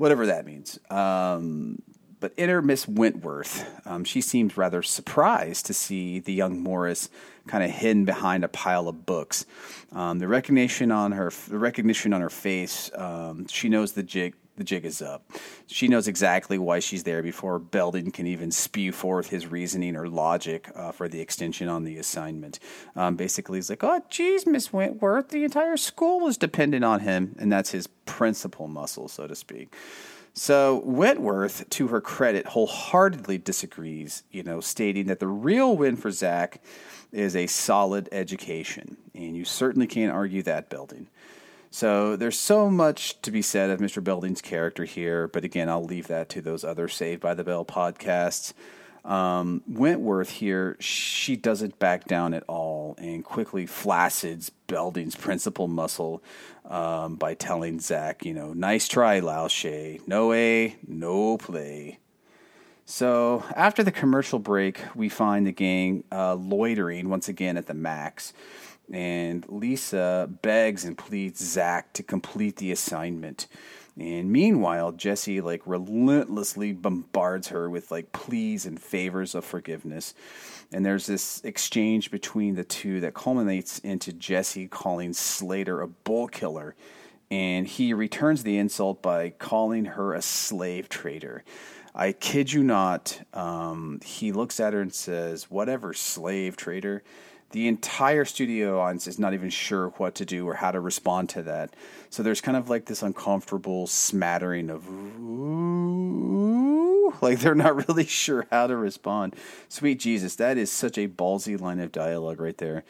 [0.00, 0.78] whatever that means.
[0.88, 1.82] Um,
[2.20, 3.86] but enter Miss Wentworth.
[3.86, 7.10] Um, she seemed rather surprised to see the young Morris
[7.46, 9.44] kind of hidden behind a pile of books.
[9.92, 14.34] Um, the recognition on her, the recognition on her face, um, she knows the jig.
[14.60, 15.24] The jig is up.
[15.66, 20.06] She knows exactly why she's there before Belding can even spew forth his reasoning or
[20.06, 22.58] logic uh, for the extension on the assignment.
[22.94, 27.34] Um, basically, he's like, "Oh, geez, Miss Wentworth, the entire school was dependent on him,
[27.38, 29.74] and that's his principal muscle, so to speak."
[30.34, 36.10] So Wentworth, to her credit, wholeheartedly disagrees, you know, stating that the real win for
[36.10, 36.62] Zach
[37.12, 38.98] is a solid education.
[39.14, 41.08] And you certainly can't argue that Belding.
[41.70, 44.02] So there's so much to be said of Mr.
[44.02, 47.64] Belding's character here, but again, I'll leave that to those other Saved by the Bell
[47.64, 48.52] podcasts.
[49.04, 56.22] Um, Wentworth here, she doesn't back down at all and quickly flaccid Belding's principal muscle
[56.66, 60.06] um, by telling Zach, you know, nice try, Lausche.
[60.06, 61.98] No A, no play.
[62.84, 67.74] So after the commercial break, we find the gang uh, loitering once again at the
[67.74, 68.32] max.
[68.92, 73.46] And Lisa begs and pleads Zach to complete the assignment.
[73.98, 80.14] And meanwhile, Jesse like relentlessly bombards her with like pleas and favors of forgiveness.
[80.72, 86.28] And there's this exchange between the two that culminates into Jesse calling Slater a bull
[86.28, 86.74] killer.
[87.30, 91.44] And he returns the insult by calling her a slave trader.
[91.94, 93.20] I kid you not.
[93.34, 97.02] Um, he looks at her and says, Whatever, slave trader
[97.50, 101.28] the entire studio audience is not even sure what to do or how to respond
[101.30, 101.74] to that.
[102.08, 106.00] So there's kind of like this uncomfortable smattering of ooh,
[107.20, 109.34] like they're not really sure how to respond.
[109.68, 112.84] Sweet Jesus, that is such a ballsy line of dialogue right there.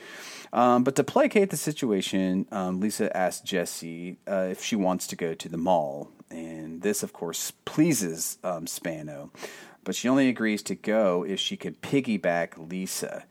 [0.53, 5.17] Um, but to placate the situation, um, Lisa asks Jesse uh, if she wants to
[5.17, 9.31] go to the mall, and this, of course, pleases um, Spano.
[9.85, 13.25] But she only agrees to go if she can piggyback Lisa.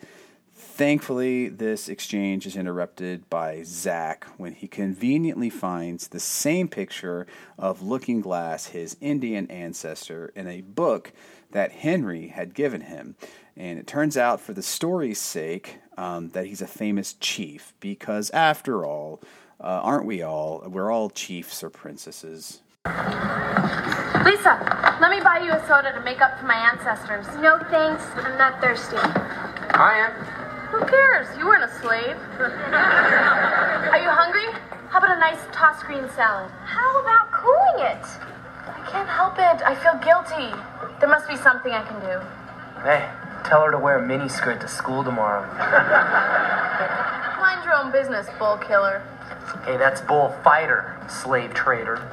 [0.79, 7.27] Thankfully, this exchange is interrupted by Zach when he conveniently finds the same picture
[7.57, 11.11] of Looking Glass, his Indian ancestor, in a book
[11.51, 13.17] that Henry had given him.
[13.57, 18.29] And it turns out, for the story's sake, um, that he's a famous chief, because
[18.29, 19.19] after all,
[19.59, 20.63] uh, aren't we all?
[20.65, 22.61] We're all chiefs or princesses.
[22.85, 27.25] Lisa, let me buy you a soda to make up for my ancestors.
[27.41, 28.95] No thanks, I'm not thirsty.
[28.95, 30.38] I am.
[30.71, 31.27] Who cares?
[31.37, 32.15] You weren't a slave.
[32.39, 34.45] Are you hungry?
[34.89, 36.51] How about a nice tossed green salad?
[36.63, 38.05] How about cooling it?
[38.65, 39.65] I can't help it.
[39.65, 40.53] I feel guilty.
[40.99, 42.21] There must be something I can do.
[42.83, 43.09] Hey,
[43.43, 45.41] tell her to wear a mini skirt to school tomorrow.
[47.39, 49.01] Mind your own business, bull killer.
[49.65, 51.97] Hey, that's bull fighter, slave trader.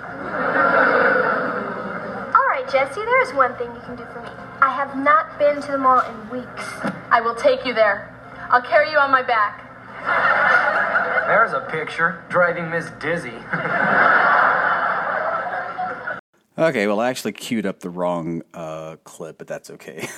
[2.34, 4.30] All right, Jesse, there is one thing you can do for me.
[4.62, 6.64] I have not been to the mall in weeks.
[7.10, 8.15] I will take you there.
[8.51, 9.62] I'll carry you on my back.
[11.27, 12.23] There's a picture.
[12.28, 13.31] Driving Miss Dizzy.
[16.58, 20.08] Okay, well, I actually queued up the wrong uh, clip, but that's okay.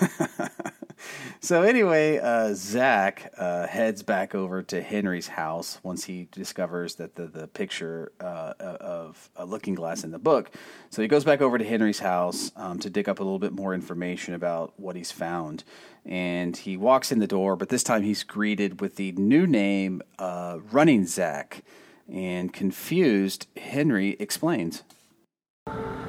[1.40, 7.16] so, anyway, uh, Zach uh, heads back over to Henry's house once he discovers that
[7.16, 10.52] the, the picture uh, of a looking glass in the book.
[10.90, 13.52] So, he goes back over to Henry's house um, to dig up a little bit
[13.52, 15.64] more information about what he's found.
[16.06, 20.02] And he walks in the door, but this time he's greeted with the new name,
[20.20, 21.64] uh, Running Zach.
[22.08, 24.84] And confused, Henry explains.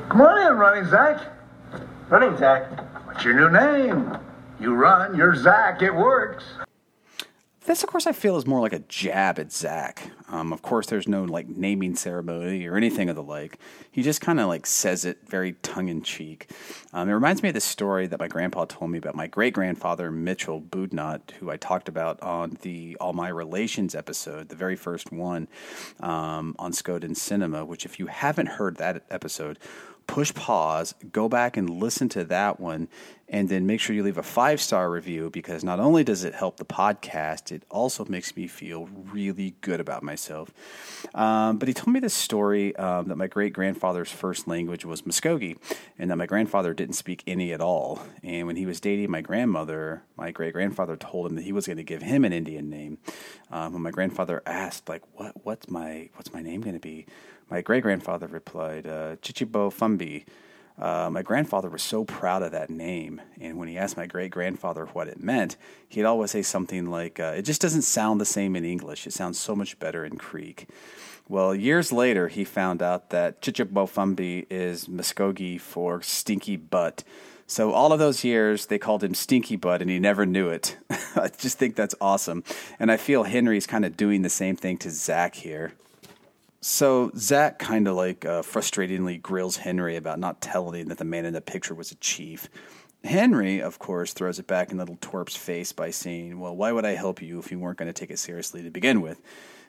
[0.09, 1.21] Come on in, Running Zach.
[2.09, 2.65] Running Zach.
[3.05, 4.17] What's your new name?
[4.59, 6.43] You run, you're Zach, it works.
[7.69, 10.09] This, of course, I feel is more like a jab at Zach.
[10.27, 13.59] Um, of course, there's no like naming ceremony or anything of the like.
[13.91, 16.49] He just kind of like says it very tongue in cheek.
[16.93, 19.53] Um, it reminds me of the story that my grandpa told me about my great
[19.53, 24.75] grandfather Mitchell Budnot, who I talked about on the All My Relations episode, the very
[24.75, 25.47] first one
[25.99, 27.65] um, on Skoden Cinema.
[27.65, 29.59] Which, if you haven't heard that episode,
[30.09, 32.87] push pause, go back and listen to that one,
[33.27, 36.33] and then make sure you leave a five star review because not only does it
[36.33, 40.51] help the podcast, it also makes me feel really good about myself.
[41.13, 45.03] Um, but he told me this story um, that my great grandfather's first language was
[45.03, 45.57] Muskogee,
[45.99, 48.01] and that my grandfather didn't speak any at all.
[48.23, 51.67] And when he was dating my grandmother, my great grandfather told him that he was
[51.67, 52.97] going to give him an Indian name.
[53.51, 57.05] Um, when my grandfather asked, like, what, what's my, what's my name going to be?
[57.49, 60.25] My great grandfather replied, uh, Chichibo Fumbi.
[60.79, 64.31] Uh, my grandfather was so proud of that name, and when he asked my great
[64.31, 65.57] grandfather what it meant,
[65.89, 69.05] he'd always say something like, uh, It just doesn't sound the same in English.
[69.05, 70.67] It sounds so much better in Creek.
[71.27, 77.03] Well, years later, he found out that Chichibo Fumbi is Muskogee for stinky butt.
[77.45, 80.77] So all of those years, they called him Stinky Butt, and he never knew it.
[81.15, 82.43] I just think that's awesome.
[82.79, 85.73] And I feel Henry's kind of doing the same thing to Zach here.
[86.61, 91.05] So Zach kind of like uh, frustratingly grills Henry about not telling him that the
[91.05, 92.49] man in the picture was a chief.
[93.03, 96.85] Henry, of course, throws it back in little twerp's face by saying, "Well, why would
[96.85, 99.21] I help you if you weren't going to take it seriously to begin with?"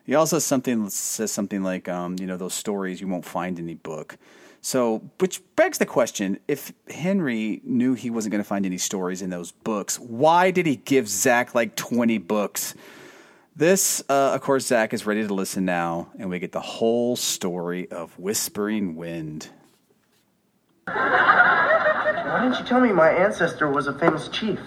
[0.04, 3.66] He also something says something like, um, "You know, those stories you won't find in
[3.66, 4.18] any book."
[4.60, 9.22] So, which begs the question: If Henry knew he wasn't going to find any stories
[9.22, 12.74] in those books, why did he give Zach like twenty books?
[13.60, 17.14] This, uh, of course, Zach is ready to listen now, and we get the whole
[17.14, 19.50] story of Whispering Wind.
[20.86, 24.58] Why didn't you tell me my ancestor was a famous chief?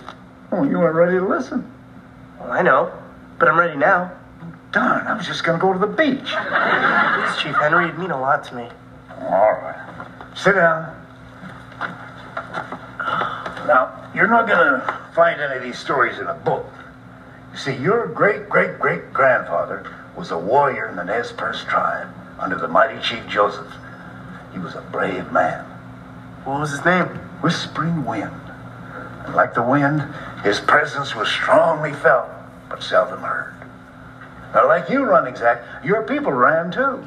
[0.51, 1.73] Oh, you weren't ready to listen.
[2.39, 2.93] Well, I know,
[3.39, 4.15] but I'm ready now.
[4.71, 6.19] Darn, I was just going to go to the beach.
[6.19, 8.69] Please, Chief Henry, it'd mean a lot to me.
[9.21, 10.37] All right.
[10.37, 10.95] Sit down.
[13.65, 16.71] Now, you're not going to find any of these stories in a book.
[17.53, 19.85] You see, your great great great grandfather
[20.15, 22.07] was a warrior in the Nez Perce tribe
[22.39, 23.71] under the mighty Chief Joseph.
[24.51, 25.63] He was a brave man.
[26.45, 27.05] What was his name?
[27.41, 28.33] Whispering Wind.
[29.25, 30.03] And like the wind,
[30.43, 32.27] his presence was strongly felt,
[32.69, 33.53] but seldom heard.
[34.53, 37.05] Now, like you, Running Zach, your people ran too.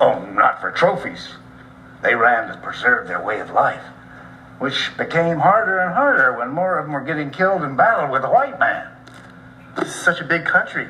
[0.00, 1.34] Oh, not for trophies.
[2.02, 3.84] They ran to preserve their way of life,
[4.58, 8.22] which became harder and harder when more of them were getting killed in battle with
[8.22, 8.93] the white man.
[9.76, 10.88] This is such a big country.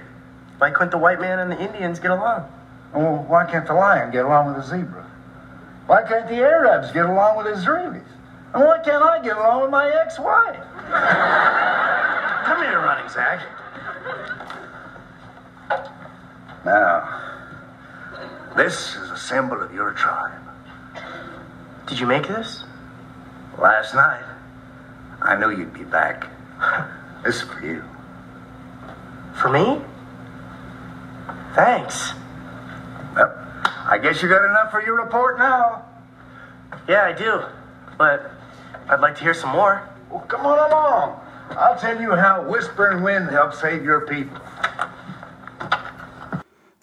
[0.59, 2.51] Why couldn't the white man and the Indians get along?
[2.95, 5.11] Well, why can't the lion get along with the zebra?
[5.87, 8.07] Why can't the Arabs get along with the Israelis?
[8.55, 10.57] And why can't I get along with my ex-wife?
[12.45, 13.41] Come here, Running Zach.
[16.65, 17.21] Now,
[18.57, 20.41] this is a symbol of your tribe.
[21.87, 22.65] Did you make this?
[23.59, 24.25] Last night,
[25.21, 26.27] I knew you'd be back.
[27.25, 27.83] This is for you.
[29.41, 29.81] For me?
[31.55, 32.13] Thanks.
[33.15, 33.33] Well,
[33.87, 35.85] I guess you got enough for your report now.
[36.89, 37.43] Yeah, I do.
[37.97, 38.31] But
[38.89, 39.89] I'd like to hear some more.
[40.11, 41.21] Well, come on along.
[41.51, 44.39] I'll tell you how Whispering Wind helped save your people.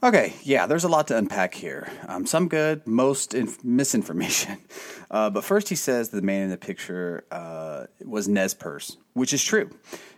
[0.03, 1.88] Okay, yeah, there's a lot to unpack here.
[2.07, 4.57] Um, some good, most inf- misinformation.
[5.11, 9.34] Uh, but first, he says the man in the picture uh, was Nez Perce, which
[9.34, 9.69] is true.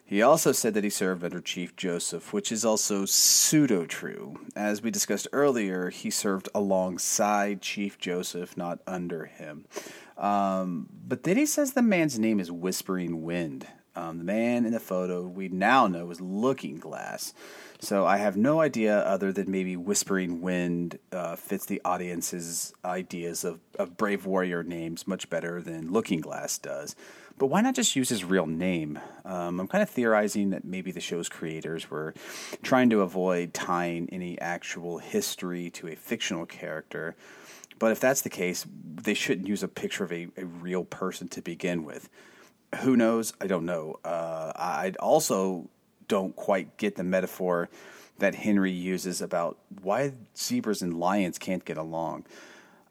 [0.05, 4.38] He also said that he served under Chief Joseph, which is also pseudo true.
[4.55, 9.65] As we discussed earlier, he served alongside Chief Joseph, not under him.
[10.17, 13.65] Um, but then he says the man's name is Whispering Wind.
[13.95, 17.34] Um, the man in the photo we now know is Looking Glass.
[17.80, 23.43] So I have no idea other than maybe Whispering Wind uh, fits the audience's ideas
[23.43, 26.95] of, of brave warrior names much better than Looking Glass does.
[27.38, 28.99] But why not just use his real name?
[29.26, 32.14] Um, I'm kind of theorizing that maybe the show's creators were
[32.61, 37.15] trying to avoid tying any actual history to a fictional character.
[37.80, 41.27] But if that's the case, they shouldn't use a picture of a, a real person
[41.30, 42.07] to begin with.
[42.81, 43.34] Who knows?
[43.41, 43.99] I don't know.
[44.05, 45.69] Uh, I also
[46.07, 47.69] don't quite get the metaphor
[48.19, 52.26] that Henry uses about why zebras and lions can't get along.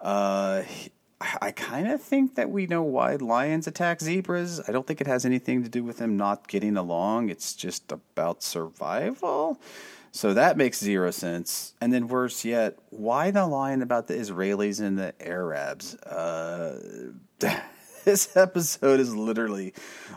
[0.00, 0.62] Uh,
[1.40, 4.60] I kind of think that we know why lions attack zebras.
[4.66, 7.28] I don't think it has anything to do with them not getting along.
[7.28, 9.60] It's just about survival.
[10.12, 11.72] So that makes zero sense.
[11.80, 15.94] And then worse yet, why the line about the Israelis and the Arabs?
[15.96, 17.12] Uh,
[18.04, 19.74] this episode is literally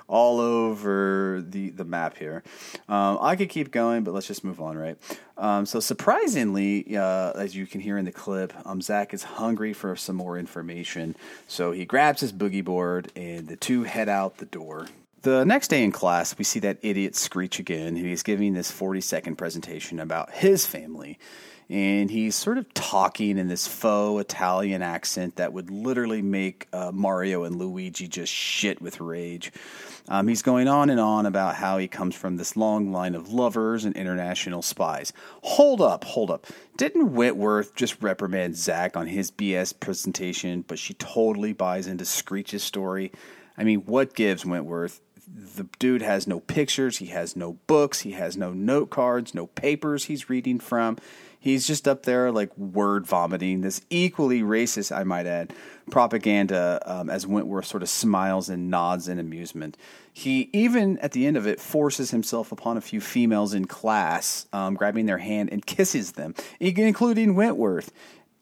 [0.08, 2.44] all over the, the map here.
[2.90, 4.98] Um, I could keep going, but let's just move on, right?
[5.38, 9.74] Um, so, surprisingly, uh, as you can hear in the clip, um, Zach is hungry
[9.74, 11.16] for some more information.
[11.48, 14.88] So, he grabs his boogie board and the two head out the door.
[15.22, 17.96] The next day in class, we see that idiot Screech again.
[17.96, 21.20] He's giving this 40 second presentation about his family
[21.70, 26.92] and he's sort of talking in this faux Italian accent that would literally make uh,
[26.94, 29.52] Mario and Luigi just shit with rage.
[30.08, 33.34] Um, he's going on and on about how he comes from this long line of
[33.34, 35.12] lovers and international spies.
[35.42, 36.46] Hold up, hold up.
[36.78, 42.62] Didn't Wentworth just reprimand Zach on his BS presentation, but she totally buys into Screech's
[42.62, 43.12] story?
[43.58, 45.02] I mean, what gives Wentworth?
[45.28, 49.48] the dude has no pictures, he has no books, he has no note cards, no
[49.48, 50.98] papers he's reading from.
[51.46, 55.54] He's just up there like word vomiting this equally racist, I might add,
[55.92, 59.78] propaganda um, as Wentworth sort of smiles and nods in amusement.
[60.12, 64.48] He even at the end of it forces himself upon a few females in class,
[64.54, 67.92] um, grabbing their hand and kisses them, including Wentworth.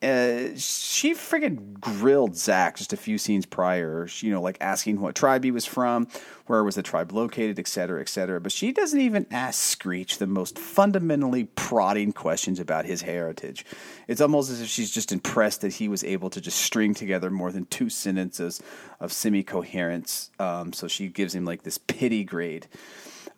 [0.03, 5.15] Uh, she friggin' grilled Zach just a few scenes prior, you know, like asking what
[5.15, 6.09] tribe he was from,
[6.47, 8.41] where was the tribe located, et cetera, et cetera.
[8.41, 13.65] But she doesn't even ask Screech the most fundamentally prodding questions about his heritage.
[14.09, 17.29] It's almost as if she's just impressed that he was able to just string together
[17.29, 18.61] more than two sentences
[18.99, 20.31] of semi coherence.
[20.37, 22.67] Um, so she gives him like this pity grade.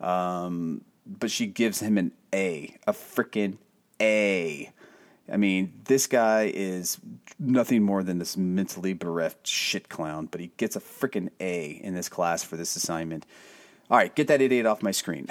[0.00, 3.58] Um, but she gives him an A, a freaking
[4.00, 4.72] A.
[5.30, 6.98] I mean, this guy is
[7.38, 11.94] nothing more than this mentally bereft shit clown, but he gets a freaking A in
[11.94, 13.26] this class for this assignment.
[13.88, 15.28] All right, get that idiot off my screen.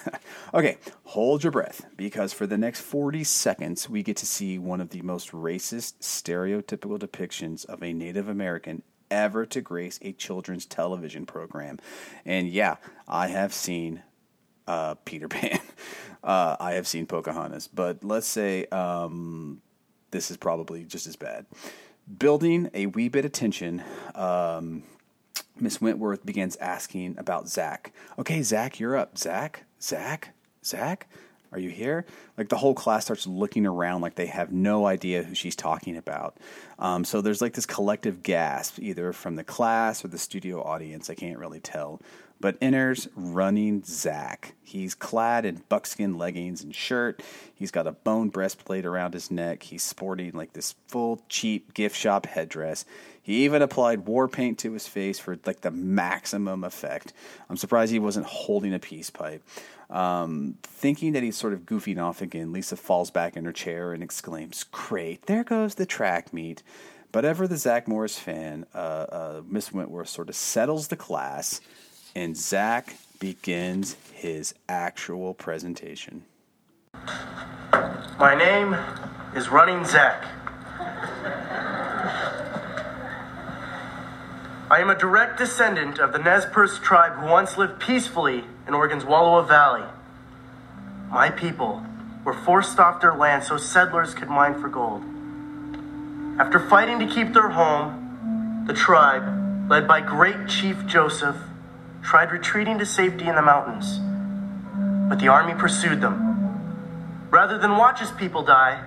[0.54, 4.80] okay, hold your breath because for the next 40 seconds, we get to see one
[4.80, 10.66] of the most racist, stereotypical depictions of a Native American ever to grace a children's
[10.66, 11.78] television program.
[12.24, 12.76] And yeah,
[13.08, 14.02] I have seen
[14.66, 15.60] uh, Peter Pan.
[16.22, 19.62] Uh, I have seen Pocahontas, but let's say um,
[20.10, 21.46] this is probably just as bad.
[22.18, 23.82] Building a wee bit of tension,
[24.14, 24.82] um,
[25.58, 27.92] Miss Wentworth begins asking about Zach.
[28.18, 29.18] Okay, Zach, you're up.
[29.18, 30.34] Zach, Zach,
[30.64, 31.08] Zach,
[31.52, 32.04] are you here?
[32.36, 35.96] Like the whole class starts looking around like they have no idea who she's talking
[35.96, 36.36] about.
[36.78, 41.08] Um, so there's like this collective gasp, either from the class or the studio audience.
[41.08, 42.00] I can't really tell
[42.40, 44.54] but enters running Zach.
[44.62, 47.22] He's clad in buckskin leggings and shirt.
[47.54, 49.62] He's got a bone breastplate around his neck.
[49.62, 52.84] He's sporting like this full cheap gift shop headdress.
[53.22, 57.12] He even applied war paint to his face for like the maximum effect.
[57.48, 59.42] I'm surprised he wasn't holding a peace pipe.
[59.88, 63.92] Um, thinking that he's sort of goofing off again, Lisa falls back in her chair
[63.92, 66.62] and exclaims, Great, there goes the track meet.
[67.12, 71.60] But ever the Zach Morris fan, uh, uh, Miss Wentworth sort of settles the class
[72.16, 76.24] and Zach begins his actual presentation.
[78.18, 78.74] My name
[79.36, 80.24] is Running Zach.
[84.70, 88.72] I am a direct descendant of the Nez Perce tribe who once lived peacefully in
[88.72, 89.86] Oregon's Wallowa Valley.
[91.10, 91.84] My people
[92.24, 95.02] were forced off their land so settlers could mine for gold.
[96.40, 101.36] After fighting to keep their home, the tribe, led by great Chief Joseph,
[102.06, 103.98] tried retreating to safety in the mountains,
[105.08, 107.26] but the army pursued them.
[107.30, 108.80] Rather than watch his people die,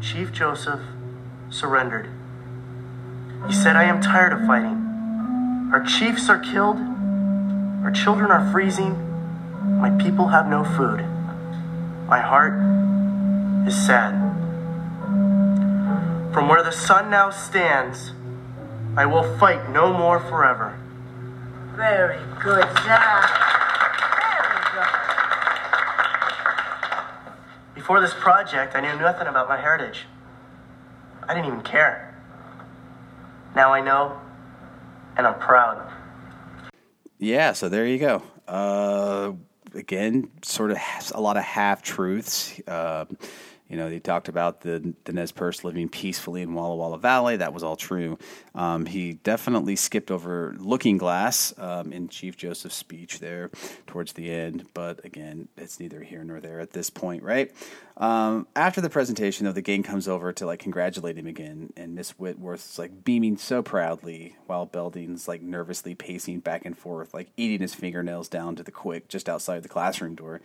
[0.00, 0.80] Chief Joseph
[1.50, 2.08] surrendered.
[3.48, 5.70] He said, I am tired of fighting.
[5.72, 6.76] Our chiefs are killed,
[7.82, 8.94] our children are freezing,
[9.80, 11.00] my people have no food.
[12.06, 12.52] My heart
[13.66, 14.14] is sad.
[16.32, 18.12] From where the sun now stands,
[18.96, 20.79] I will fight no more forever.
[21.80, 23.30] Very good, Zach.
[27.74, 30.04] Before this project, I knew nothing about my heritage.
[31.26, 32.14] I didn't even care.
[33.56, 34.20] Now I know,
[35.16, 35.90] and I'm proud.
[37.18, 38.22] Yeah, so there you go.
[38.46, 39.32] Uh,
[39.72, 40.78] again, sort of
[41.14, 42.60] a lot of half truths.
[42.68, 43.06] Uh,
[43.70, 47.36] you know, they talked about the, the Nez Perce living peacefully in Walla Walla Valley.
[47.36, 48.18] That was all true.
[48.52, 53.48] Um, he definitely skipped over Looking Glass um, in Chief Joseph's speech there
[53.86, 54.66] towards the end.
[54.74, 57.52] But again, it's neither here nor there at this point, right?
[57.96, 61.94] Um, after the presentation, though, the gang comes over to like congratulate him again, and
[61.94, 67.28] Miss Whitworth's like beaming so proudly, while Belding's like nervously pacing back and forth, like
[67.36, 70.40] eating his fingernails down to the quick just outside the classroom door.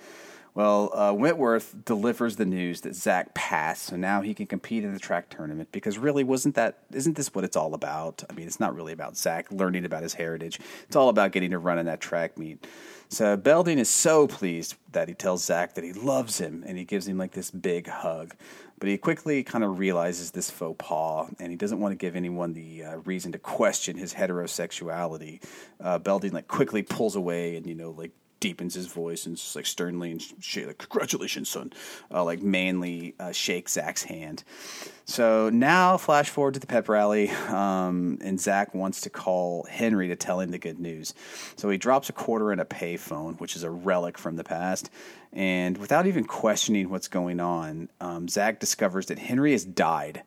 [0.55, 4.93] Well, uh, Whitworth delivers the news that Zach passed, so now he can compete in
[4.93, 5.69] the track tournament.
[5.73, 8.23] Because really, wasn't that isn't this what it's all about?
[8.29, 10.61] I mean, it's not really about Zach learning about his heritage.
[10.87, 12.65] It's all about getting to run in that track meet.
[13.09, 16.85] So Belding is so pleased that he tells Zach that he loves him, and he
[16.85, 18.33] gives him like this big hug.
[18.79, 22.15] But he quickly kind of realizes this faux pas, and he doesn't want to give
[22.15, 25.43] anyone the uh, reason to question his heterosexuality.
[25.81, 28.11] Uh, Belding like quickly pulls away, and you know like
[28.45, 31.73] deepens his voice and just like sternly and sh- like congratulations son.
[32.13, 34.43] Uh, like manly uh, shake zach's hand.
[35.05, 40.09] So now flash forward to the pep rally um, and zach wants to call henry
[40.09, 41.15] to tell him the good news.
[41.55, 44.91] So he drops a quarter in a payphone which is a relic from the past
[45.33, 50.21] and without even questioning what's going on um, zach discovers that henry has died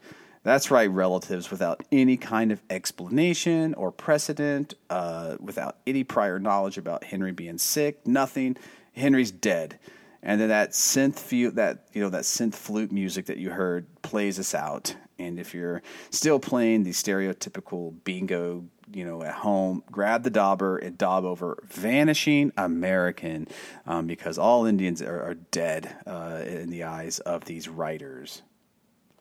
[0.48, 6.78] that's right, relatives, without any kind of explanation or precedent, uh, without any prior knowledge
[6.78, 8.56] about Henry being sick, nothing.
[8.94, 9.78] Henry's dead,
[10.22, 13.86] and then that synth fu- that you know that synth flute music that you heard
[14.02, 14.94] plays us out.
[15.20, 20.78] And if you're still playing the stereotypical bingo, you know, at home, grab the dauber
[20.78, 23.48] and daub over "Vanishing American,"
[23.86, 28.42] um, because all Indians are, are dead uh, in the eyes of these writers.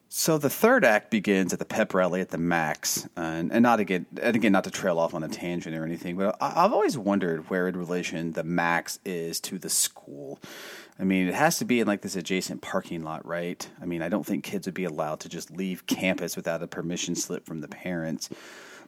[0.10, 3.62] So the third act begins at the pep rally at the Max, uh, and, and
[3.62, 6.64] not again, and again, not to trail off on a tangent or anything, but I,
[6.64, 10.40] I've always wondered where in relation the Max is to the school.
[10.98, 13.68] I mean, it has to be in like this adjacent parking lot, right?
[13.82, 16.68] I mean, I don't think kids would be allowed to just leave campus without a
[16.68, 18.30] permission slip from the parents.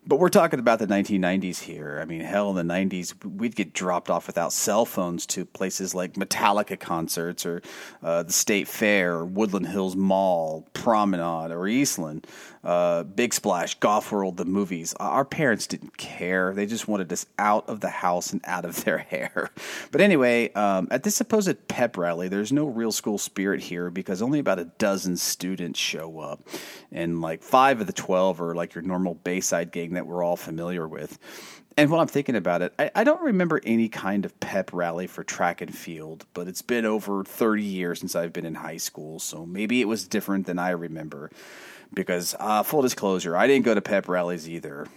[0.05, 1.99] But we're talking about the 1990s here.
[2.01, 5.93] I mean, hell, in the 90s, we'd get dropped off without cell phones to places
[5.93, 7.61] like Metallica concerts or
[8.01, 12.25] uh, the State Fair or Woodland Hills Mall, Promenade, or Eastland,
[12.63, 14.93] uh, Big Splash, Golf World, the movies.
[14.99, 16.53] Our parents didn't care.
[16.53, 19.49] They just wanted us out of the house and out of their hair.
[19.91, 24.21] But anyway, um, at this supposed pep rally, there's no real school spirit here because
[24.21, 26.47] only about a dozen students show up.
[26.91, 30.35] And like five of the 12 are like your normal Bayside gang that we're all
[30.35, 31.17] familiar with.
[31.77, 35.07] And while I'm thinking about it, I, I, don't remember any kind of pep rally
[35.07, 38.77] for track and field, but it's been over 30 years since I've been in high
[38.77, 41.31] school, so maybe it was different than I remember.
[41.93, 44.87] Because, uh, full disclosure, I didn't go to pep rallies either.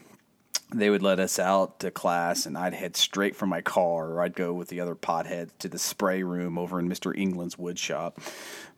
[0.75, 4.23] They would let us out to class, and I'd head straight from my car, or
[4.23, 7.17] I'd go with the other potheads to the spray room over in Mr.
[7.17, 8.21] England's wood shop.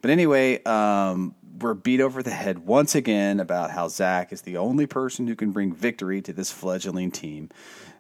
[0.03, 4.56] But anyway, um, we're beat over the head once again about how Zach is the
[4.56, 7.51] only person who can bring victory to this fledgling team.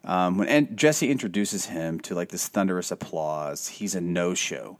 [0.04, 4.78] Um, when Jesse introduces him to like this thunderous applause, he's a no-show.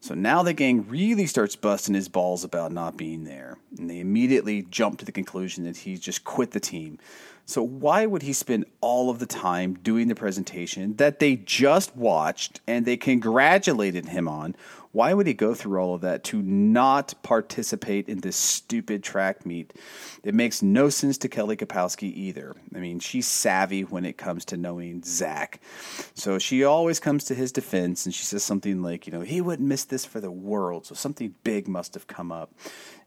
[0.00, 4.00] So now the gang really starts busting his balls about not being there, and they
[4.00, 6.98] immediately jump to the conclusion that he's just quit the team.
[7.48, 11.96] So why would he spend all of the time doing the presentation that they just
[11.96, 14.56] watched and they congratulated him on?
[14.96, 19.44] Why would he go through all of that to not participate in this stupid track
[19.44, 19.74] meet?
[20.24, 22.56] It makes no sense to Kelly Kapowski either.
[22.74, 25.60] I mean, she's savvy when it comes to knowing Zach.
[26.14, 29.42] So she always comes to his defense and she says something like, you know, he
[29.42, 30.86] wouldn't miss this for the world.
[30.86, 32.54] So something big must have come up.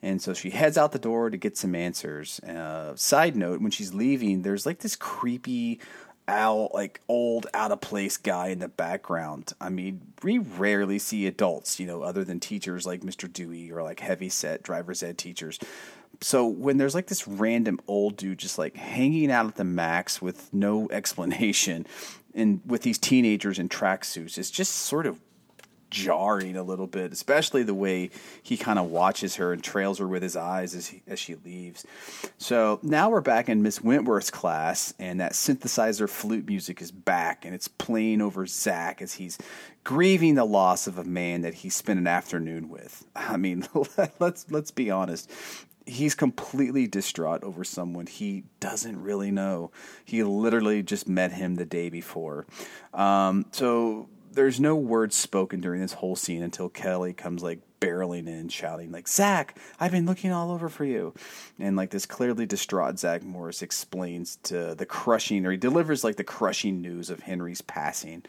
[0.03, 2.39] And so she heads out the door to get some answers.
[2.41, 5.79] Uh, side note, when she's leaving, there's like this creepy
[6.29, 9.53] out like old out of place guy in the background.
[9.59, 13.31] I mean, we rarely see adults, you know, other than teachers like Mr.
[13.31, 15.59] Dewey or like heavy set driver's ed teachers.
[16.21, 20.21] So when there's like this random old dude just like hanging out at the max
[20.21, 21.85] with no explanation
[22.33, 25.19] and with these teenagers in tracksuits, it's just sort of
[25.89, 28.09] jarring a little bit, especially the way
[28.41, 31.35] he kind of watches her and trails her with his eyes as he, as she
[31.35, 31.85] leaves.
[32.37, 37.45] So now we're back in Miss Wentworth's class, and that synthesizer flute music is back,
[37.45, 39.37] and it's playing over Zach as he's
[39.83, 43.05] grieving the loss of a man that he spent an afternoon with.
[43.15, 43.67] I mean,
[44.19, 45.31] let's let's be honest.
[45.85, 49.71] He's completely distraught over someone he doesn't really know.
[50.05, 52.45] He literally just met him the day before.
[52.93, 58.27] Um, so there's no words spoken during this whole scene until Kelly comes like barreling
[58.27, 61.13] in, shouting like Zach, I've been looking all over for you,
[61.57, 66.17] and like this clearly distraught Zach Morris explains to the crushing, or he delivers like
[66.17, 68.23] the crushing news of Henry's passing.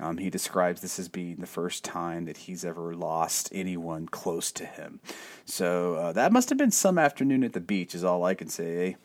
[0.00, 4.50] Um, he describes this as being the first time that he's ever lost anyone close
[4.52, 5.00] to him.
[5.44, 8.48] So uh, that must have been some afternoon at the beach, is all I can
[8.48, 8.96] say.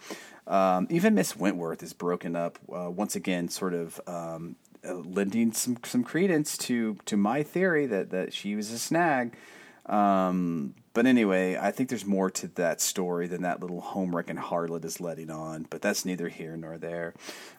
[0.46, 5.78] Um, even Miss Wentworth is broken up uh, once again, sort of um, lending some
[5.84, 9.36] some credence to to my theory that that she was a snag.
[9.86, 14.86] Um, but anyway, I think there's more to that story than that little homewrecking harlot
[14.86, 15.66] is letting on.
[15.70, 17.14] But that's neither here nor there.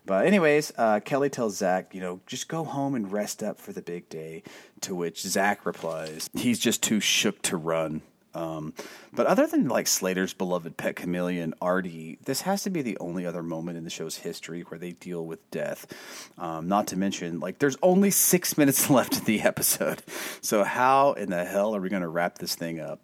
[0.07, 3.73] But anyways, uh, Kelly tells Zach, you know, just go home and rest up for
[3.73, 4.43] the big day.
[4.83, 8.03] To which Zach replies, he's just too shook to run.
[8.35, 8.75] Um,
[9.13, 13.27] but other than like Slater's beloved pet chameleon, Artie, this has to be the only
[13.27, 15.87] other moment in the show's history where they deal with death.
[16.39, 20.03] Um, not to mention, like, there's only six minutes left in the episode.
[20.41, 23.01] So, how in the hell are we going to wrap this thing up?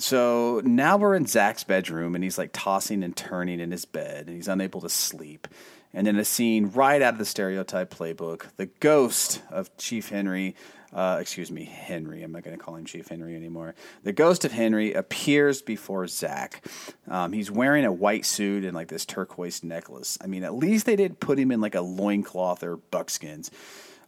[0.00, 4.28] So now we're in Zach's bedroom and he's like tossing and turning in his bed
[4.28, 5.46] and he's unable to sleep.
[5.92, 10.54] And in a scene right out of the stereotype playbook, the ghost of Chief Henry
[10.92, 12.22] uh, excuse me, Henry.
[12.22, 13.74] I'm not going to call him Chief Henry anymore.
[14.02, 16.66] The ghost of Henry appears before Zach.
[17.08, 20.18] Um, he's wearing a white suit and like this turquoise necklace.
[20.20, 23.50] I mean, at least they didn't put him in like a loincloth or buckskins.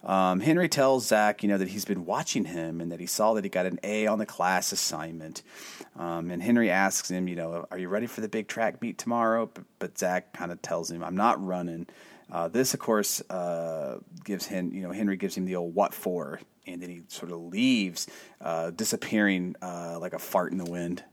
[0.03, 3.33] Um, Henry tells Zach, you know, that he's been watching him and that he saw
[3.35, 5.41] that he got an A on the class assignment.
[5.95, 8.97] Um, and Henry asks him, you know, are you ready for the big track meet
[8.97, 9.49] tomorrow?
[9.53, 11.87] But, but Zach kind of tells him, I'm not running.
[12.29, 15.93] Uh, this, of course, uh, gives him, you know, Henry gives him the old "what
[15.93, 18.07] for," and then he sort of leaves,
[18.41, 21.03] uh, disappearing uh, like a fart in the wind.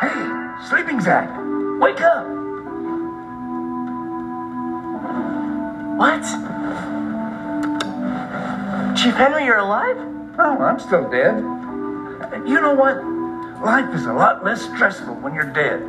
[0.00, 1.28] Hey, sleeping Zach,
[1.80, 2.26] wake up!
[5.98, 6.22] What?
[8.96, 9.96] Chief Henry, you're alive?
[10.38, 11.36] Oh, I'm still dead.
[12.46, 13.21] You know what?
[13.62, 15.80] Life is a lot less stressful when you're dead.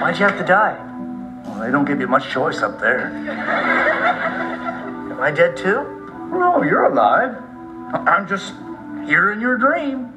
[0.00, 0.76] Why'd you have to die?
[1.44, 3.06] Well, they don't give you much choice up there.
[5.08, 5.84] Am I dead too?
[6.32, 7.36] No, you're alive.
[7.94, 8.54] I'm just
[9.06, 10.12] here in your dream.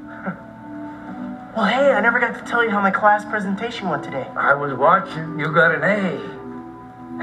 [1.55, 4.27] Well, hey, I never got to tell you how my class presentation went today.
[4.35, 5.39] I was watching.
[5.39, 6.17] You got an A.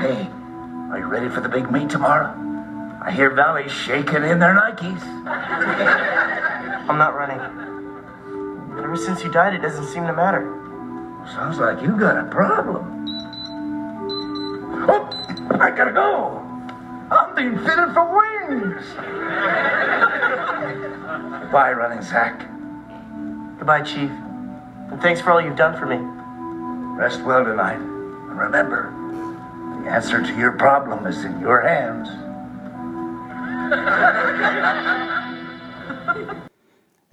[0.01, 0.29] Hey,
[0.91, 2.33] are you ready for the big meet tomorrow?
[3.05, 5.03] I hear Valley's shaking in their Nikes.
[6.89, 7.72] I'm not running.
[8.79, 10.43] Ever since you died, it doesn't seem to matter.
[11.27, 13.07] Sounds like you got a problem.
[14.89, 15.09] Oh,
[15.61, 16.39] I gotta go.
[17.11, 18.95] I'm being fitted for wings.
[21.53, 22.39] Bye, running Zach.
[23.59, 24.11] Goodbye, Chief.
[24.91, 25.97] And thanks for all you've done for me.
[26.99, 27.79] Rest well tonight.
[27.79, 28.91] And remember,
[29.83, 32.09] the answer to your problem is in your hands.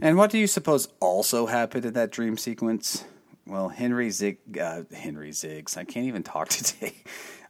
[0.02, 3.04] And what do you suppose also happened in that dream sequence?
[3.46, 6.94] Well, Henry Zig, uh, Henry Ziggs, I can't even talk today.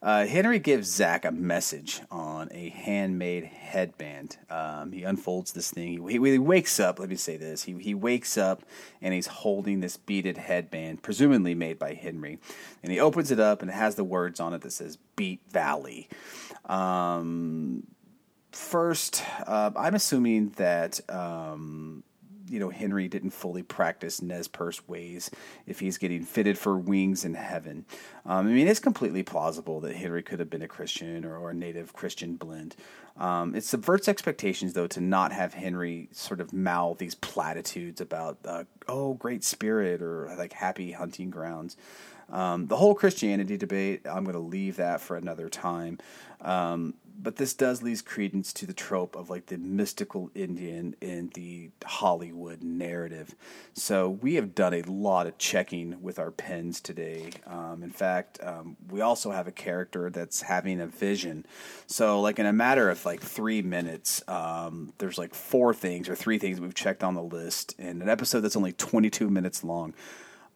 [0.01, 4.37] Uh, Henry gives Zach a message on a handmade headband.
[4.49, 6.07] Um, he unfolds this thing.
[6.07, 6.99] He, he, wakes up.
[6.99, 7.63] Let me say this.
[7.63, 8.63] He he wakes up
[9.01, 12.39] and he's holding this beaded headband, presumably made by Henry.
[12.81, 15.41] And he opens it up and it has the words on it that says "Beat
[15.51, 16.07] Valley."
[16.65, 17.83] Um,
[18.53, 22.03] first, uh, I'm assuming that um,
[22.49, 25.29] you know Henry didn't fully practice Nez Perce ways
[25.65, 27.85] if he's getting fitted for wings in heaven.
[28.25, 31.51] Um, I mean, it's completely plausible that Henry could have been a Christian or, or
[31.51, 32.75] a native Christian blend.
[33.17, 38.37] Um, it subverts expectations, though, to not have Henry sort of mouth these platitudes about,
[38.45, 41.75] uh, oh, great spirit or like happy hunting grounds.
[42.31, 45.97] Um, the whole Christianity debate, I'm going to leave that for another time.
[46.41, 51.29] Um, but this does leave credence to the trope of like the mystical Indian in
[51.33, 53.35] the Hollywood narrative.
[53.73, 57.31] So we have done a lot of checking with our pens today.
[57.45, 61.45] Um, in fact, um, we also have a character that's having a vision.
[61.87, 66.15] So like in a matter of like three minutes, um, there's like four things or
[66.15, 69.93] three things we've checked on the list in an episode that's only 22 minutes long.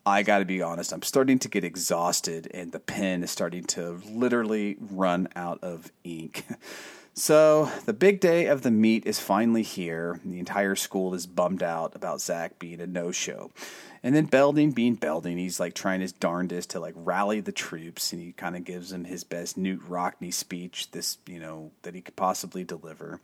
[0.05, 3.63] I got to be honest, I'm starting to get exhausted, and the pen is starting
[3.65, 6.45] to literally run out of ink.
[7.15, 10.19] So, the big day of the meet is finally here.
[10.25, 13.51] The entire school is bummed out about Zach being a no show.
[14.01, 18.13] And then Belding being Belding, he's like trying his darndest to like rally the troops,
[18.13, 21.93] and he kind of gives them his best Knute Rockne speech, this you know that
[21.93, 23.21] he could possibly deliver.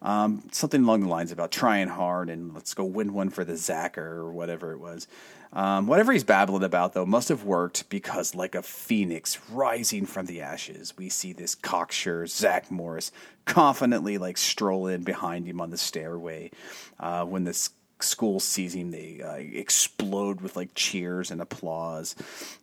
[0.00, 3.52] Um, something along the lines about trying hard and let's go win one for the
[3.52, 5.06] Zacker or whatever it was.
[5.52, 10.26] Um, whatever he's babbling about, though, must have worked because, like a phoenix rising from
[10.26, 13.12] the ashes, we see this cocksure Zach Morris
[13.44, 16.50] confidently like stroll in behind him on the stairway.
[16.98, 17.70] Uh, when this
[18.02, 22.14] school sees him, they uh, explode with like cheers and applause.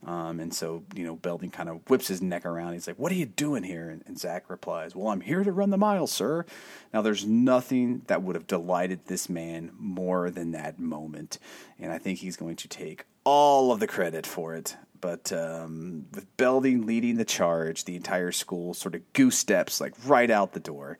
[0.06, 2.74] Um, and so, you know, Belding kind of whips his neck around.
[2.74, 3.90] He's like, What are you doing here?
[3.90, 6.46] And, and Zach replies, Well, I'm here to run the mile, sir.
[6.94, 11.40] Now, there's nothing that would have delighted this man more than that moment.
[11.80, 14.78] And I think he's going to take all of the credit for it.
[15.02, 19.94] But um, with Belding leading the charge, the entire school sort of goose steps like
[20.06, 20.98] right out the door.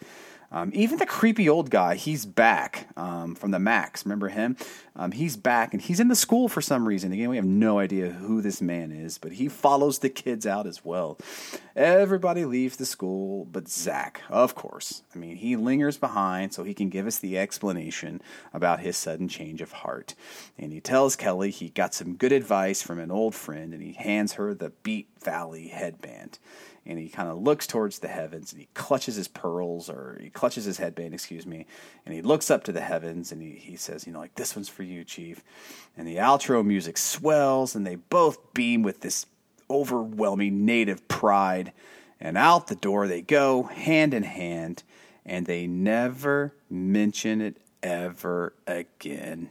[0.54, 4.06] Um, even the creepy old guy, he's back um, from the Max.
[4.06, 4.56] Remember him?
[4.96, 7.12] Um, he's back and he's in the school for some reason.
[7.12, 10.68] Again, we have no idea who this man is, but he follows the kids out
[10.68, 11.18] as well.
[11.76, 15.02] Everybody leaves the school but Zach, of course.
[15.16, 18.22] I mean, he lingers behind so he can give us the explanation
[18.54, 20.14] about his sudden change of heart.
[20.60, 23.94] And he tells Kelly he got some good advice from an old friend and he
[23.94, 26.38] hands her the Beat Valley headband
[26.86, 30.30] and he kind of looks towards the heavens and he clutches his pearls or he
[30.30, 31.66] clutches his headband, excuse me,
[32.06, 34.56] and he looks up to the heavens and he, he says, you know, like, this
[34.56, 35.44] one's for you, Chief.
[35.96, 39.26] And the outro music swells and they both beam with this
[39.70, 41.72] overwhelming native pride.
[42.20, 44.84] And out the door they go, hand in hand,
[45.26, 49.50] and they never mention it ever again.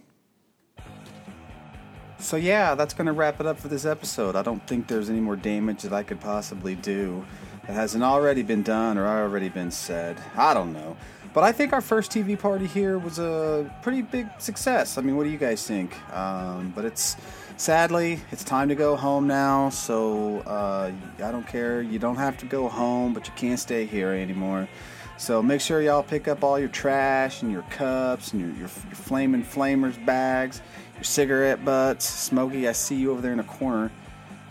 [2.22, 4.36] So, yeah, that's going to wrap it up for this episode.
[4.36, 7.24] I don't think there's any more damage that I could possibly do
[7.66, 10.16] that hasn't already been done or already been said.
[10.36, 10.96] I don't know.
[11.34, 14.98] But I think our first TV party here was a pretty big success.
[14.98, 15.96] I mean, what do you guys think?
[16.14, 17.16] Um, but it's
[17.56, 19.70] sadly, it's time to go home now.
[19.70, 21.82] So uh, I don't care.
[21.82, 24.68] You don't have to go home, but you can't stay here anymore.
[25.16, 28.58] So make sure y'all pick up all your trash and your cups and your, your,
[28.58, 30.60] your flaming flamers bags
[31.02, 32.08] your cigarette butts.
[32.08, 33.90] Smokey, I see you over there in the corner.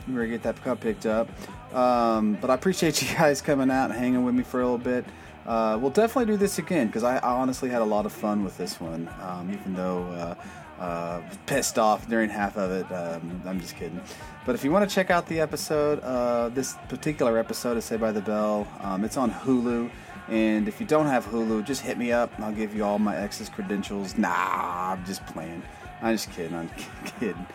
[0.06, 1.30] You better get that cup picked up.
[1.73, 4.78] Um, but I appreciate you guys coming out and hanging with me for a little
[4.78, 5.06] bit.
[5.45, 8.44] Uh, we'll definitely do this again because I, I, honestly had a lot of fun
[8.44, 10.36] with this one, um, even though uh,
[10.80, 12.91] uh, pissed off during half of it.
[12.91, 14.02] Um, I'm just kidding.
[14.45, 18.02] But if you want to check out the episode, uh, this particular episode of Saved
[18.02, 19.90] by the Bell, um, it's on Hulu.
[20.28, 23.15] And if you don't have Hulu, just hit me up I'll give you all my
[23.15, 24.18] ex's credentials.
[24.18, 25.64] Nah, I'm just playing.
[26.03, 26.56] I'm just kidding.
[26.56, 26.69] I'm
[27.19, 27.48] kidding.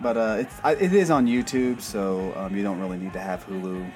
[0.00, 3.46] But uh, it's it is on YouTube, so um, you don't really need to have
[3.46, 3.90] Hulu.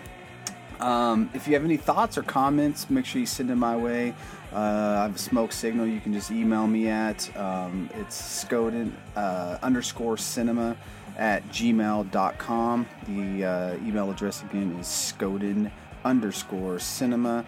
[0.81, 4.15] Um, if you have any thoughts or comments, make sure you send them my way.
[4.53, 4.57] Uh,
[4.99, 5.87] I have a smoke signal.
[5.87, 10.77] You can just email me at um, it's Skoden uh, underscore cinema
[11.19, 12.87] at gmail.com.
[13.09, 15.71] The uh, email address again is Skoden
[16.05, 17.45] underscore cinema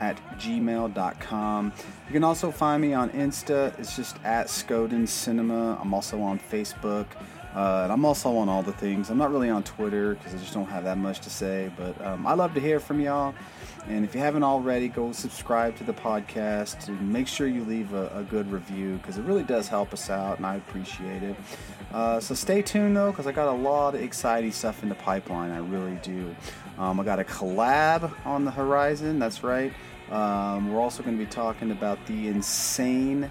[0.00, 1.72] at gmail.com.
[2.06, 3.78] You can also find me on Insta.
[3.78, 5.78] It's just at Skoden Cinema.
[5.80, 7.06] I'm also on Facebook.
[7.54, 9.10] Uh, and I'm also on all the things.
[9.10, 11.70] I'm not really on Twitter because I just don't have that much to say.
[11.76, 13.32] But um, I love to hear from y'all.
[13.86, 17.92] And if you haven't already, go subscribe to the podcast and make sure you leave
[17.92, 21.36] a, a good review because it really does help us out and I appreciate it.
[21.92, 24.94] Uh, so stay tuned though because I got a lot of exciting stuff in the
[24.94, 25.50] pipeline.
[25.50, 26.34] I really do.
[26.78, 29.18] Um, I got a collab on the horizon.
[29.18, 29.72] That's right.
[30.10, 33.30] Um, we're also going to be talking about the insane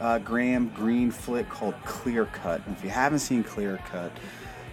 [0.00, 2.64] uh, Graham Greene flick called Clear Cut.
[2.66, 4.12] And if you haven't seen Clear Cut,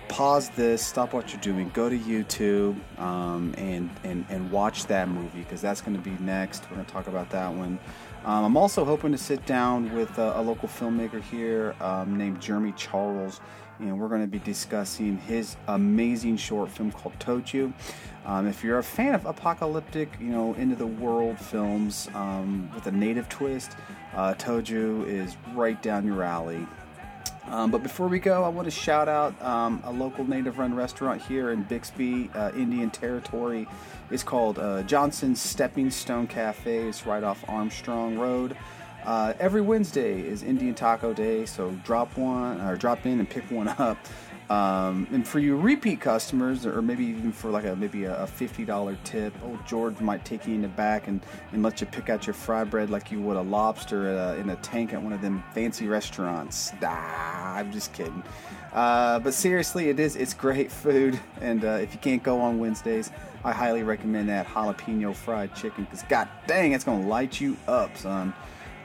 [0.08, 5.08] pause this, stop what you're doing, go to YouTube, um, and, and and watch that
[5.08, 6.70] movie because that's going to be next.
[6.70, 7.80] We're going to talk about that one.
[8.26, 12.40] Um, I'm also hoping to sit down with a, a local filmmaker here um, named
[12.40, 13.42] Jeremy Charles,
[13.82, 17.74] and we're going to be discussing his amazing short film called Toju.
[18.26, 22.86] Um, if you're a fan of apocalyptic, you know, into the world films um, with
[22.88, 23.72] a native twist,
[24.16, 26.66] uh, Toju is right down your alley.
[27.48, 30.76] Um, but before we go, I want to shout out um, a local native run
[30.76, 33.68] restaurant here in Bixby, uh, Indian Territory.
[34.12, 36.88] It's called uh, Johnson's Stepping Stone Cafe.
[36.88, 38.56] It's right off Armstrong Road.
[39.06, 43.50] Uh, every Wednesday is Indian Taco Day, so drop one or drop in and pick
[43.50, 43.98] one up.
[44.52, 48.66] Um, and for you repeat customers, or maybe even for like a maybe a, fifty
[48.66, 51.22] dollar tip, old George might take you in the back and,
[51.54, 54.50] and let you pick out your fry bread like you would a lobster a, in
[54.50, 56.74] a tank at one of them fancy restaurants.
[56.84, 58.22] Ah, I'm just kidding.
[58.74, 62.60] Uh, but seriously, it is it's great food, and uh, if you can't go on
[62.60, 63.10] Wednesdays,
[63.46, 67.96] I highly recommend that jalapeno fried chicken because god dang, it's gonna light you up,
[67.96, 68.34] son.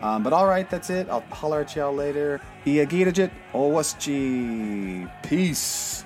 [0.02, 1.08] Um, but alright, that's it.
[1.08, 2.40] I'll holler at y'all later.
[2.64, 5.10] Iagirajit Owasji.
[5.22, 6.04] Peace.